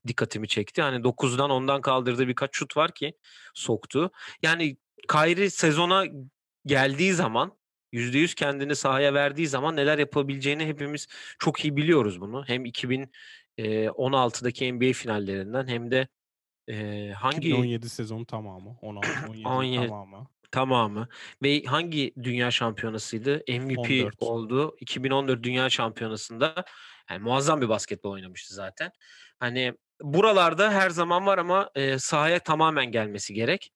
dikkatimi 0.07 0.47
çekti. 0.47 0.81
Hani 0.81 1.03
9'dan 1.03 1.49
10'dan 1.49 1.81
kaldırdığı 1.81 2.27
birkaç 2.27 2.55
şut 2.55 2.77
var 2.77 2.93
ki 2.93 3.13
soktu. 3.53 4.11
Yani 4.41 4.77
Kyrie 5.11 5.49
sezona 5.49 6.05
geldiği 6.65 7.13
zaman 7.13 7.57
%100 7.93 8.35
kendini 8.35 8.75
sahaya 8.75 9.13
verdiği 9.13 9.47
zaman 9.47 9.75
neler 9.75 9.97
yapabileceğini 9.97 10.65
hepimiz 10.65 11.07
çok 11.39 11.65
iyi 11.65 11.75
biliyoruz 11.75 12.21
bunu. 12.21 12.43
Hem 12.47 12.65
2016'daki 12.65 14.73
NBA 14.73 14.93
finallerinden 14.93 15.67
hem 15.67 15.91
de 15.91 16.07
e, 16.67 17.09
hangi 17.17 17.47
2017 17.47 17.89
sezonu 17.89 18.25
tamamı. 18.25 18.77
16 18.81 19.09
17 19.29 19.47
17 19.47 19.87
tamamı. 19.87 20.27
tamamı 20.51 21.07
ve 21.43 21.63
hangi 21.63 22.13
dünya 22.23 22.51
şampiyonasıydı? 22.51 23.43
MVP 23.47 23.79
14. 23.79 24.15
oldu. 24.19 24.75
2014 24.79 25.43
Dünya 25.43 25.69
Şampiyonası'nda 25.69 26.65
yani 27.09 27.23
muazzam 27.23 27.61
bir 27.61 27.69
basketbol 27.69 28.11
oynamıştı 28.11 28.53
zaten. 28.55 28.91
Hani 29.39 29.73
buralarda 30.01 30.71
her 30.71 30.89
zaman 30.89 31.25
var 31.25 31.37
ama 31.37 31.69
e, 31.75 31.99
sahaya 31.99 32.39
tamamen 32.39 32.85
gelmesi 32.85 33.33
gerek. 33.33 33.71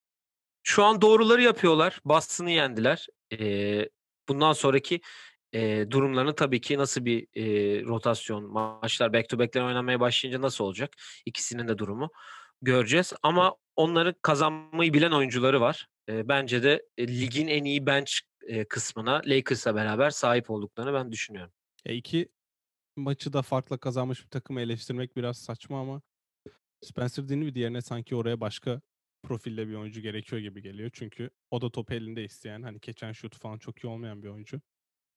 Şu 0.63 0.83
an 0.83 1.01
doğruları 1.01 1.41
yapıyorlar. 1.41 1.99
Boston'ı 2.05 2.51
yendiler. 2.51 3.07
E, 3.39 3.89
bundan 4.29 4.53
sonraki 4.53 5.01
e, 5.53 5.91
durumlarını 5.91 6.35
tabii 6.35 6.61
ki 6.61 6.77
nasıl 6.77 7.05
bir 7.05 7.27
e, 7.35 7.45
rotasyon, 7.85 8.43
maçlar 8.51 9.13
back 9.13 9.29
to 9.29 9.39
back'ler 9.39 9.61
oynamaya 9.61 9.99
başlayınca 9.99 10.41
nasıl 10.41 10.63
olacak? 10.63 10.93
İkisinin 11.25 11.67
de 11.67 11.77
durumu 11.77 12.09
göreceğiz. 12.61 13.13
Ama 13.23 13.55
onların 13.75 14.15
kazanmayı 14.21 14.93
bilen 14.93 15.11
oyuncuları 15.11 15.61
var. 15.61 15.87
E, 16.09 16.27
bence 16.27 16.63
de 16.63 16.85
e, 16.97 17.07
ligin 17.07 17.47
en 17.47 17.63
iyi 17.63 17.85
bench 17.85 18.11
e, 18.47 18.65
kısmına 18.65 19.21
Lakers'la 19.25 19.75
beraber 19.75 20.09
sahip 20.09 20.49
olduklarını 20.49 20.93
ben 20.93 21.11
düşünüyorum. 21.11 21.53
Ya 21.85 21.93
iki 21.93 22.29
maçı 22.95 23.33
da 23.33 23.41
farklı 23.41 23.79
kazanmış 23.79 24.23
bir 24.23 24.29
takımı 24.29 24.61
eleştirmek 24.61 25.15
biraz 25.15 25.37
saçma 25.37 25.81
ama 25.81 26.01
Spencer 26.83 27.29
Dinwiddie 27.29 27.61
yerine 27.61 27.81
sanki 27.81 28.15
oraya 28.15 28.41
başka 28.41 28.81
profilde 29.23 29.67
bir 29.67 29.73
oyuncu 29.73 30.01
gerekiyor 30.01 30.41
gibi 30.41 30.61
geliyor. 30.61 30.89
Çünkü 30.93 31.29
o 31.51 31.61
da 31.61 31.71
topu 31.71 31.93
elinde 31.93 32.23
isteyen, 32.23 32.61
hani 32.61 32.79
geçen 32.81 33.11
şut 33.11 33.37
falan 33.37 33.57
çok 33.57 33.83
iyi 33.83 33.87
olmayan 33.87 34.23
bir 34.23 34.27
oyuncu. 34.27 34.61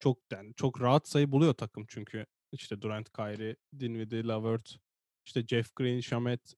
Çok 0.00 0.18
yani 0.32 0.54
çok 0.56 0.80
rahat 0.80 1.08
sayı 1.08 1.32
buluyor 1.32 1.54
takım 1.54 1.84
çünkü. 1.88 2.26
işte 2.52 2.82
Durant, 2.82 3.12
Kyrie, 3.12 3.56
Dinwiddie, 3.80 4.24
Lavert, 4.24 4.76
işte 5.26 5.46
Jeff 5.46 5.76
Green, 5.76 6.00
Shamet 6.00 6.54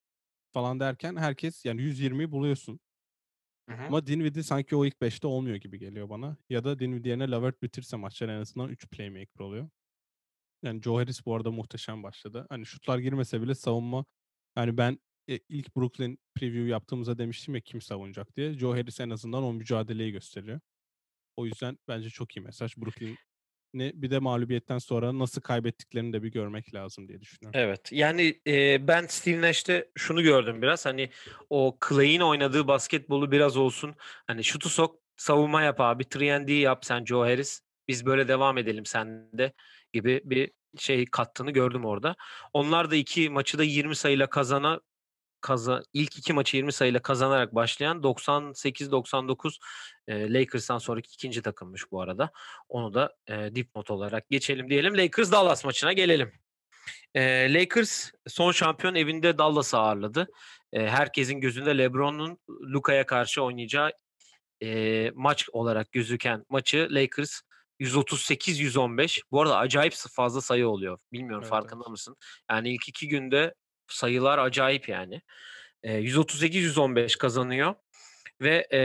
falan 0.53 0.79
derken 0.79 1.15
herkes 1.15 1.65
yani 1.65 1.81
120'yi 1.81 2.31
buluyorsun. 2.31 2.79
Hı 3.69 3.75
hı. 3.75 3.83
Ama 3.83 4.07
Dinwiddie 4.07 4.43
sanki 4.43 4.75
o 4.75 4.85
ilk 4.85 5.01
5'te 5.01 5.27
olmuyor 5.27 5.55
gibi 5.55 5.79
geliyor 5.79 6.09
bana. 6.09 6.37
Ya 6.49 6.63
da 6.63 6.79
Dinwiddie 6.79 7.09
yerine 7.09 7.31
Lavert 7.31 7.61
bitirse 7.63 7.97
maçlar 7.97 8.29
en 8.29 8.41
azından 8.41 8.69
3 8.69 8.87
playmaker 8.87 9.39
oluyor. 9.39 9.69
Yani 10.63 10.81
Joe 10.81 10.99
Harris 10.99 11.25
bu 11.25 11.35
arada 11.35 11.51
muhteşem 11.51 12.03
başladı. 12.03 12.45
Hani 12.49 12.65
şutlar 12.65 12.99
girmese 12.99 13.41
bile 13.41 13.55
savunma 13.55 14.05
yani 14.57 14.77
ben 14.77 14.99
e, 15.29 15.39
ilk 15.49 15.75
Brooklyn 15.75 16.19
preview 16.35 16.69
yaptığımızda 16.69 17.17
demiştim 17.17 17.55
ya 17.55 17.61
kim 17.61 17.81
savunacak 17.81 18.35
diye. 18.35 18.53
Joe 18.53 18.77
Harris 18.77 18.99
en 18.99 19.09
azından 19.09 19.43
o 19.43 19.53
mücadeleyi 19.53 20.11
gösteriyor. 20.11 20.59
O 21.37 21.45
yüzden 21.45 21.77
bence 21.87 22.09
çok 22.09 22.37
iyi 22.37 22.41
mesaj. 22.41 22.77
Brooklyn'i 22.77 23.17
bir 23.73 24.11
de 24.11 24.19
mağlubiyetten 24.19 24.77
sonra 24.77 25.19
nasıl 25.19 25.41
kaybettiklerini 25.41 26.13
de 26.13 26.23
bir 26.23 26.31
görmek 26.31 26.73
lazım 26.73 27.07
diye 27.07 27.21
düşünüyorum. 27.21 27.59
Evet. 27.59 27.91
Yani 27.91 28.41
e, 28.47 28.87
ben 28.87 29.05
Steve 29.07 29.41
Nash'te 29.41 29.89
şunu 29.95 30.23
gördüm 30.23 30.61
biraz. 30.61 30.85
Hani 30.85 31.09
o 31.49 31.77
Clay'in 31.89 32.21
oynadığı 32.21 32.67
basketbolu 32.67 33.31
biraz 33.31 33.57
olsun. 33.57 33.95
Hani 34.27 34.43
şutu 34.43 34.69
sok, 34.69 34.99
savunma 35.17 35.61
yap 35.61 35.81
abi. 35.81 36.03
3 36.15 36.49
yap 36.49 36.85
sen 36.85 37.05
Joe 37.05 37.21
Harris. 37.21 37.61
Biz 37.87 38.05
böyle 38.05 38.27
devam 38.27 38.57
edelim 38.57 38.85
sende 38.85 39.53
gibi 39.93 40.21
bir 40.23 40.51
şey 40.77 41.05
kattığını 41.05 41.51
gördüm 41.51 41.85
orada. 41.85 42.15
Onlar 42.53 42.91
da 42.91 42.95
iki 42.95 43.29
maçı 43.29 43.57
da 43.57 43.63
20 43.63 43.95
sayıyla 43.95 44.29
kazana 44.29 44.81
kaza, 45.43 45.83
ilk 45.93 46.17
iki 46.17 46.33
maçı 46.33 46.57
20 46.57 46.73
sayıyla 46.73 47.01
kazanarak 47.01 47.55
başlayan 47.55 48.01
98-99 48.01 49.57
e, 50.07 50.33
Lakers'tan 50.33 50.77
sonraki 50.77 51.13
ikinci 51.13 51.41
takımmış 51.41 51.91
bu 51.91 52.01
arada. 52.01 52.31
Onu 52.69 52.93
da 52.93 53.15
e, 53.27 53.55
dipnot 53.55 53.91
olarak 53.91 54.29
geçelim 54.29 54.69
diyelim. 54.69 54.97
Lakers 54.97 55.31
Dallas 55.31 55.65
maçına 55.65 55.93
gelelim. 55.93 56.31
E, 57.15 57.53
Lakers 57.53 58.11
son 58.27 58.51
şampiyon 58.51 58.95
evinde 58.95 59.37
Dallas'ı 59.37 59.77
ağırladı. 59.77 60.27
E, 60.73 60.87
herkesin 60.87 61.41
gözünde 61.41 61.77
LeBron'un 61.77 62.37
Luka'ya 62.49 63.05
karşı 63.05 63.43
oynayacağı 63.43 63.91
e, 64.63 65.11
maç 65.15 65.49
olarak 65.51 65.91
gözüken 65.91 66.45
maçı 66.49 66.87
Lakers 66.91 67.41
138-115. 67.79 69.21
Bu 69.31 69.41
arada 69.41 69.57
acayip 69.57 69.93
fazla 69.93 70.41
sayı 70.41 70.67
oluyor. 70.67 70.99
Bilmiyorum 71.11 71.43
Evet, 71.43 71.49
farkında 71.49 71.83
evet. 71.83 71.91
mısın? 71.91 72.15
Yani 72.51 72.73
ilk 72.73 72.89
iki 72.89 73.07
günde 73.07 73.53
sayılar 73.87 74.37
acayip 74.37 74.89
yani. 74.89 75.21
E, 75.83 75.99
138-115 75.99 77.17
kazanıyor. 77.17 77.75
Ve 78.41 78.67
e, 78.73 78.79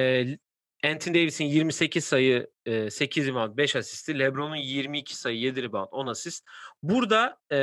Anthony 0.84 1.14
Davis'in 1.14 1.44
28 1.44 2.04
sayı, 2.04 2.50
e, 2.66 2.90
8 2.90 3.26
rebound, 3.26 3.56
5 3.56 3.76
asisti. 3.76 4.18
LeBron'un 4.18 4.56
22 4.56 5.16
sayı, 5.16 5.38
7 5.38 5.62
rebound, 5.62 5.88
10 5.90 6.06
asist. 6.06 6.46
Burada 6.82 7.38
e, 7.52 7.58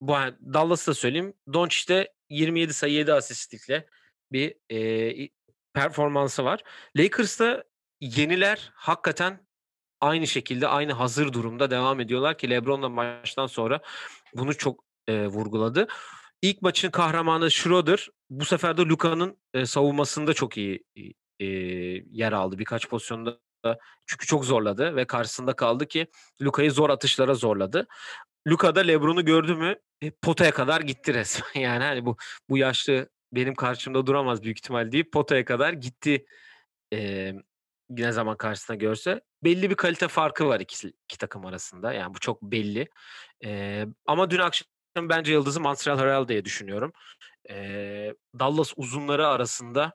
bu 0.00 0.12
Dallas'ta 0.54 0.94
söyleyeyim. 0.94 1.34
Doncic'te 1.52 2.12
27 2.30 2.74
sayı, 2.74 2.92
7 2.92 3.12
asistlikle 3.12 3.86
bir 4.32 4.54
e, 4.72 5.28
performansı 5.74 6.44
var. 6.44 6.62
Lakers'ta 6.96 7.64
yeniler 8.00 8.72
hakikaten 8.74 9.46
aynı 10.00 10.26
şekilde 10.26 10.68
aynı 10.68 10.92
hazır 10.92 11.32
durumda 11.32 11.70
devam 11.70 12.00
ediyorlar 12.00 12.38
ki 12.38 12.50
LeBron 12.50 12.82
da 12.82 12.88
maçtan 12.88 13.46
sonra 13.46 13.80
bunu 14.34 14.56
çok 14.56 14.84
e, 15.08 15.26
vurguladı. 15.26 15.88
İlk 16.42 16.62
maçın 16.62 16.90
kahramanı 16.90 17.50
Schroeder 17.50 18.08
bu 18.30 18.44
sefer 18.44 18.76
de 18.76 18.82
Luka'nın 18.82 19.38
e, 19.54 19.66
savunmasında 19.66 20.34
çok 20.34 20.56
iyi 20.56 20.84
e, 21.40 21.44
yer 22.10 22.32
aldı 22.32 22.58
birkaç 22.58 22.88
pozisyonda. 22.88 23.38
Çünkü 24.06 24.26
çok 24.26 24.44
zorladı 24.44 24.96
ve 24.96 25.06
karşısında 25.06 25.56
kaldı 25.56 25.86
ki 25.88 26.06
Luka'yı 26.42 26.72
zor 26.72 26.90
atışlara 26.90 27.34
zorladı. 27.34 27.86
Luka 28.48 28.74
da 28.74 28.80
LeBron'u 28.80 29.24
gördü 29.24 29.54
mü 29.54 29.76
e, 30.02 30.10
potaya 30.10 30.50
kadar 30.50 30.80
gitti 30.80 31.14
resmen. 31.14 31.48
Yani 31.62 31.84
hani 31.84 32.06
bu 32.06 32.16
bu 32.50 32.58
yaşlı 32.58 33.08
benim 33.32 33.54
karşımda 33.54 34.06
duramaz 34.06 34.42
büyük 34.42 34.58
ihtimal 34.58 34.92
deyip 34.92 35.12
potaya 35.12 35.44
kadar 35.44 35.72
gitti. 35.72 36.26
E, 36.94 37.32
ne 37.90 38.12
zaman 38.12 38.36
karşısına 38.36 38.76
görse 38.76 39.20
belli 39.44 39.70
bir 39.70 39.74
kalite 39.74 40.08
farkı 40.08 40.46
var 40.48 40.60
iki, 40.60 40.88
iki 40.88 41.18
takım 41.18 41.46
arasında. 41.46 41.92
Yani 41.92 42.14
bu 42.14 42.18
çok 42.18 42.42
belli. 42.42 42.88
E, 43.44 43.84
ama 44.06 44.30
dün 44.30 44.38
akşam 44.38 44.66
bence 44.96 45.32
yıldızı 45.32 45.60
Montreal 45.60 45.98
Harrell 45.98 46.28
diye 46.28 46.44
düşünüyorum. 46.44 46.92
E, 47.50 48.14
Dallas 48.38 48.72
uzunları 48.76 49.26
arasında 49.26 49.92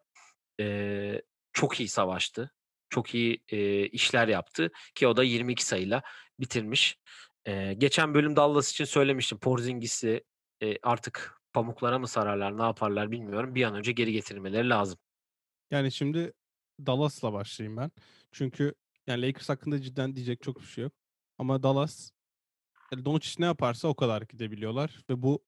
e, 0.59 1.21
çok 1.53 1.79
iyi 1.79 1.89
savaştı. 1.89 2.51
Çok 2.89 3.15
iyi 3.15 3.43
e, 3.49 3.87
işler 3.87 4.27
yaptı 4.27 4.71
ki 4.95 5.07
o 5.07 5.17
da 5.17 5.23
22 5.23 5.65
sayıyla 5.65 6.01
bitirmiş. 6.39 6.97
E, 7.45 7.73
geçen 7.73 8.13
bölüm 8.13 8.35
Dallas 8.35 8.71
için 8.71 8.85
söylemiştim. 8.85 9.39
Porzingis'i 9.39 10.23
e, 10.63 10.77
artık 10.83 11.41
pamuklara 11.53 11.99
mı 11.99 12.07
sararlar, 12.07 12.57
ne 12.57 12.63
yaparlar 12.63 13.11
bilmiyorum. 13.11 13.55
Bir 13.55 13.63
an 13.63 13.75
önce 13.75 13.91
geri 13.91 14.11
getirmeleri 14.11 14.69
lazım. 14.69 14.99
Yani 15.71 15.91
şimdi 15.91 16.33
Dallas'la 16.85 17.33
başlayayım 17.33 17.77
ben. 17.77 17.91
Çünkü 18.31 18.73
yani 19.07 19.27
Lakers 19.27 19.49
hakkında 19.49 19.81
cidden 19.81 20.15
diyecek 20.15 20.41
çok 20.41 20.59
bir 20.61 20.65
şey 20.65 20.83
yok. 20.83 20.93
Ama 21.37 21.63
Dallas 21.63 22.11
yani 22.91 23.05
Doncic 23.05 23.35
ne 23.39 23.45
yaparsa 23.45 23.87
o 23.87 23.95
kadar 23.95 24.21
gidebiliyorlar 24.21 24.99
ve 25.09 25.21
bu 25.21 25.45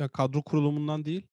ya 0.00 0.08
kadro 0.08 0.42
kurulumundan 0.42 1.04
değil 1.04 1.26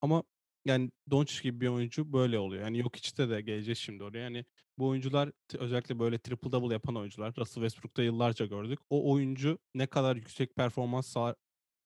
ama 0.00 0.22
yani 0.64 0.90
Doncic 1.10 1.42
gibi 1.42 1.60
bir 1.60 1.68
oyuncu 1.68 2.12
böyle 2.12 2.38
oluyor. 2.38 2.62
Yani 2.62 2.78
yok 2.78 2.96
içte 2.96 3.30
de 3.30 3.40
geleceğiz 3.40 3.78
şimdi 3.78 4.04
oraya. 4.04 4.18
Yani 4.18 4.44
bu 4.78 4.88
oyuncular 4.88 5.32
özellikle 5.58 5.98
böyle 5.98 6.18
triple 6.18 6.52
double 6.52 6.72
yapan 6.74 6.96
oyuncular 6.96 7.34
Russell 7.38 7.62
Westbrook'ta 7.62 8.02
yıllarca 8.02 8.46
gördük. 8.46 8.78
O 8.90 9.12
oyuncu 9.12 9.58
ne 9.74 9.86
kadar 9.86 10.16
yüksek 10.16 10.56
performans 10.56 11.16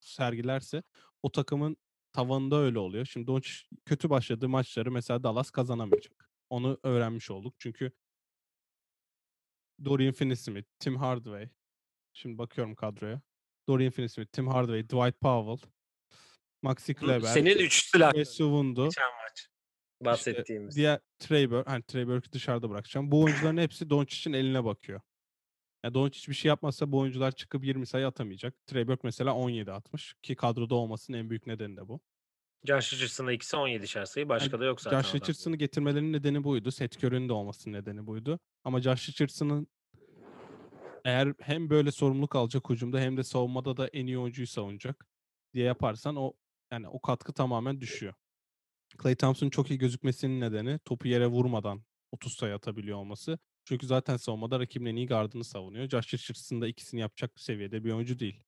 sergilerse 0.01 0.83
o 1.23 1.33
takımın 1.33 1.77
tavanında 2.13 2.57
öyle 2.57 2.79
oluyor. 2.79 3.07
Şimdi 3.07 3.27
Doncic 3.27 3.55
kötü 3.85 4.11
başladığı 4.11 4.49
maçları 4.49 4.91
mesela 4.91 5.23
Dallas 5.23 5.51
kazanamayacak. 5.51 6.31
Onu 6.51 6.79
öğrenmiş 6.83 7.31
olduk. 7.31 7.55
Çünkü 7.59 7.93
Dorian 9.85 10.13
Finney-Smith, 10.13 10.67
Tim 10.79 10.97
Hardaway. 10.97 11.49
Şimdi 12.19 12.39
bakıyorum 12.39 12.75
kadroya. 12.75 13.21
Dorian 13.69 13.91
Finney-Smith, 13.91 14.33
Tim 14.33 14.49
Hardaway, 14.49 14.83
Dwight 14.83 15.21
Powell, 15.21 15.71
Maxi 16.63 16.95
Kleber, 16.95 17.21
Senin 17.21 17.59
üç 17.59 17.91
silah. 17.91 18.15
Mesuvundu. 18.15 18.85
Geçen 18.85 19.05
maç. 19.23 19.49
Bahsettiğimiz. 20.05 20.69
İşte 20.69 20.81
diğer 20.81 21.01
Trey 21.19 21.51
Burke, 21.51 21.71
hani 21.71 21.83
Trey 21.83 22.07
Burke'ı 22.07 22.33
dışarıda 22.33 22.71
bırakacağım. 22.71 23.11
Bu 23.11 23.23
oyuncuların 23.23 23.57
hepsi 23.57 23.91
Doncic'in 23.91 24.35
eline 24.35 24.65
bakıyor. 24.65 25.01
Yani 25.85 25.95
Doncic 25.95 26.29
bir 26.29 26.35
şey 26.35 26.49
yapmazsa 26.49 26.93
bu 26.93 26.99
oyuncular 26.99 27.33
çıkıp 27.33 27.65
20 27.65 27.87
sayı 27.87 28.07
atamayacak. 28.07 28.55
Trey 28.67 28.89
Burke 28.89 29.01
mesela 29.05 29.35
17 29.35 29.73
atmış 29.73 30.15
ki 30.23 30.37
kadroda 30.37 30.75
olmasının 30.75 31.19
en 31.19 31.31
büyük 31.31 31.47
nedeni 31.47 31.77
de 31.77 31.89
bu. 31.89 32.01
Josh 32.65 32.93
Richardson'da 32.93 33.33
ikisi 33.33 33.57
17'şer 33.57 34.07
sayı. 34.07 34.29
Başka 34.29 34.57
yani 34.57 34.61
da 34.61 34.65
yok 34.65 34.81
zaten. 34.81 35.03
Josh 35.03 35.15
Richardson'ı 35.15 35.57
getirmelerinin 35.57 36.13
nedeni 36.13 36.45
buydu. 36.45 36.71
Seth 36.71 37.05
Curry'nin 37.05 37.29
de 37.29 37.33
olmasının 37.33 37.75
nedeni 37.75 38.07
buydu. 38.07 38.41
Ama 38.65 38.81
Josh 38.81 39.09
Richardson'ın 39.09 39.69
eğer 41.09 41.35
hem 41.41 41.71
böyle 41.71 41.91
sorumluluk 41.93 42.37
alacak 42.37 42.71
hücumda 42.71 43.01
hem 43.01 43.17
de 43.17 43.25
savunmada 43.25 43.77
da 43.77 43.89
en 43.89 44.07
iyi 44.07 44.19
oyuncuyu 44.19 44.47
savunacak 44.47 45.07
diye 45.55 45.65
yaparsan 45.65 46.17
o 46.17 46.33
yani 46.73 46.89
o 46.89 47.01
katkı 47.01 47.33
tamamen 47.33 47.81
düşüyor. 47.81 48.15
Clay 49.03 49.15
Thompson'ın 49.15 49.51
çok 49.51 49.71
iyi 49.71 49.79
gözükmesinin 49.79 50.41
nedeni 50.41 50.79
topu 50.79 51.09
yere 51.09 51.27
vurmadan 51.27 51.83
30 52.13 52.33
sayı 52.33 52.55
atabiliyor 52.55 52.99
olması. 52.99 53.39
Çünkü 53.65 53.87
zaten 53.87 54.17
savunmada 54.17 54.61
rakibin 54.61 54.87
en 54.87 54.97
iyi 54.97 55.07
gardını 55.07 55.45
savunuyor. 55.45 55.89
Josh 55.89 56.15
Richardson 56.15 56.61
da 56.61 56.69
ikisini 56.69 57.01
yapacak 57.01 57.41
seviyede 57.41 57.85
bir 57.85 57.93
oyuncu 57.93 58.19
değil. 58.19 58.45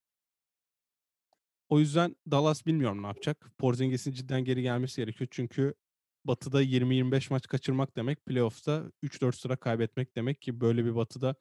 O 1.68 1.78
yüzden 1.78 2.16
Dallas 2.30 2.66
bilmiyorum 2.66 3.02
ne 3.02 3.06
yapacak. 3.06 3.50
Porzingis'in 3.58 4.12
cidden 4.12 4.44
geri 4.44 4.62
gelmesi 4.62 5.02
gerekiyor. 5.02 5.28
Çünkü 5.30 5.74
Batı'da 6.24 6.62
20-25 6.62 7.32
maç 7.32 7.46
kaçırmak 7.46 7.96
demek, 7.96 8.26
playoff'ta 8.26 8.92
3-4 9.02 9.32
sıra 9.32 9.56
kaybetmek 9.56 10.16
demek 10.16 10.42
ki 10.42 10.60
böyle 10.60 10.84
bir 10.84 10.94
Batı'da 10.94 11.34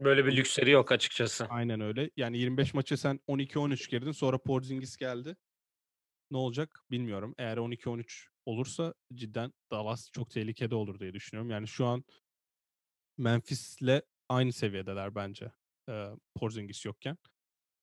böyle 0.00 0.26
bir 0.26 0.36
lüksleri 0.36 0.70
yok 0.70 0.92
açıkçası. 0.92 1.46
Aynen 1.50 1.80
öyle. 1.80 2.10
Yani 2.16 2.38
25 2.38 2.74
maça 2.74 2.96
sen 2.96 3.20
12-13 3.28 3.90
girdin 3.90 4.12
sonra 4.12 4.38
Porzingis 4.38 4.96
geldi. 4.96 5.36
Ne 6.30 6.36
olacak 6.36 6.80
bilmiyorum. 6.90 7.34
Eğer 7.38 7.56
12-13 7.56 8.28
olursa 8.46 8.94
cidden 9.14 9.52
Dallas 9.70 10.10
çok 10.12 10.30
tehlikede 10.30 10.74
olur 10.74 11.00
diye 11.00 11.12
düşünüyorum. 11.14 11.50
Yani 11.50 11.68
şu 11.68 11.86
an 11.86 12.04
Memphis'le 13.18 14.02
aynı 14.28 14.52
seviyedeler 14.52 15.14
bence. 15.14 15.52
E, 15.88 16.08
Porzingis 16.34 16.84
yokken. 16.84 17.18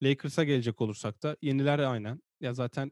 Lakers'a 0.03 0.43
gelecek 0.43 0.81
olursak 0.81 1.23
da 1.23 1.37
yeniler 1.41 1.79
aynen. 1.79 2.21
Ya 2.41 2.53
zaten 2.53 2.91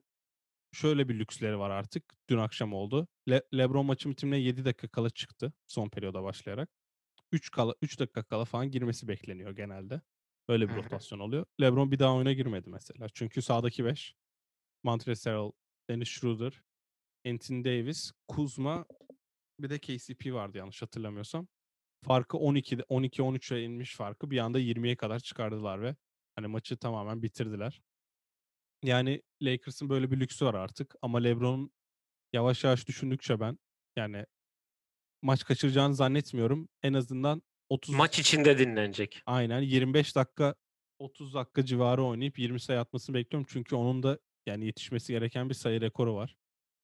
şöyle 0.73 1.09
bir 1.09 1.19
lüksleri 1.19 1.59
var 1.59 1.69
artık. 1.69 2.03
Dün 2.29 2.37
akşam 2.37 2.73
oldu. 2.73 3.07
Le- 3.29 3.43
LeBron 3.53 3.85
maçı 3.85 4.09
bitimine 4.09 4.37
7 4.37 4.65
dakika 4.65 4.87
kala 4.87 5.09
çıktı 5.09 5.53
son 5.67 5.89
periyoda 5.89 6.23
başlayarak. 6.23 6.69
3 7.31 7.51
kala 7.51 7.75
3 7.81 7.99
dakika 7.99 8.23
kala 8.23 8.45
falan 8.45 8.71
girmesi 8.71 9.07
bekleniyor 9.07 9.51
genelde. 9.51 10.01
Öyle 10.47 10.69
bir 10.69 10.75
rotasyon 10.75 11.19
oluyor. 11.19 11.45
LeBron 11.61 11.91
bir 11.91 11.99
daha 11.99 12.15
oyuna 12.15 12.33
girmedi 12.33 12.69
mesela. 12.69 13.07
Çünkü 13.13 13.41
sağdaki 13.41 13.85
5 13.85 14.15
Montrezl 14.83 15.29
Harrell, 15.29 15.51
Dennis 15.89 16.09
Schroeder, 16.09 16.63
Anthony 17.27 17.63
Davis, 17.63 18.11
Kuzma 18.27 18.85
bir 19.59 19.69
de 19.69 19.79
KCP 19.79 20.33
vardı 20.33 20.57
yanlış 20.57 20.81
hatırlamıyorsam. 20.81 21.47
Farkı 22.05 22.37
12'de 22.37 22.81
12-13'e 22.81 23.63
inmiş 23.63 23.95
farkı 23.95 24.31
bir 24.31 24.37
anda 24.37 24.59
20'ye 24.59 24.95
kadar 24.95 25.19
çıkardılar 25.19 25.81
ve 25.81 25.95
hani 26.35 26.47
maçı 26.47 26.77
tamamen 26.77 27.21
bitirdiler. 27.21 27.81
Yani 28.83 29.21
Lakers'ın 29.41 29.89
böyle 29.89 30.11
bir 30.11 30.19
lüksü 30.19 30.45
var 30.45 30.53
artık 30.53 30.95
ama 31.01 31.19
LeBron'un 31.19 31.71
yavaş 32.33 32.63
yavaş 32.63 32.87
düşündükçe 32.87 33.39
ben 33.39 33.59
yani 33.95 34.25
maç 35.21 35.43
kaçıracağını 35.43 35.95
zannetmiyorum. 35.95 36.69
En 36.83 36.93
azından 36.93 37.41
30 37.69 37.95
Maç 37.95 38.19
içinde 38.19 38.57
dinlenecek. 38.57 39.21
Aynen 39.25 39.61
25 39.61 40.15
dakika 40.15 40.55
30 40.99 41.33
dakika 41.33 41.65
civarı 41.65 42.03
oynayıp 42.03 42.39
20 42.39 42.59
sayı 42.59 42.79
atmasını 42.79 43.15
bekliyorum. 43.15 43.47
Çünkü 43.49 43.75
onun 43.75 44.03
da 44.03 44.19
yani 44.45 44.65
yetişmesi 44.65 45.13
gereken 45.13 45.49
bir 45.49 45.53
sayı 45.53 45.81
rekoru 45.81 46.15
var. 46.15 46.35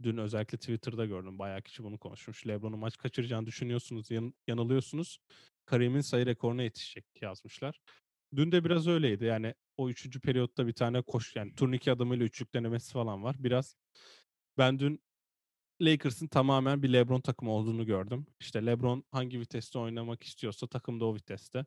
Dün 0.03 0.17
özellikle 0.17 0.57
Twitter'da 0.57 1.05
gördüm. 1.05 1.39
Bayağı 1.39 1.61
kişi 1.61 1.83
bunu 1.83 1.97
konuşmuş. 1.97 2.47
LeBron'un 2.47 2.79
maç 2.79 2.97
kaçıracağını 2.97 3.45
düşünüyorsunuz. 3.45 4.11
Yan, 4.11 4.33
yanılıyorsunuz. 4.47 5.19
Kareem'in 5.65 6.01
sayı 6.01 6.25
rekoruna 6.25 6.63
yetişecek 6.63 7.05
yazmışlar. 7.21 7.79
Dün 8.36 8.51
de 8.51 8.63
biraz 8.63 8.88
öyleydi. 8.88 9.25
Yani 9.25 9.53
o 9.77 9.89
üçüncü 9.89 10.19
periyotta 10.19 10.67
bir 10.67 10.73
tane 10.73 11.01
koş 11.01 11.36
yani 11.36 11.55
turnike 11.55 11.91
adımıyla 11.91 12.25
üçlük 12.25 12.53
denemesi 12.53 12.93
falan 12.93 13.23
var. 13.23 13.36
Biraz 13.39 13.75
ben 14.57 14.79
dün 14.79 15.05
Lakers'ın 15.82 16.28
tamamen 16.28 16.84
bir 16.84 16.93
LeBron 16.93 17.21
takımı 17.21 17.51
olduğunu 17.51 17.86
gördüm. 17.86 18.26
İşte 18.39 18.65
LeBron 18.65 19.03
hangi 19.11 19.39
viteste 19.39 19.80
oynamak 19.80 20.23
istiyorsa 20.23 20.67
takım 20.67 20.99
da 20.99 21.05
o 21.05 21.15
viteste. 21.15 21.65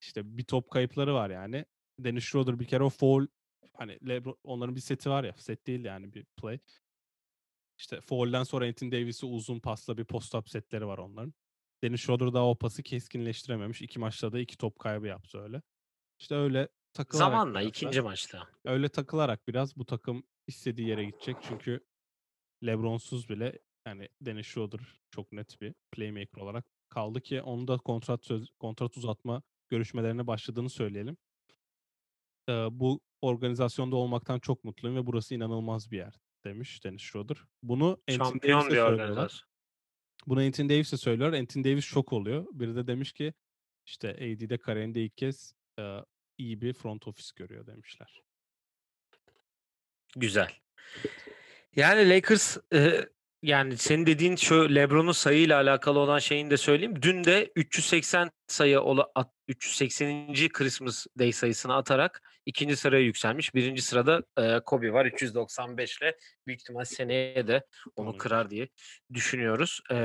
İşte 0.00 0.38
bir 0.38 0.44
top 0.44 0.70
kayıpları 0.70 1.14
var 1.14 1.30
yani. 1.30 1.64
Dennis 1.98 2.24
Schroeder 2.24 2.60
bir 2.60 2.64
kere 2.64 2.82
o 2.82 2.90
foul 2.90 3.26
hani 3.74 3.98
LeBron 4.08 4.36
onların 4.44 4.76
bir 4.76 4.80
seti 4.80 5.10
var 5.10 5.24
ya 5.24 5.34
set 5.36 5.66
değil 5.66 5.84
yani 5.84 6.14
bir 6.14 6.24
play. 6.24 6.58
İşte 7.78 8.00
foul'den 8.00 8.42
sonra 8.42 8.66
Anthony 8.66 8.92
Davis'e 8.92 9.26
uzun 9.26 9.60
pasla 9.60 9.98
bir 9.98 10.04
post-up 10.04 10.48
setleri 10.50 10.86
var 10.86 10.98
onların. 10.98 11.34
Dennis 11.82 12.00
Schroeder 12.00 12.32
daha 12.32 12.50
o 12.50 12.54
pası 12.58 12.82
keskinleştirememiş. 12.82 13.82
İki 13.82 13.98
maçta 13.98 14.32
da 14.32 14.38
iki 14.38 14.56
top 14.58 14.78
kaybı 14.78 15.06
yaptı 15.06 15.38
öyle. 15.38 15.62
İşte 16.18 16.34
öyle 16.34 16.68
takılarak 16.92 17.30
Zamanla 17.30 17.60
biraz 17.60 17.68
ikinci 17.68 18.00
maçta. 18.00 18.48
öyle 18.64 18.88
takılarak 18.88 19.48
biraz 19.48 19.76
bu 19.76 19.84
takım 19.84 20.22
istediği 20.46 20.88
yere 20.88 21.04
gidecek. 21.04 21.36
Çünkü 21.42 21.80
LeBron'suz 22.66 23.28
bile 23.28 23.58
yani 23.86 24.08
Dennis 24.20 24.46
Schroeder 24.46 24.80
çok 25.10 25.32
net 25.32 25.60
bir 25.60 25.74
playmaker 25.92 26.42
olarak 26.42 26.64
kaldı 26.88 27.20
ki 27.20 27.42
onu 27.42 27.68
da 27.68 27.78
kontrat 27.78 28.24
söz, 28.24 28.50
kontrat 28.58 28.96
uzatma 28.96 29.42
görüşmelerine 29.68 30.26
başladığını 30.26 30.70
söyleyelim. 30.70 31.16
Ee, 32.48 32.52
bu 32.52 33.00
organizasyonda 33.22 33.96
olmaktan 33.96 34.38
çok 34.38 34.64
mutluyum 34.64 34.96
ve 34.96 35.06
burası 35.06 35.34
inanılmaz 35.34 35.90
bir 35.90 35.96
yer 35.96 36.14
demiş 36.44 36.84
Dennis 36.84 37.02
Schroeder. 37.02 37.36
Bunu 37.62 38.02
Anthony 38.08 38.42
Davis'e 38.42 38.70
söylüyorlar. 38.70 39.46
Bunu 40.26 40.40
Anthony 40.40 40.68
Davis'e 40.68 40.96
söylüyor. 40.96 41.32
Anthony 41.32 41.64
Davis 41.64 41.84
şok 41.84 42.12
oluyor. 42.12 42.46
Biri 42.52 42.76
de 42.76 42.86
demiş 42.86 43.12
ki 43.12 43.34
işte 43.86 44.08
AD'de 44.10 44.58
kariyerinde 44.58 45.04
ilk 45.04 45.16
kez 45.16 45.54
e, 45.78 45.96
iyi 46.38 46.60
bir 46.60 46.72
front 46.72 47.08
office 47.08 47.30
görüyor 47.36 47.66
demişler. 47.66 48.22
Güzel. 50.16 50.52
Yani 51.76 52.10
Lakers 52.10 52.56
e, 52.74 53.08
yani 53.42 53.76
senin 53.76 54.06
dediğin 54.06 54.36
şu 54.36 54.74
LeBron'un 54.74 55.12
sayıyla 55.12 55.56
alakalı 55.60 55.98
olan 55.98 56.18
şeyini 56.18 56.50
de 56.50 56.56
söyleyeyim. 56.56 57.02
Dün 57.02 57.24
de 57.24 57.52
380 57.56 58.30
sayı 58.46 58.80
ola, 58.80 59.08
at- 59.14 59.32
380. 59.48 60.34
Christmas 60.52 61.06
Day 61.18 61.32
sayısını 61.32 61.76
atarak 61.76 62.22
ikinci 62.46 62.76
sıraya 62.76 63.02
yükselmiş. 63.04 63.54
Birinci 63.54 63.82
sırada 63.82 64.22
e, 64.38 64.60
Kobe 64.66 64.92
var 64.92 65.06
395 65.06 65.98
ile 65.98 66.16
büyük 66.46 66.60
ihtimal 66.60 66.84
seneye 66.84 67.46
de 67.46 67.66
onu 67.96 68.16
kırar 68.16 68.50
diye 68.50 68.68
düşünüyoruz. 69.14 69.80
E, 69.92 69.96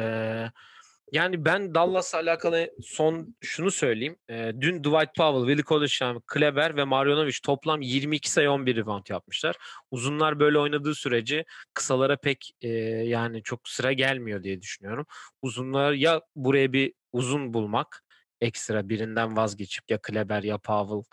yani 1.11 1.45
ben 1.45 1.75
Dallas'la 1.75 2.19
alakalı 2.19 2.71
son 2.83 3.35
şunu 3.41 3.71
söyleyeyim. 3.71 4.15
E, 4.29 4.51
dün 4.61 4.83
Dwight 4.83 5.15
Powell, 5.15 5.47
Willie 5.47 5.63
Cauley-Stein, 5.63 6.21
Kleber 6.27 6.77
ve 6.77 6.83
Marjanovic 6.83 7.37
toplam 7.43 7.81
22 7.81 8.31
sayı 8.31 8.51
11 8.51 8.75
rebound 8.75 9.05
yapmışlar. 9.09 9.55
Uzunlar 9.91 10.39
böyle 10.39 10.59
oynadığı 10.59 10.95
sürece 10.95 11.45
kısalara 11.73 12.17
pek 12.17 12.51
e, 12.61 12.67
yani 13.07 13.43
çok 13.43 13.69
sıra 13.69 13.93
gelmiyor 13.93 14.43
diye 14.43 14.61
düşünüyorum. 14.61 15.05
Uzunlar 15.41 15.91
ya 15.93 16.21
buraya 16.35 16.73
bir 16.73 16.93
uzun 17.13 17.53
bulmak 17.53 18.03
ekstra 18.41 18.89
birinden 18.89 19.37
vazgeçip 19.37 19.91
ya 19.91 19.97
Kleber 20.01 20.43
ya 20.43 20.57
Powell 20.57 21.03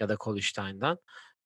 ya 0.00 0.08
da 0.08 0.16
Cauley-Stein'dan 0.24 0.98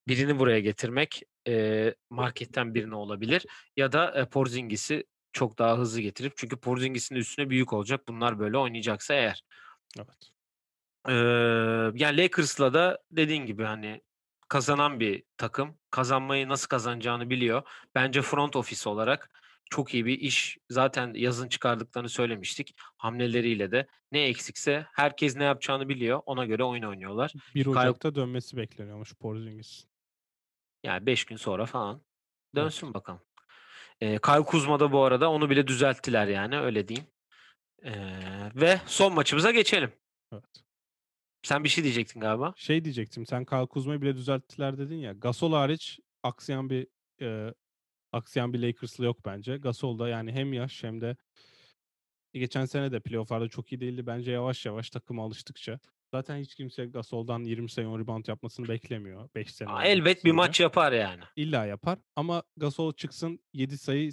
birini 0.09 0.39
buraya 0.39 0.61
getirmek 0.61 1.23
e, 1.49 1.95
marketten 2.11 2.75
birini 2.75 2.95
olabilir 2.95 3.47
ya 3.77 3.93
da 3.93 4.21
e, 4.21 4.25
Porzingis'i 4.25 5.05
çok 5.33 5.59
daha 5.59 5.79
hızlı 5.79 6.01
getirip 6.01 6.33
çünkü 6.37 6.57
Porzingis'in 6.57 7.15
üstüne 7.15 7.51
büyük 7.51 7.73
olacak 7.73 8.09
bunlar 8.09 8.39
böyle 8.39 8.59
oynayacaksa 8.59 9.15
eğer. 9.15 9.43
Evet. 9.99 10.31
Ee, 11.09 11.13
yani 11.95 12.17
Lakers'la 12.17 12.75
da 12.75 12.99
dediğin 13.11 13.47
gibi 13.47 13.65
hani 13.65 14.03
kazanan 14.49 15.01
bir 15.01 15.23
takım. 15.37 15.79
Kazanmayı 15.91 16.49
nasıl 16.49 16.69
kazanacağını 16.69 17.31
biliyor. 17.31 17.63
Bence 17.95 18.23
front 18.23 18.57
office 18.57 18.89
olarak 18.89 19.31
çok 19.71 19.95
iyi 19.95 20.07
bir 20.07 20.19
iş. 20.19 20.59
Zaten 20.71 21.15
yazın 21.15 21.49
çıkardıklarını 21.49 22.09
söylemiştik. 22.09 22.75
Hamleleriyle 22.79 23.71
de 23.71 23.87
ne 24.13 24.23
eksikse 24.23 24.87
herkes 24.93 25.37
ne 25.37 25.45
yapacağını 25.45 25.89
biliyor. 25.89 26.23
Ona 26.27 26.45
göre 26.47 26.65
oyun 26.65 26.83
oynuyorlar. 26.83 27.33
1 27.55 27.65
Kyle- 27.65 27.71
Ocak'ta 27.71 28.15
dönmesi 28.15 28.57
bekleniyormuş 28.57 29.15
Porzingis. 29.15 29.85
Yani 30.85 31.07
5 31.07 31.25
gün 31.25 31.37
sonra 31.37 31.67
falan 31.67 32.03
dönsün 32.57 32.95
bakalım. 32.95 33.21
Ee, 34.01 34.19
Kyle 34.19 34.45
Kuzma 34.45 34.81
da 34.81 34.93
bu 34.93 35.03
arada 35.03 35.31
onu 35.31 35.51
bile 35.51 35.67
düzelttiler 35.67 36.27
yani 36.27 36.59
öyle 36.59 36.89
diyeyim. 36.89 37.09
Ee, 37.83 37.93
ve 38.55 38.81
son 38.87 39.15
maçımıza 39.15 39.51
geçelim. 39.51 39.93
Evet. 40.33 40.45
Sen 41.43 41.65
bir 41.65 41.69
şey 41.69 41.85
diyecektin 41.85 42.21
galiba. 42.21 42.55
Şey 42.57 42.85
diyecektim. 42.85 43.27
Sen 43.27 43.45
Kyle 43.45 43.67
Kuzma'yı 43.67 44.03
bile 44.03 44.17
düzelttiler 44.17 44.79
dedin 44.79 44.97
ya. 44.97 45.13
Gasol 45.13 45.53
hariç 45.53 46.01
aksayan 46.23 46.71
bir 46.71 46.87
e, 47.21 47.55
aksayan 48.13 48.53
bir 48.53 48.59
Lakers'lı 48.59 49.05
yok 49.05 49.25
bence. 49.25 49.57
Gasol 49.57 49.99
da 49.99 50.09
yani 50.09 50.33
hem 50.33 50.53
yaş 50.53 50.85
hem 50.85 51.01
de 51.01 51.17
geçen 52.33 52.65
sene 52.65 52.93
de 52.93 53.01
playoff'larda 53.01 53.49
çok 53.49 53.73
iyi 53.73 53.81
değildi. 53.81 54.07
Bence 54.07 54.33
yavaş 54.33 54.67
yavaş 54.67 54.91
takıma 54.91 55.25
alıştıkça. 55.25 55.79
Zaten 56.15 56.37
hiç 56.39 56.55
kimse 56.55 56.87
Gasol'dan 56.87 57.45
20 57.45 57.71
sayı 57.71 57.89
10 57.89 57.99
rebound 57.99 58.27
yapmasını 58.27 58.69
beklemiyor. 58.69 59.29
5 59.35 59.55
sene. 59.55 59.69
Aa, 59.69 59.85
elbet 59.85 60.25
bir 60.25 60.33
maç 60.33 60.61
yapar 60.61 60.93
yani. 60.93 61.23
İlla 61.37 61.67
yapar 61.67 61.99
ama 62.17 62.43
Gasol 62.57 62.93
çıksın 62.93 63.41
7 63.53 63.79
sayı 63.79 64.11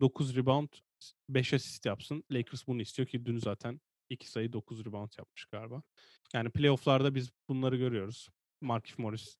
9 0.00 0.36
rebound 0.36 0.68
5 1.28 1.54
asist 1.54 1.86
yapsın. 1.86 2.24
Lakers 2.32 2.66
bunu 2.66 2.82
istiyor 2.82 3.08
ki 3.08 3.26
dün 3.26 3.38
zaten 3.38 3.80
2 4.10 4.30
sayı 4.30 4.52
9 4.52 4.84
rebound 4.84 5.12
yapmış 5.18 5.44
galiba. 5.44 5.82
Yani 6.34 6.50
playoff'larda 6.50 7.14
biz 7.14 7.30
bunları 7.48 7.76
görüyoruz. 7.76 8.28
Markif 8.60 8.98
Morris, 8.98 9.36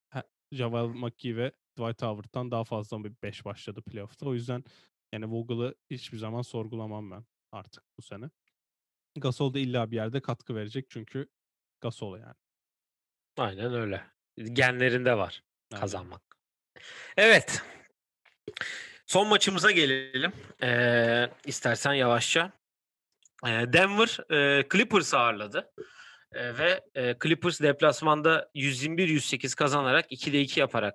Javal 0.53 0.89
McGee 0.89 1.37
ve 1.37 1.53
Dwight 1.79 2.03
Howard'dan 2.03 2.51
daha 2.51 2.65
fazla 2.65 3.05
bir 3.05 3.13
5 3.23 3.45
başladı 3.45 3.83
playoff'ta. 3.83 4.27
O 4.27 4.35
yüzden 4.35 4.65
yani 5.13 5.31
Vogel'ı 5.31 5.75
hiçbir 5.91 6.19
zaman 6.19 6.43
sorgulamam 6.43 7.11
ben 7.11 7.25
artık 7.53 7.85
bu 7.99 8.03
sene. 8.03 8.31
Gasol 9.17 9.55
da 9.55 9.59
illa 9.59 9.91
bir 9.91 9.97
yerde 9.97 10.21
katkı 10.21 10.55
verecek 10.55 10.87
çünkü 10.91 11.29
Gasol 11.81 12.19
yani. 12.19 12.35
Aynen 13.37 13.75
öyle. 13.75 14.05
Genlerinde 14.37 15.17
var 15.17 15.43
Aynen. 15.73 15.81
kazanmak. 15.81 16.23
Evet. 17.17 17.63
Son 19.07 19.29
maçımıza 19.29 19.71
gelelim. 19.71 20.33
Ee, 20.63 21.31
istersen 21.45 21.93
yavaşça. 21.93 22.53
Ee, 23.47 23.49
Denver 23.49 24.19
e, 24.31 24.69
Clippers 24.73 25.15
ağırladı. 25.15 25.73
Ee, 26.33 26.59
ve 26.59 26.85
e, 26.95 27.17
Clippers 27.23 27.61
deplasmanda 27.61 28.51
121-108 28.55 29.57
kazanarak 29.57 30.13
2'de 30.13 30.41
2 30.41 30.61
yaparak 30.61 30.95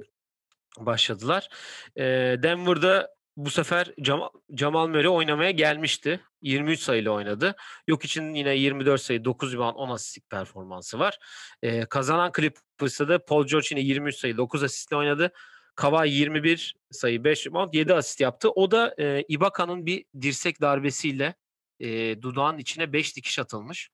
başladılar. 0.77 1.49
Ee, 1.95 2.03
Denver'da 2.43 3.15
bu 3.37 3.49
sefer 3.49 3.93
Jamal, 3.97 4.29
Jamal 4.57 4.87
Murray 4.87 5.07
oynamaya 5.07 5.51
gelmişti. 5.51 6.19
23 6.41 6.79
sayıyla 6.79 7.11
oynadı. 7.11 7.55
Yok 7.87 8.05
için 8.05 8.33
yine 8.33 8.55
24 8.55 9.01
sayı, 9.01 9.25
9 9.25 9.53
rebound, 9.53 9.75
10 9.75 9.89
asistlik 9.89 10.29
performansı 10.29 10.99
var. 10.99 11.19
Ee, 11.61 11.85
kazanan 11.85 12.31
Clippers'ta 12.37 13.07
da 13.07 13.25
Paul 13.25 13.47
George 13.47 13.67
yine 13.71 13.81
23 13.81 14.15
sayı, 14.15 14.37
9 14.37 14.63
asistle 14.63 14.95
oynadı. 14.95 15.31
Kawhi 15.75 16.09
21 16.09 16.75
sayı, 16.91 17.23
5 17.23 17.47
rebound, 17.47 17.73
7 17.73 17.93
asist 17.93 18.19
yaptı. 18.19 18.49
O 18.51 18.71
da 18.71 18.95
e, 18.99 19.23
Ibaka'nın 19.27 19.85
bir 19.85 20.05
dirsek 20.21 20.61
darbesiyle 20.61 21.35
e, 21.79 22.21
dudağın 22.21 22.57
içine 22.57 22.93
5 22.93 23.15
dikiş 23.15 23.39
atılmış. 23.39 23.89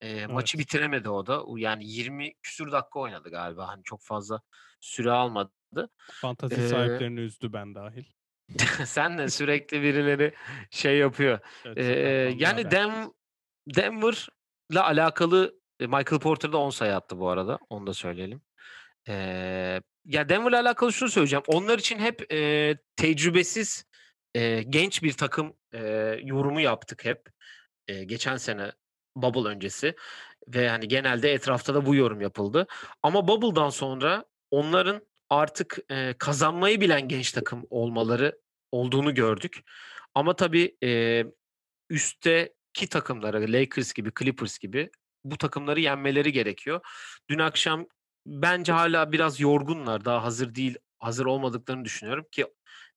E, 0.00 0.26
Maçı 0.26 0.56
Evet. 0.56 0.66
bitiremedi 0.66 1.08
o 1.08 1.26
da. 1.26 1.42
Yani 1.56 1.86
20 1.86 2.34
küsür 2.42 2.72
dakika 2.72 3.00
oynadı 3.00 3.30
galiba. 3.30 3.68
Hani 3.68 3.82
çok 3.84 4.02
fazla 4.02 4.40
süre 4.80 5.10
almadı. 5.10 5.50
Fantazi 6.12 6.54
Ee, 6.54 6.68
sahiplerini 6.68 7.20
üzdü 7.20 7.52
ben 7.52 7.74
dahil. 7.74 8.04
Sen 8.84 9.18
de 9.18 9.28
sürekli 9.28 9.82
birileri 9.82 10.34
şey 10.70 10.98
yapıyor. 10.98 11.38
Evet, 11.64 11.78
Ee, 11.78 12.34
yani. 12.38 12.70
Dem 12.70 13.10
Denver'la 13.74 14.84
alakalı 14.84 15.54
e, 15.80 15.86
Michael 15.86 16.20
Porter 16.20 16.52
da 16.52 16.58
10 16.58 16.70
sayı 16.70 16.96
attı 16.96 17.18
bu 17.18 17.28
arada. 17.28 17.58
Onu 17.70 17.86
da 17.86 17.94
söyleyelim. 17.94 18.42
Ee, 19.08 19.80
ya 20.04 20.28
Denver'la 20.28 20.60
alakalı 20.60 20.92
şunu 20.92 21.08
söyleyeceğim. 21.08 21.42
Onlar 21.46 21.78
için 21.78 21.98
hep 21.98 22.32
e, 22.32 22.76
tecrübesiz 22.96 23.84
eee, 24.34 24.62
genç 24.62 25.02
bir 25.02 25.12
takım, 25.12 25.56
eee, 25.74 26.20
yorumu 26.24 26.60
yaptık 26.60 27.04
hep. 27.04 27.28
Eee, 27.88 28.04
geçen 28.04 28.36
sene 28.36 28.72
bubble 29.16 29.48
öncesi 29.48 29.94
ve, 30.48 30.68
hani, 30.68 30.88
genelde 30.88 31.32
etrafta 31.32 31.74
da 31.74 31.86
bu 31.86 31.94
yorum 31.94 32.20
yapıldı. 32.20 32.66
Ama 33.02 33.28
bubble'dan 33.28 33.70
sonra 33.70 34.24
onların 34.50 35.06
artık, 35.30 35.78
eee, 35.90 36.14
kazanmayı 36.18 36.80
bilen 36.80 37.08
genç 37.08 37.32
takım 37.32 37.66
olmaları 37.70 38.38
olduğunu 38.72 39.14
gördük. 39.14 39.60
Ama 40.14 40.36
tabii, 40.36 40.76
eee, 40.82 41.26
üstteki 41.90 42.88
takımlara, 42.90 43.40
Lakers 43.42 43.92
gibi, 43.94 44.10
Clippers 44.20 44.58
gibi 44.58 44.90
bu 45.24 45.38
takımları 45.38 45.80
yenmeleri 45.80 46.32
gerekiyor. 46.32 46.80
Dün 47.30 47.38
akşam 47.38 47.86
bence 48.26 48.72
hâlâ 48.72 49.12
biraz 49.12 49.40
yorgunlar. 49.40 50.04
Daha 50.04 50.24
hazır 50.24 50.54
değil 50.54 50.76
hazır 50.98 51.26
olmadıklarını 51.26 51.84
düşünüyorum 51.84 52.26
ki 52.32 52.46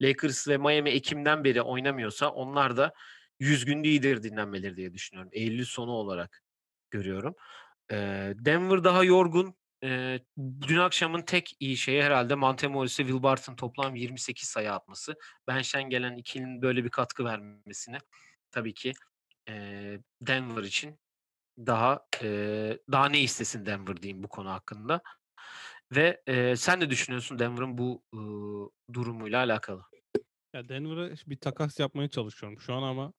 Lakers 0.01 0.47
ve 0.47 0.57
Miami 0.57 0.89
ekimden 0.89 1.43
beri 1.43 1.61
oynamıyorsa 1.61 2.30
onlar 2.30 2.78
da 2.78 2.93
100 3.39 3.65
gün 3.65 3.84
iyidir 3.84 4.23
dinlenmeleri 4.23 4.78
diye 4.78 4.93
düşünüyorum. 4.93 5.30
Eylül 5.34 5.65
sonu 5.65 5.91
olarak 5.91 6.43
görüyorum. 6.91 7.36
Denver 8.45 8.84
daha 8.84 9.03
yorgun. 9.03 9.55
Eee, 9.84 10.19
dün 10.67 10.78
akşamın 10.78 11.21
tek 11.21 11.51
iyi 11.59 11.78
şeyi 11.78 12.03
herhâlde 12.03 12.36
Monte 12.36 12.67
Morris'e 12.67 13.03
Will 13.03 13.23
Barton 13.23 13.55
toplam 13.55 13.95
28 13.95 14.49
sayı 14.49 14.73
atması. 14.73 15.15
Bench'ten 15.47 15.89
gelen 15.89 16.15
ikilinin 16.17 16.61
böyle 16.61 16.84
bir 16.84 16.89
katkı 16.89 17.25
vermesini 17.25 17.97
tabii 18.51 18.73
ki, 18.73 18.93
eee, 19.49 20.01
Denver 20.21 20.63
için 20.63 20.99
daha, 21.59 22.07
eee, 22.23 22.80
daha 22.91 23.09
ne 23.09 23.21
istesin 23.21 23.65
Denver 23.65 24.03
diyeyim 24.03 24.23
bu 24.23 24.30
konu 24.30 24.51
hakkında. 24.51 25.01
Ve, 25.95 26.21
eee, 26.28 26.55
sen 26.57 26.80
ne 26.82 26.89
düşünüyorsun 26.91 27.39
Denver'ın 27.39 27.78
bu, 27.78 28.03
ııı, 28.15 28.69
durumuyla 28.93 29.39
alakalı? 29.43 29.84
Ya, 30.53 30.69
Denver'a 30.69 31.11
bir 31.28 31.38
takas 31.38 31.80
yapmaya 31.80 32.09
çalışıyorum 32.09 32.59
şu 32.61 32.73
an 32.75 32.84
ama 32.84 33.13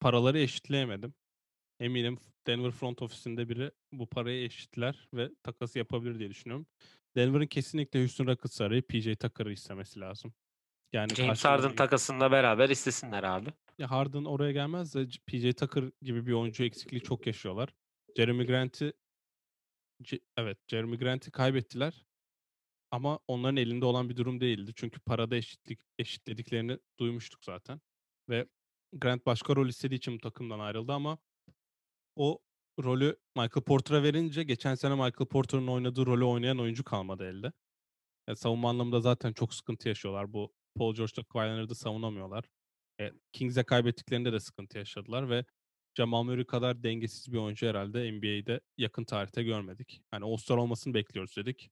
paraları 0.00 0.38
eşitleyemedim. 0.40 1.14
Eminim 1.80 2.18
Denver 2.46 2.70
front 2.70 3.02
ofisinde 3.02 3.48
biri 3.48 3.70
bu 3.92 4.06
parayı 4.06 4.44
eşitler 4.44 5.08
ve 5.14 5.30
takası 5.42 5.78
yapabilir 5.78 6.18
diye 6.18 6.30
düşünüyorum. 6.30 6.66
Denver'ın 7.16 7.46
kesinlikle 7.46 8.00
Houston 8.00 8.26
Rockets'ı 8.26 8.64
arayıp 8.64 8.88
PJ 8.88 9.16
Tucker'ı 9.16 9.52
istemesi 9.52 10.00
lazım. 10.00 10.34
Yani 10.92 11.14
James 11.14 11.44
Harden 11.44 11.74
takasında 11.74 12.30
beraber 12.30 12.70
istesinler 12.70 13.22
abi. 13.22 13.50
Ya, 13.78 13.90
Harden 13.90 14.24
oraya 14.24 14.52
gelmez 14.52 14.94
de 14.94 15.08
c 15.08 15.20
PJ 15.26 15.54
Tucker 15.54 15.84
gibi 16.02 16.26
bir 16.26 16.32
oyuncu 16.32 16.64
eksikliği 16.64 17.02
çok 17.02 17.26
yaşıyorlar. 17.26 17.68
Jeremy 18.16 18.46
Grant'i 18.46 18.92
ce 20.02 20.20
evet, 20.36 20.58
Jeremy 20.68 20.98
Grant'i 20.98 21.30
kaybettiler 21.30 22.06
ama 22.90 23.18
onların 23.28 23.56
elinde 23.56 23.84
olan 23.84 24.08
bir 24.08 24.16
durum 24.16 24.40
değildi. 24.40 24.72
Çünkü 24.76 25.00
parada 25.00 25.36
eşitlik 25.36 25.80
eşitlediklerini 25.98 26.78
duymuştuk 26.98 27.44
zaten 27.44 27.80
ve 28.28 28.46
Grant 28.92 29.26
başka 29.26 29.56
rol 29.56 29.68
istediği 29.68 29.96
için 29.96 30.14
bu 30.14 30.18
takımdan 30.18 30.58
ayrıldı 30.58 30.92
ama 30.92 31.18
o 32.20 32.38
rolü 32.84 33.16
Michael 33.36 33.64
Porter'a 33.64 34.02
verince 34.02 34.42
geçen 34.42 34.74
sene 34.74 34.94
Michael 34.94 35.28
Porter'ın 35.30 35.66
oynadığı 35.66 36.06
rolü 36.06 36.24
oynayan 36.24 36.58
oyuncu 36.58 36.84
kalmadı 36.84 37.24
elde. 37.30 37.52
Ya, 38.28 38.36
savunma 38.36 38.70
anlamında 38.70 39.00
zaten 39.00 39.32
çok 39.32 39.54
sıkıntı 39.54 39.88
yaşıyorlar. 39.88 40.32
Bu 40.32 40.52
Paul 40.74 40.94
George'la 40.94 41.24
Kawhi 41.24 41.48
Leonard'ı 41.48 41.74
savunamıyorlar. 41.74 42.44
E, 43.00 43.10
Kings'e 43.32 43.62
kaybettiklerinde 43.62 44.32
de 44.32 44.40
sıkıntı 44.40 44.78
yaşadılar 44.78 45.30
ve 45.30 45.44
Jamal 45.96 46.22
Murray 46.22 46.44
kadar 46.44 46.82
dengesiz 46.82 47.32
bir 47.32 47.38
oyuncu 47.38 47.66
herhâlde 47.66 48.12
NBA'de 48.12 48.60
yakın 48.78 49.04
tarihte 49.04 49.42
görmedik. 49.42 50.02
Hani 50.10 50.24
All-Star 50.24 50.56
olmasını 50.56 50.94
bekliyoruz 50.94 51.36
dedik. 51.36 51.70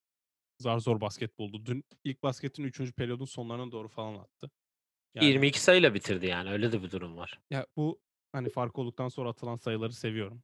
Zar 0.59 0.79
zor 0.79 1.01
basket 1.01 1.39
buldu. 1.39 1.67
Dün 1.67 1.85
ilk 2.05 2.23
basketin 2.23 2.65
3. 2.65 2.93
periyodun 2.93 3.25
sonlarına 3.25 3.73
doğru 3.73 3.89
falan 3.89 4.15
attı. 4.15 4.51
Yani 5.15 5.27
22 5.27 5.61
sayıyla 5.61 5.95
bitirdi 5.95 6.27
yani 6.27 6.51
öyle 6.51 6.73
de 6.73 6.83
bir 6.83 6.91
durum 6.91 7.17
var. 7.17 7.41
Ya, 7.51 7.67
bu, 7.77 8.01
hani, 8.33 8.49
fark 8.51 8.79
olduktan 8.79 9.09
sonra 9.09 9.29
atılan 9.29 9.57
sayıları 9.57 9.93
seviyorum. 9.93 10.43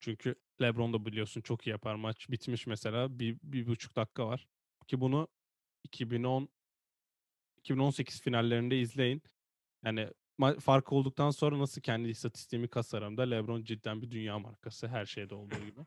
Çünkü 0.00 0.34
LeBron 0.62 0.92
da 0.92 1.06
biliyorsun 1.06 1.40
çok 1.40 1.66
iyi 1.66 1.70
yapar. 1.70 1.94
Maç 1.94 2.30
bitmiş 2.30 2.66
mesela. 2.66 3.18
Bir 3.18 3.36
1,5 3.38 3.96
dakika 3.96 4.26
var 4.26 4.48
ki 4.86 5.00
bunu 5.00 5.28
2010 5.84 6.48
2018 7.58 8.20
finallerinde 8.20 8.80
izleyin. 8.80 9.22
Yani 9.84 10.08
fark 10.60 10.92
olduktan 10.92 11.30
sonra 11.30 11.58
nasıl 11.58 11.80
kendi 11.80 12.08
istatistiğimi 12.08 12.68
kasarım 12.68 13.16
da 13.16 13.22
LeBron 13.22 13.64
cidden 13.64 14.02
bir 14.02 14.10
dünya 14.10 14.38
markası 14.38 14.88
her 14.88 15.06
şeyde 15.06 15.34
olduğu 15.34 15.58
gibi. 15.64 15.80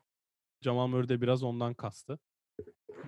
Jamal 0.62 0.86
Murray 0.86 1.08
de 1.08 1.20
biraz 1.20 1.42
ondan 1.42 1.74
kastı. 1.74 2.18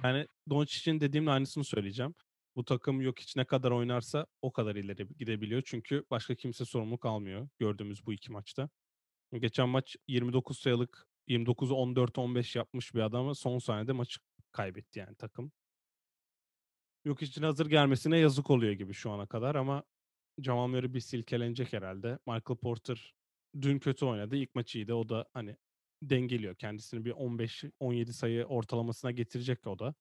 Yani 0.04 0.26
Doncic'in 0.50 1.00
dediğimin 1.00 1.26
aynısını 1.30 1.64
söyleyeceğim. 1.64 2.14
Bu 2.56 2.64
takım 2.64 3.02
Jokic 3.02 3.32
ne 3.36 3.44
kadar 3.44 3.70
oynarsa 3.70 4.26
o 4.42 4.52
kadar 4.52 4.76
ileri 4.76 5.08
gidebiliyor. 5.18 5.62
Çünkü 5.66 6.04
başka 6.10 6.34
kimse 6.34 6.64
sorumluluk 6.64 7.06
almıyor 7.06 7.48
gördüğümüz 7.58 8.06
bu 8.06 8.12
2 8.12 8.32
maçta. 8.32 8.68
Geçen 9.32 9.68
maç 9.68 9.96
29 10.08 10.58
sayılık 10.58 11.06
29'u 11.28 11.74
14-15 11.74 12.58
yapmış 12.58 12.94
bir 12.94 13.00
adamı 13.00 13.34
son 13.34 13.58
saniyede 13.58 13.92
maçı 13.92 14.20
kaybetti 14.52 14.98
yani 14.98 15.16
takım. 15.16 15.52
Jokic'in 17.06 17.44
hazır 17.44 17.66
gelmesine 17.66 18.18
yazık 18.18 18.50
oluyor 18.50 18.72
gibi 18.72 18.92
şu 18.94 19.10
ana 19.10 19.26
kadar 19.26 19.54
ama 19.54 19.84
Jamal 20.38 20.66
Murray 20.66 20.94
bir 20.94 21.00
silkelenecek 21.00 21.72
herhâlde. 21.72 22.18
Michael 22.26 22.58
Porter 22.62 23.14
dün 23.60 23.78
kötü 23.78 24.04
oynadı. 24.04 24.36
İlk 24.36 24.54
maçı 24.54 24.78
iyiydi. 24.78 24.94
O 24.94 25.08
da, 25.08 25.26
hani, 25.34 25.56
dengeliyor. 26.02 26.54
Kendisini 26.54 27.04
bir 27.04 27.12
15-17 27.12 28.12
sayı 28.12 28.44
ortalamasına 28.44 29.10
getirecek 29.10 29.66
o 29.66 29.78
da. 29.78 29.94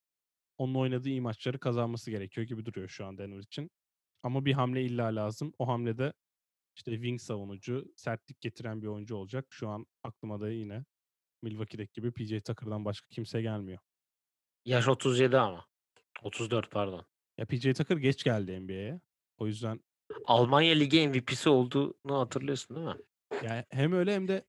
Onun 0.58 0.76
oynadığı 0.76 1.10
iyi 1.10 1.22
maçları 1.22 1.60
kazanması 1.60 2.12
gerekiyor 2.12 2.48
gibi 2.48 2.66
duruyor 2.66 2.90
şu 2.90 3.06
an 3.06 3.18
Denver 3.18 3.40
için. 3.40 3.72
Ama 4.24 4.46
bir 4.46 4.54
hamle 4.54 4.84
illa 4.84 5.16
lazım. 5.16 5.54
O 5.60 5.68
hamle 5.68 5.98
de, 5.98 6.14
işte, 6.76 6.92
wing 6.92 7.22
savunucu, 7.22 7.94
sertlik 7.96 8.42
getiren 8.42 8.82
bir 8.82 8.88
oyuncu 8.88 9.16
olacak. 9.16 9.46
Şu 9.50 9.70
an 9.70 9.86
aklıma 10.04 10.42
da 10.42 10.50
yine 10.50 10.86
Milwaukee'deki 11.42 11.94
gibi 11.94 12.12
PJ 12.12 12.42
Tucker'dan 12.44 12.86
başka 12.86 13.08
kimse 13.08 13.42
gelmiyor. 13.42 13.80
Yaş 14.66 14.88
37 14.88 15.38
ama. 15.38 15.66
34 16.24 16.72
pardon. 16.72 17.06
Ya, 17.38 17.46
PJ 17.46 17.74
Tucker 17.74 17.98
geç 17.98 18.24
geldi 18.24 18.60
NBA'ye. 18.60 19.02
O 19.38 19.48
yüzden 19.48 19.80
Almanya 20.26 20.76
Ligi 20.76 21.08
MVP'si 21.08 21.50
olduğunu 21.50 22.20
hatırlıyorsun 22.20 22.76
değil 22.76 22.88
mi? 22.88 22.96
Ya, 23.44 23.66
hem 23.70 23.94
öyle 23.94 24.14
hem 24.14 24.28
de 24.28 24.46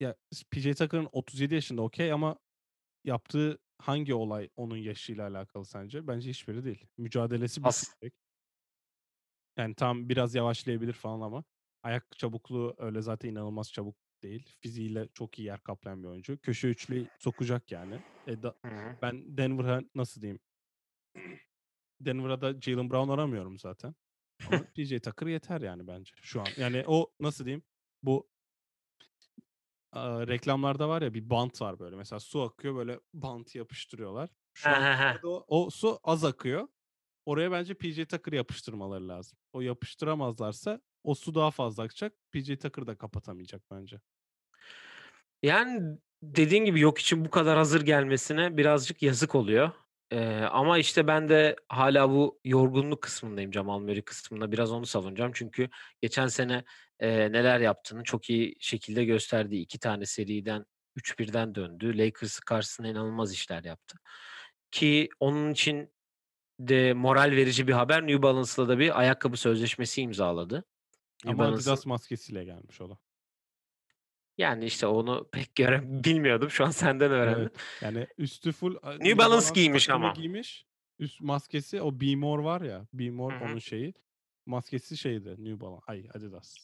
ya, 0.00 0.16
PJ 0.50 0.74
Tucker'ın 0.74 1.08
37 1.12 1.54
yaşında 1.54 1.82
okay 1.82 2.12
ama 2.12 2.38
yaptığı 3.04 3.58
hangi 3.78 4.14
olay 4.14 4.48
onun 4.56 4.76
yaşıyla 4.76 5.28
alakalı 5.28 5.64
sence? 5.64 6.06
Bence 6.06 6.30
hiçbiri 6.30 6.64
değil. 6.64 6.86
Mücadelesi 6.98 7.60
As 7.64 7.94
tek. 8.00 8.12
Yani 9.56 9.74
tamam 9.74 10.08
biraz 10.08 10.34
yavaşlayabilir 10.34 10.92
falan 10.92 11.20
ama 11.20 11.44
ayak 11.82 12.18
çabukluğu 12.18 12.74
öyle 12.78 13.02
zaten 13.02 13.28
inanılmaz 13.28 13.72
çabuk 13.72 13.96
değil. 14.22 14.56
Fiziğiyle 14.60 15.08
çok 15.14 15.38
iyi 15.38 15.42
yer 15.46 15.60
kaplayan 15.60 16.02
bir 16.02 16.08
oyuncu. 16.08 16.38
Köşe 16.40 16.68
üçlüyü 16.68 17.06
sokacak 17.18 17.72
yani. 17.72 17.94
E, 18.26 18.42
da 18.42 18.54
ben 19.02 19.36
Denver'a 19.36 19.82
nasıl 19.94 20.22
diyeyim? 20.22 20.40
Denver'a 22.00 22.40
da 22.40 22.60
Jaylen 22.60 22.90
Brown 22.90 23.10
aramıyorum 23.10 23.58
zaten. 23.58 23.94
Ama 24.46 24.62
PJ 24.74 25.00
Tucker 25.00 25.26
yeter 25.26 25.60
yani 25.60 25.86
bence 25.86 26.12
şu 26.22 26.40
an. 26.40 26.46
Yani 26.56 26.84
o 26.86 27.12
nasıl 27.20 27.44
diyeyim? 27.44 27.62
Bu 28.02 28.28
reklamlarda 30.26 30.88
var 30.88 31.02
ya 31.02 31.14
bir 31.14 31.30
bant 31.30 31.62
var 31.62 31.78
böyle. 31.78 31.96
Mesela 31.96 32.20
su 32.20 32.42
akıyor 32.42 32.76
böyle 32.76 33.00
bantı 33.14 33.58
yapıştırıyorlar. 33.58 34.30
Şu 34.54 34.68
an 34.68 35.18
o 35.22 35.44
o 35.48 35.70
su 35.70 35.98
az 36.04 36.24
akıyor. 36.24 36.68
Oraya 37.26 37.52
bence 37.52 37.74
PJ 37.74 38.06
Tucker 38.06 38.32
yapıştırmaları 38.32 39.08
lazım. 39.08 39.38
O 39.52 39.60
yapıştıramazlarsa 39.60 40.80
o 41.04 41.14
su 41.14 41.34
daha 41.34 41.50
fazla 41.50 41.82
akacak. 41.82 42.12
PJ 42.32 42.56
Tucker 42.58 42.86
da 42.86 42.98
kapatamayacak 42.98 43.62
bence. 43.70 44.00
Yani 45.42 45.98
dediğin 46.22 46.64
gibi 46.64 46.80
Jokic'in 46.80 47.24
bu 47.24 47.30
kadar 47.30 47.56
hazır 47.56 47.80
gelmesine 47.80 48.56
birazcık 48.56 49.02
yazık 49.02 49.34
oluyor. 49.34 49.70
Eee, 50.12 50.40
ama 50.52 50.78
işte 50.78 51.06
ben 51.06 51.28
de 51.28 51.56
hâlâ 51.68 52.10
bu 52.10 52.40
yorgunluk 52.44 53.02
kısmındayım 53.02 53.52
Jamal 53.52 53.78
Murray 53.80 54.02
kısmında. 54.02 54.52
Biraz 54.52 54.72
onu 54.72 54.86
savunacağım. 54.86 55.32
Çünkü 55.34 55.68
geçen 56.02 56.26
sene, 56.26 56.64
eee, 57.02 57.32
neler 57.32 57.60
yaptığını 57.60 58.04
çok 58.04 58.30
iyi 58.30 58.56
şekilde 58.60 59.04
gösterdi. 59.04 59.56
2 59.56 59.78
tane 59.78 60.06
seriden 60.06 60.64
3-1'den 60.96 61.54
döndü. 61.54 61.98
Lakers 61.98 62.38
karşısında 62.40 62.88
inanılmaz 62.88 63.32
işler 63.32 63.64
yaptı. 63.64 63.96
Ki 64.70 65.08
onun 65.20 65.50
için 65.50 65.92
de 66.60 66.92
moral 66.94 67.30
verici 67.32 67.68
bir 67.68 67.72
haber 67.72 68.06
New 68.06 68.22
Balance'la 68.22 68.68
da 68.68 68.78
bir 68.78 69.00
ayakkabı 69.00 69.36
sözleşmesi 69.36 70.02
imzaladı. 70.02 70.64
New 71.24 71.38
Ama 71.38 71.44
Balance'ın 71.44 71.82
Adidas 71.82 71.86
maskesiyle 71.86 72.44
gelmiş 72.44 72.80
o 72.80 72.90
da. 72.90 72.98
Yani 74.38 74.64
işte 74.64 74.86
onu 74.86 75.28
pek 75.32 75.54
göre 75.54 75.80
bilmiyordum. 76.04 76.50
Şu 76.50 76.64
an 76.64 76.70
senden 76.70 77.10
öğrendim. 77.10 77.40
Evet. 77.40 77.82
Yani 77.82 78.06
üstü 78.18 78.52
full 78.52 78.76
New 78.84 79.18
Balance 79.18 79.46
giymiş 79.54 79.90
ama. 79.90 80.12
giymiş. 80.12 80.66
Üst 80.98 81.20
maskesi 81.20 81.82
o 81.82 82.00
Be 82.00 82.16
More 82.16 82.44
var 82.44 82.60
ya, 82.60 82.86
Be 82.92 83.10
More 83.10 83.38
hı. 83.40 83.44
onun 83.44 83.58
şeyi. 83.58 83.94
Maskesi 84.46 84.96
şeydi 84.96 85.44
New 85.44 85.60
Balance 85.60 85.84
ay 85.86 86.08
Adidas. 86.14 86.56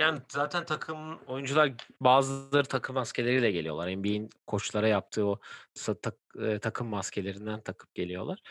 Yani 0.00 0.20
zaten 0.28 0.64
takım 0.64 1.18
oyuncular 1.26 1.72
bazıları 2.00 2.64
takım 2.64 2.94
maskeleriyle 2.94 3.50
geliyorlar. 3.50 3.96
NBA'in 3.96 4.30
koçlara 4.46 4.88
yaptığı 4.88 5.26
o 5.26 5.40
tak 6.02 6.14
takım 6.62 6.86
maskelerinden 6.86 7.60
takıp 7.60 7.94
geliyorlar. 7.94 8.42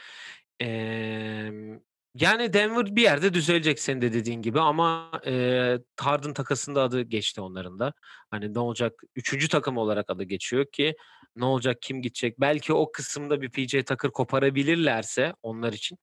Emm 0.59 1.79
Yani 2.15 2.53
Denver 2.53 2.95
bir 2.95 3.01
yerde 3.01 3.33
düzelecek 3.33 3.79
senin 3.79 4.01
de 4.01 4.13
dediğin 4.13 4.41
gibi 4.41 4.59
ama 4.59 5.11
eee 5.25 5.79
Harden 5.99 6.33
takasında 6.33 6.81
adı 6.81 7.01
geçti 7.01 7.41
onların 7.41 7.79
da. 7.79 7.93
Hani 8.31 8.53
ne 8.53 8.59
olacak? 8.59 8.93
Üçüncü 9.15 9.47
takım 9.47 9.77
olarak 9.77 10.09
adı 10.09 10.23
geçiyor 10.23 10.65
ki 10.71 10.95
ne 11.35 11.45
olacak? 11.45 11.77
Kim 11.81 12.01
gidecek? 12.01 12.39
Belki 12.39 12.73
o 12.73 12.91
kısımda 12.91 13.41
bir 13.41 13.49
PJ 13.49 13.71
Tucker 13.85 14.11
koparabilirlerse 14.11 15.33
onlar 15.43 15.73
için 15.73 15.97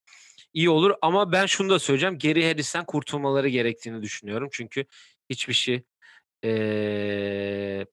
iyi 0.55 0.71
olur 0.71 0.93
ama 1.03 1.33
ben 1.33 1.47
şunu 1.47 1.71
da 1.71 1.79
söyleyeceğim. 1.79 2.19
Geri 2.19 2.49
Harris'ten 2.49 2.85
kurtulmaları 2.85 3.49
gerektiğini 3.49 4.03
düşünüyorum. 4.03 4.49
Çünkü 4.53 4.85
hiçbir 5.31 5.55
şey 5.55 5.83
eee 6.43 7.87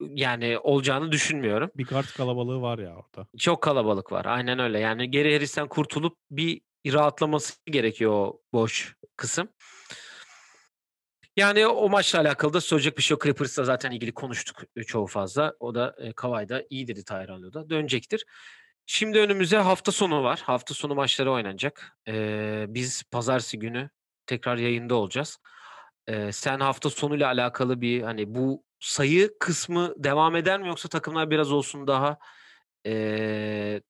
yani 0.00 0.58
olacağını 0.58 1.12
düşünmüyorum. 1.12 1.70
Bir 1.76 1.86
guard 1.86 2.08
kalabalığı 2.08 2.60
var 2.62 2.78
ya 2.78 2.96
orada. 2.96 3.26
Çok 3.38 3.62
kalabalık 3.62 4.12
var. 4.12 4.24
Aynen 4.24 4.58
öyle. 4.58 4.78
Yani 4.78 5.10
Geri 5.10 5.34
Harris'ten 5.34 5.68
kurtulup 5.68 6.16
bir 6.30 6.60
rahatlaması 6.86 7.54
gerekiyor 7.66 8.12
o 8.12 8.40
boş 8.52 8.96
kısım. 9.16 9.48
Yani 11.36 11.66
o 11.66 11.88
maçla 11.88 12.20
alakalı 12.20 12.52
da 12.52 12.60
söyleyecek 12.60 12.98
bir 12.98 13.02
şey 13.02 13.14
yok. 13.14 13.22
Clippers'la 13.22 13.64
zaten 13.64 13.90
ilgili 13.90 14.14
konuştuk 14.14 14.62
çoğu 14.86 15.06
fazla. 15.06 15.54
O 15.60 15.74
da 15.74 15.96
e, 15.98 16.12
Kawhi 16.12 16.48
da 16.48 16.64
iyi 16.70 16.88
dedi 16.88 17.04
Tyronn 17.04 17.52
da 17.52 17.70
dönecektir. 17.70 18.24
Şimdi 18.86 19.18
önümüze 19.18 19.56
hafta 19.56 19.92
sonu 19.92 20.22
var. 20.22 20.40
Hafta 20.44 20.74
sonu 20.74 20.94
maçları 20.94 21.32
oynanacak. 21.32 21.96
Ee, 22.08 22.66
biz 22.68 23.02
pazartesi 23.02 23.58
günü 23.58 23.90
tekrar 24.26 24.56
yayında 24.56 24.94
olacağız. 24.94 25.38
Ee, 26.06 26.32
sen 26.32 26.60
hafta 26.60 26.90
sonuyla 26.90 27.26
alakalı 27.26 27.80
bir 27.80 28.02
hani 28.02 28.34
bu 28.34 28.64
sayı 28.80 29.38
kısmı 29.40 29.94
devam 29.96 30.36
eder 30.36 30.60
mi 30.60 30.68
yoksa 30.68 30.88
takımlar 30.88 31.30
biraz 31.30 31.52
olsun 31.52 31.86
daha 31.86 32.18
ee, 32.86 33.80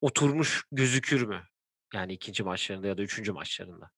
oturmuş 0.00 0.64
gözükür 0.72 1.22
mü? 1.22 1.42
Yani 1.94 2.12
ikinci 2.12 2.42
maçlarında 2.42 2.86
ya 2.86 2.98
da 2.98 3.02
üçüncü 3.02 3.32
maçlarında. 3.32 3.90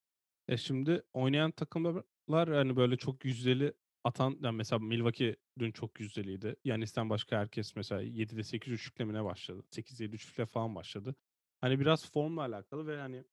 E 0.49 0.57
şimdi 0.57 1.03
oynayan 1.13 1.51
takımlar 1.51 2.05
hani 2.31 2.77
böyle 2.77 2.97
çok 2.97 3.25
yüzdeli 3.25 3.73
atan 4.05 4.39
yani 4.43 4.57
mesela 4.57 4.79
Milwaukee 4.79 5.37
dün 5.59 5.73
çok 5.73 6.01
yüzdeliydi. 6.01 6.57
Yanis'ten 6.65 7.11
başka 7.11 7.39
herkes 7.39 7.77
mesela 7.77 8.03
7'de 8.03 8.43
8 8.43 8.73
üçlüklemine 8.73 9.25
başladı. 9.25 9.63
8 9.71 10.01
7 10.01 10.15
üçlükle 10.15 10.47
falan 10.47 10.75
başladı. 10.75 11.15
Hani 11.61 11.81
biraz 11.81 12.11
formla 12.11 12.41
alakalı 12.41 12.87
ve 12.87 13.01
hani 13.01 13.25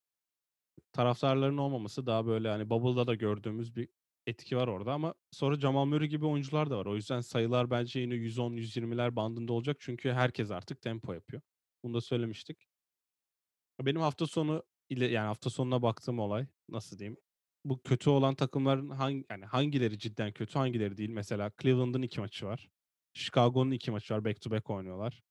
taraftarların 0.94 1.58
olmaması 1.58 2.06
daha 2.06 2.26
böyle 2.26 2.50
hani 2.50 2.70
Bubble'da 2.70 3.08
da 3.08 3.16
gördüğümüz 3.16 3.76
bir 3.76 3.90
etki 4.28 4.58
var 4.58 4.68
orada 4.68 4.94
ama 4.94 5.14
sonra 5.32 5.60
Jamal 5.60 5.86
Murray 5.86 6.08
gibi 6.08 6.26
oyuncular 6.26 6.70
da 6.70 6.78
var. 6.78 6.86
O 6.86 6.96
yüzden 6.96 7.22
sayılar 7.22 7.70
bence 7.70 8.00
yine 8.00 8.14
110-120'ler 8.16 9.16
bandında 9.16 9.54
olacak 9.54 9.78
çünkü 9.80 10.12
herkes 10.12 10.52
artık 10.52 10.82
tempo 10.82 11.14
yapıyor. 11.14 11.42
Bunu 11.84 11.94
da 11.94 12.02
söylemiştik. 12.02 12.68
Benim 13.82 14.02
hafta 14.02 14.28
sonu 14.28 14.64
ile 14.90 15.06
yani 15.06 15.26
hafta 15.26 15.50
sonuna 15.50 15.82
baktığım 15.82 16.20
olay 16.20 16.48
nasıl 16.70 17.00
diyeyim? 17.00 17.18
Bu 17.66 17.82
kötü 17.84 18.10
olan 18.10 18.36
takımların 18.36 18.90
hangi 18.90 19.26
yani 19.30 19.46
hangileri 19.46 20.00
cidden 20.00 20.32
kötü, 20.32 20.54
hangileri 20.54 20.98
değil? 20.98 21.10
Mesela 21.10 21.52
Cleveland'ın 21.62 22.02
iki 22.02 22.20
maçı 22.20 22.46
var. 22.46 22.70
Chicago'nun 23.14 23.72
iki 23.72 23.92
maçı 23.92 24.14
var. 24.14 24.26
Back 24.26 24.42
to 24.42 24.52
back 24.52 24.70
oynuyorlar. 24.70 25.24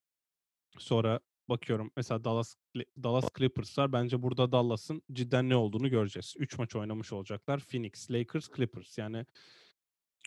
Sonra 0.78 1.20
bakıyorum 1.48 1.90
mesela 1.96 2.24
Dallas 2.24 2.54
Dallas 3.02 3.28
Clippers 3.38 3.78
var. 3.78 3.92
Bence 3.92 4.22
burada 4.22 4.52
Dallas'ın 4.52 5.02
cidden 5.12 5.48
ne 5.48 5.56
olduğunu 5.56 5.90
göreceğiz. 5.90 6.34
Üç 6.38 6.58
maç 6.58 6.76
oynamış 6.76 7.12
olacaklar. 7.12 7.60
Phoenix, 7.60 8.10
Lakers, 8.10 8.48
Clippers. 8.56 8.98
Yani 8.98 9.26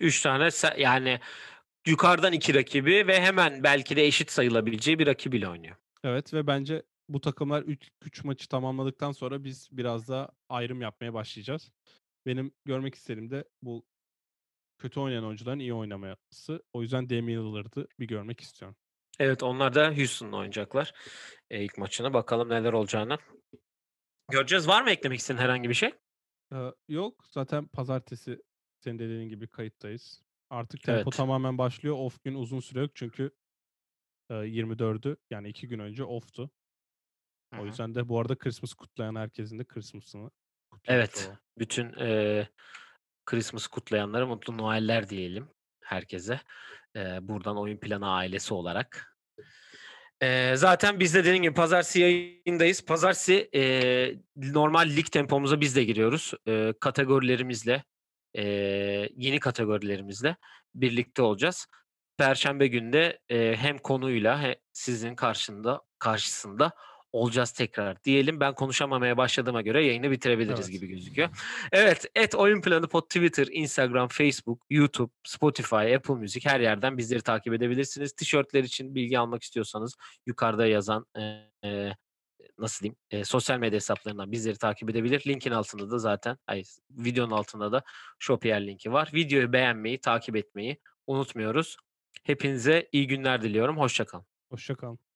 Üç 0.02 0.22
tane 0.22 0.50
yani 0.78 1.20
yukarıdan 1.88 2.34
iki 2.34 2.54
rakibi 2.54 3.08
ve 3.08 3.22
hemen 3.22 3.64
belki 3.64 3.96
de 3.96 4.06
eşit 4.06 4.32
sayılabileceği 4.32 5.00
bir 5.00 5.08
rakibiyle 5.08 5.50
oynuyor. 5.50 5.76
Evet 6.04 6.34
ve 6.34 6.48
bence 6.48 6.84
bu 7.10 7.22
takımlar 7.22 7.64
3 8.02 8.24
maçı 8.24 8.48
tamamladıktan 8.48 9.12
sonra 9.12 9.44
biz 9.44 9.70
biraz 9.72 10.08
da 10.08 10.32
ayrım 10.50 10.82
yapmaya 10.82 11.14
başlayacağız. 11.14 11.72
Benim 12.26 12.52
görmek 12.66 12.96
istediğim 12.96 13.32
de 13.32 13.44
bu 13.62 13.86
kötü 14.78 15.00
oynayan 15.00 15.26
oyuncuların 15.26 15.60
iyi 15.60 15.74
oynaması. 15.74 16.64
O 16.74 16.82
yüzden 16.82 17.10
Damian 17.10 17.46
Lillard'ı 17.46 17.88
bir 18.00 18.08
görmek 18.08 18.42
istiyorum. 18.42 18.78
Evet 19.20 19.44
onlar 19.44 19.76
da 19.76 19.98
Houston'la 19.98 20.38
oynayacaklar 20.38 20.94
e, 21.50 21.64
ilk 21.64 21.78
maçına. 21.78 22.14
Bakalım 22.14 22.50
neler 22.50 22.74
olacağını. 22.74 23.18
Göreceğiz. 24.32 24.68
Var 24.68 24.82
mı 24.82 24.90
eklemek 24.90 25.20
istediğin 25.20 25.42
herhangi 25.44 25.70
bir 25.70 25.74
şey? 25.74 25.94
Ee, 26.54 26.72
yok. 26.88 27.26
Zaten 27.30 27.68
pazartesi 27.68 28.42
senin 28.80 29.00
dediğin 29.00 29.30
gibi 29.30 29.48
kayıttayız. 29.48 30.24
Artık 30.50 30.84
tempo 30.84 31.02
Evet. 31.02 31.14
tamamen 31.18 31.58
başlıyor. 31.58 31.96
Off 32.00 32.24
gün 32.24 32.36
uzun 32.36 32.60
süre 32.60 32.80
yok 32.80 32.92
çünkü 32.96 33.32
e, 34.30 34.34
24'ü 34.34 35.18
yani 35.30 35.50
iki 35.50 35.68
gün 35.68 35.80
önce 35.80 36.04
off'tu. 36.04 36.52
O 37.54 37.58
Hı-hı. 37.58 37.66
yüzden 37.66 37.96
de 37.96 38.10
bu 38.10 38.20
arada 38.20 38.38
Christmas 38.38 38.74
kutlayan 38.74 39.16
herkesin 39.16 39.60
de 39.60 39.64
Christmas'ını 39.64 40.32
kutlamış 40.72 41.00
Evet. 41.00 41.24
olalım. 41.26 41.40
Bütün 41.58 41.94
e, 42.00 42.48
Christmas 43.26 43.68
kutlayanlara 43.68 44.26
mutlu 44.26 44.58
Noeller 44.58 45.10
diyelim 45.10 45.50
herkese. 45.84 46.42
E, 46.96 47.28
buradan 47.28 47.58
oyun 47.58 47.78
planı 47.78 48.12
ailesi 48.12 48.54
olarak. 48.54 49.18
E, 50.22 50.56
zaten 50.56 51.00
biz 51.00 51.14
de 51.14 51.20
dediğim 51.20 51.44
gibi 51.44 51.54
pazartesi 51.54 52.00
yayındayız. 52.00 52.86
Pazartesi 52.86 53.50
e, 53.56 53.62
normal 54.36 54.90
lig 54.90 55.06
tempomuza 55.06 55.62
biz 55.62 55.76
de 55.76 55.84
giriyoruz. 55.84 56.34
E, 56.48 56.74
kategorilerimizle, 56.80 57.84
e, 58.38 58.44
yeni 59.16 59.40
kategorilerimizle 59.40 60.36
birlikte 60.76 61.22
olacağız. 61.22 61.68
Perşembe 62.18 62.68
günde 62.68 63.20
e, 63.30 63.56
hem 63.56 63.78
konuyla 63.78 64.42
hem 64.42 64.56
sizin 64.74 65.16
karşında 65.16 65.82
karşısında 66.00 66.72
olacağız 67.12 67.52
tekrar 67.52 68.04
diyelim. 68.04 68.40
Ben 68.40 68.54
konuşamamaya 68.54 69.18
başladığıma 69.18 69.62
göre 69.62 69.86
yayını 69.86 70.12
bitirebiliriz 70.12 70.60
Evet. 70.60 70.72
gibi 70.72 70.88
gözüküyor. 70.88 71.30
Evet, 71.72 72.06
et 72.16 72.36
oyun 72.36 72.62
planı 72.62 72.88
pod 72.88 73.02
Twitter, 73.02 73.48
Instagram, 73.52 74.08
Facebook, 74.08 74.66
YouTube, 74.70 75.12
Spotify, 75.24 75.96
Apple 75.96 76.14
Music 76.14 76.50
her 76.50 76.60
yerden 76.60 76.98
bizleri 76.98 77.22
takip 77.22 77.54
edebilirsiniz. 77.54 78.12
Tişörtler 78.12 78.64
için 78.64 78.96
bilgi 78.96 79.20
almak 79.20 79.44
istiyorsanız 79.44 79.96
yukarıda 80.26 80.68
yazan 80.68 81.06
e, 81.18 81.22
e, 81.68 81.92
nasıl 82.58 82.84
diyeyim 82.84 82.98
e, 83.12 83.24
sosyal 83.24 83.60
medya 83.60 83.76
hesaplarından 83.76 84.32
bizleri 84.32 84.58
takip 84.58 84.90
edebilir. 84.90 85.24
Linkin 85.28 85.52
altında 85.52 85.92
da 85.92 86.00
zaten 86.00 86.38
hayır, 86.46 86.68
videonun 86.90 87.32
altında 87.32 87.72
da 87.72 87.84
Shopier 88.20 88.68
linki 88.68 88.92
var. 88.92 89.10
Videoyu 89.14 89.54
beğenmeyi, 89.54 90.02
takip 90.02 90.36
etmeyi 90.36 90.78
unutmuyoruz. 91.08 91.78
Hepinize 92.24 92.90
iyi 92.92 93.08
günler 93.08 93.42
diliyorum. 93.42 93.78
Hoşçakalın. 93.78 94.26
Hoşçakalın. 94.50 95.07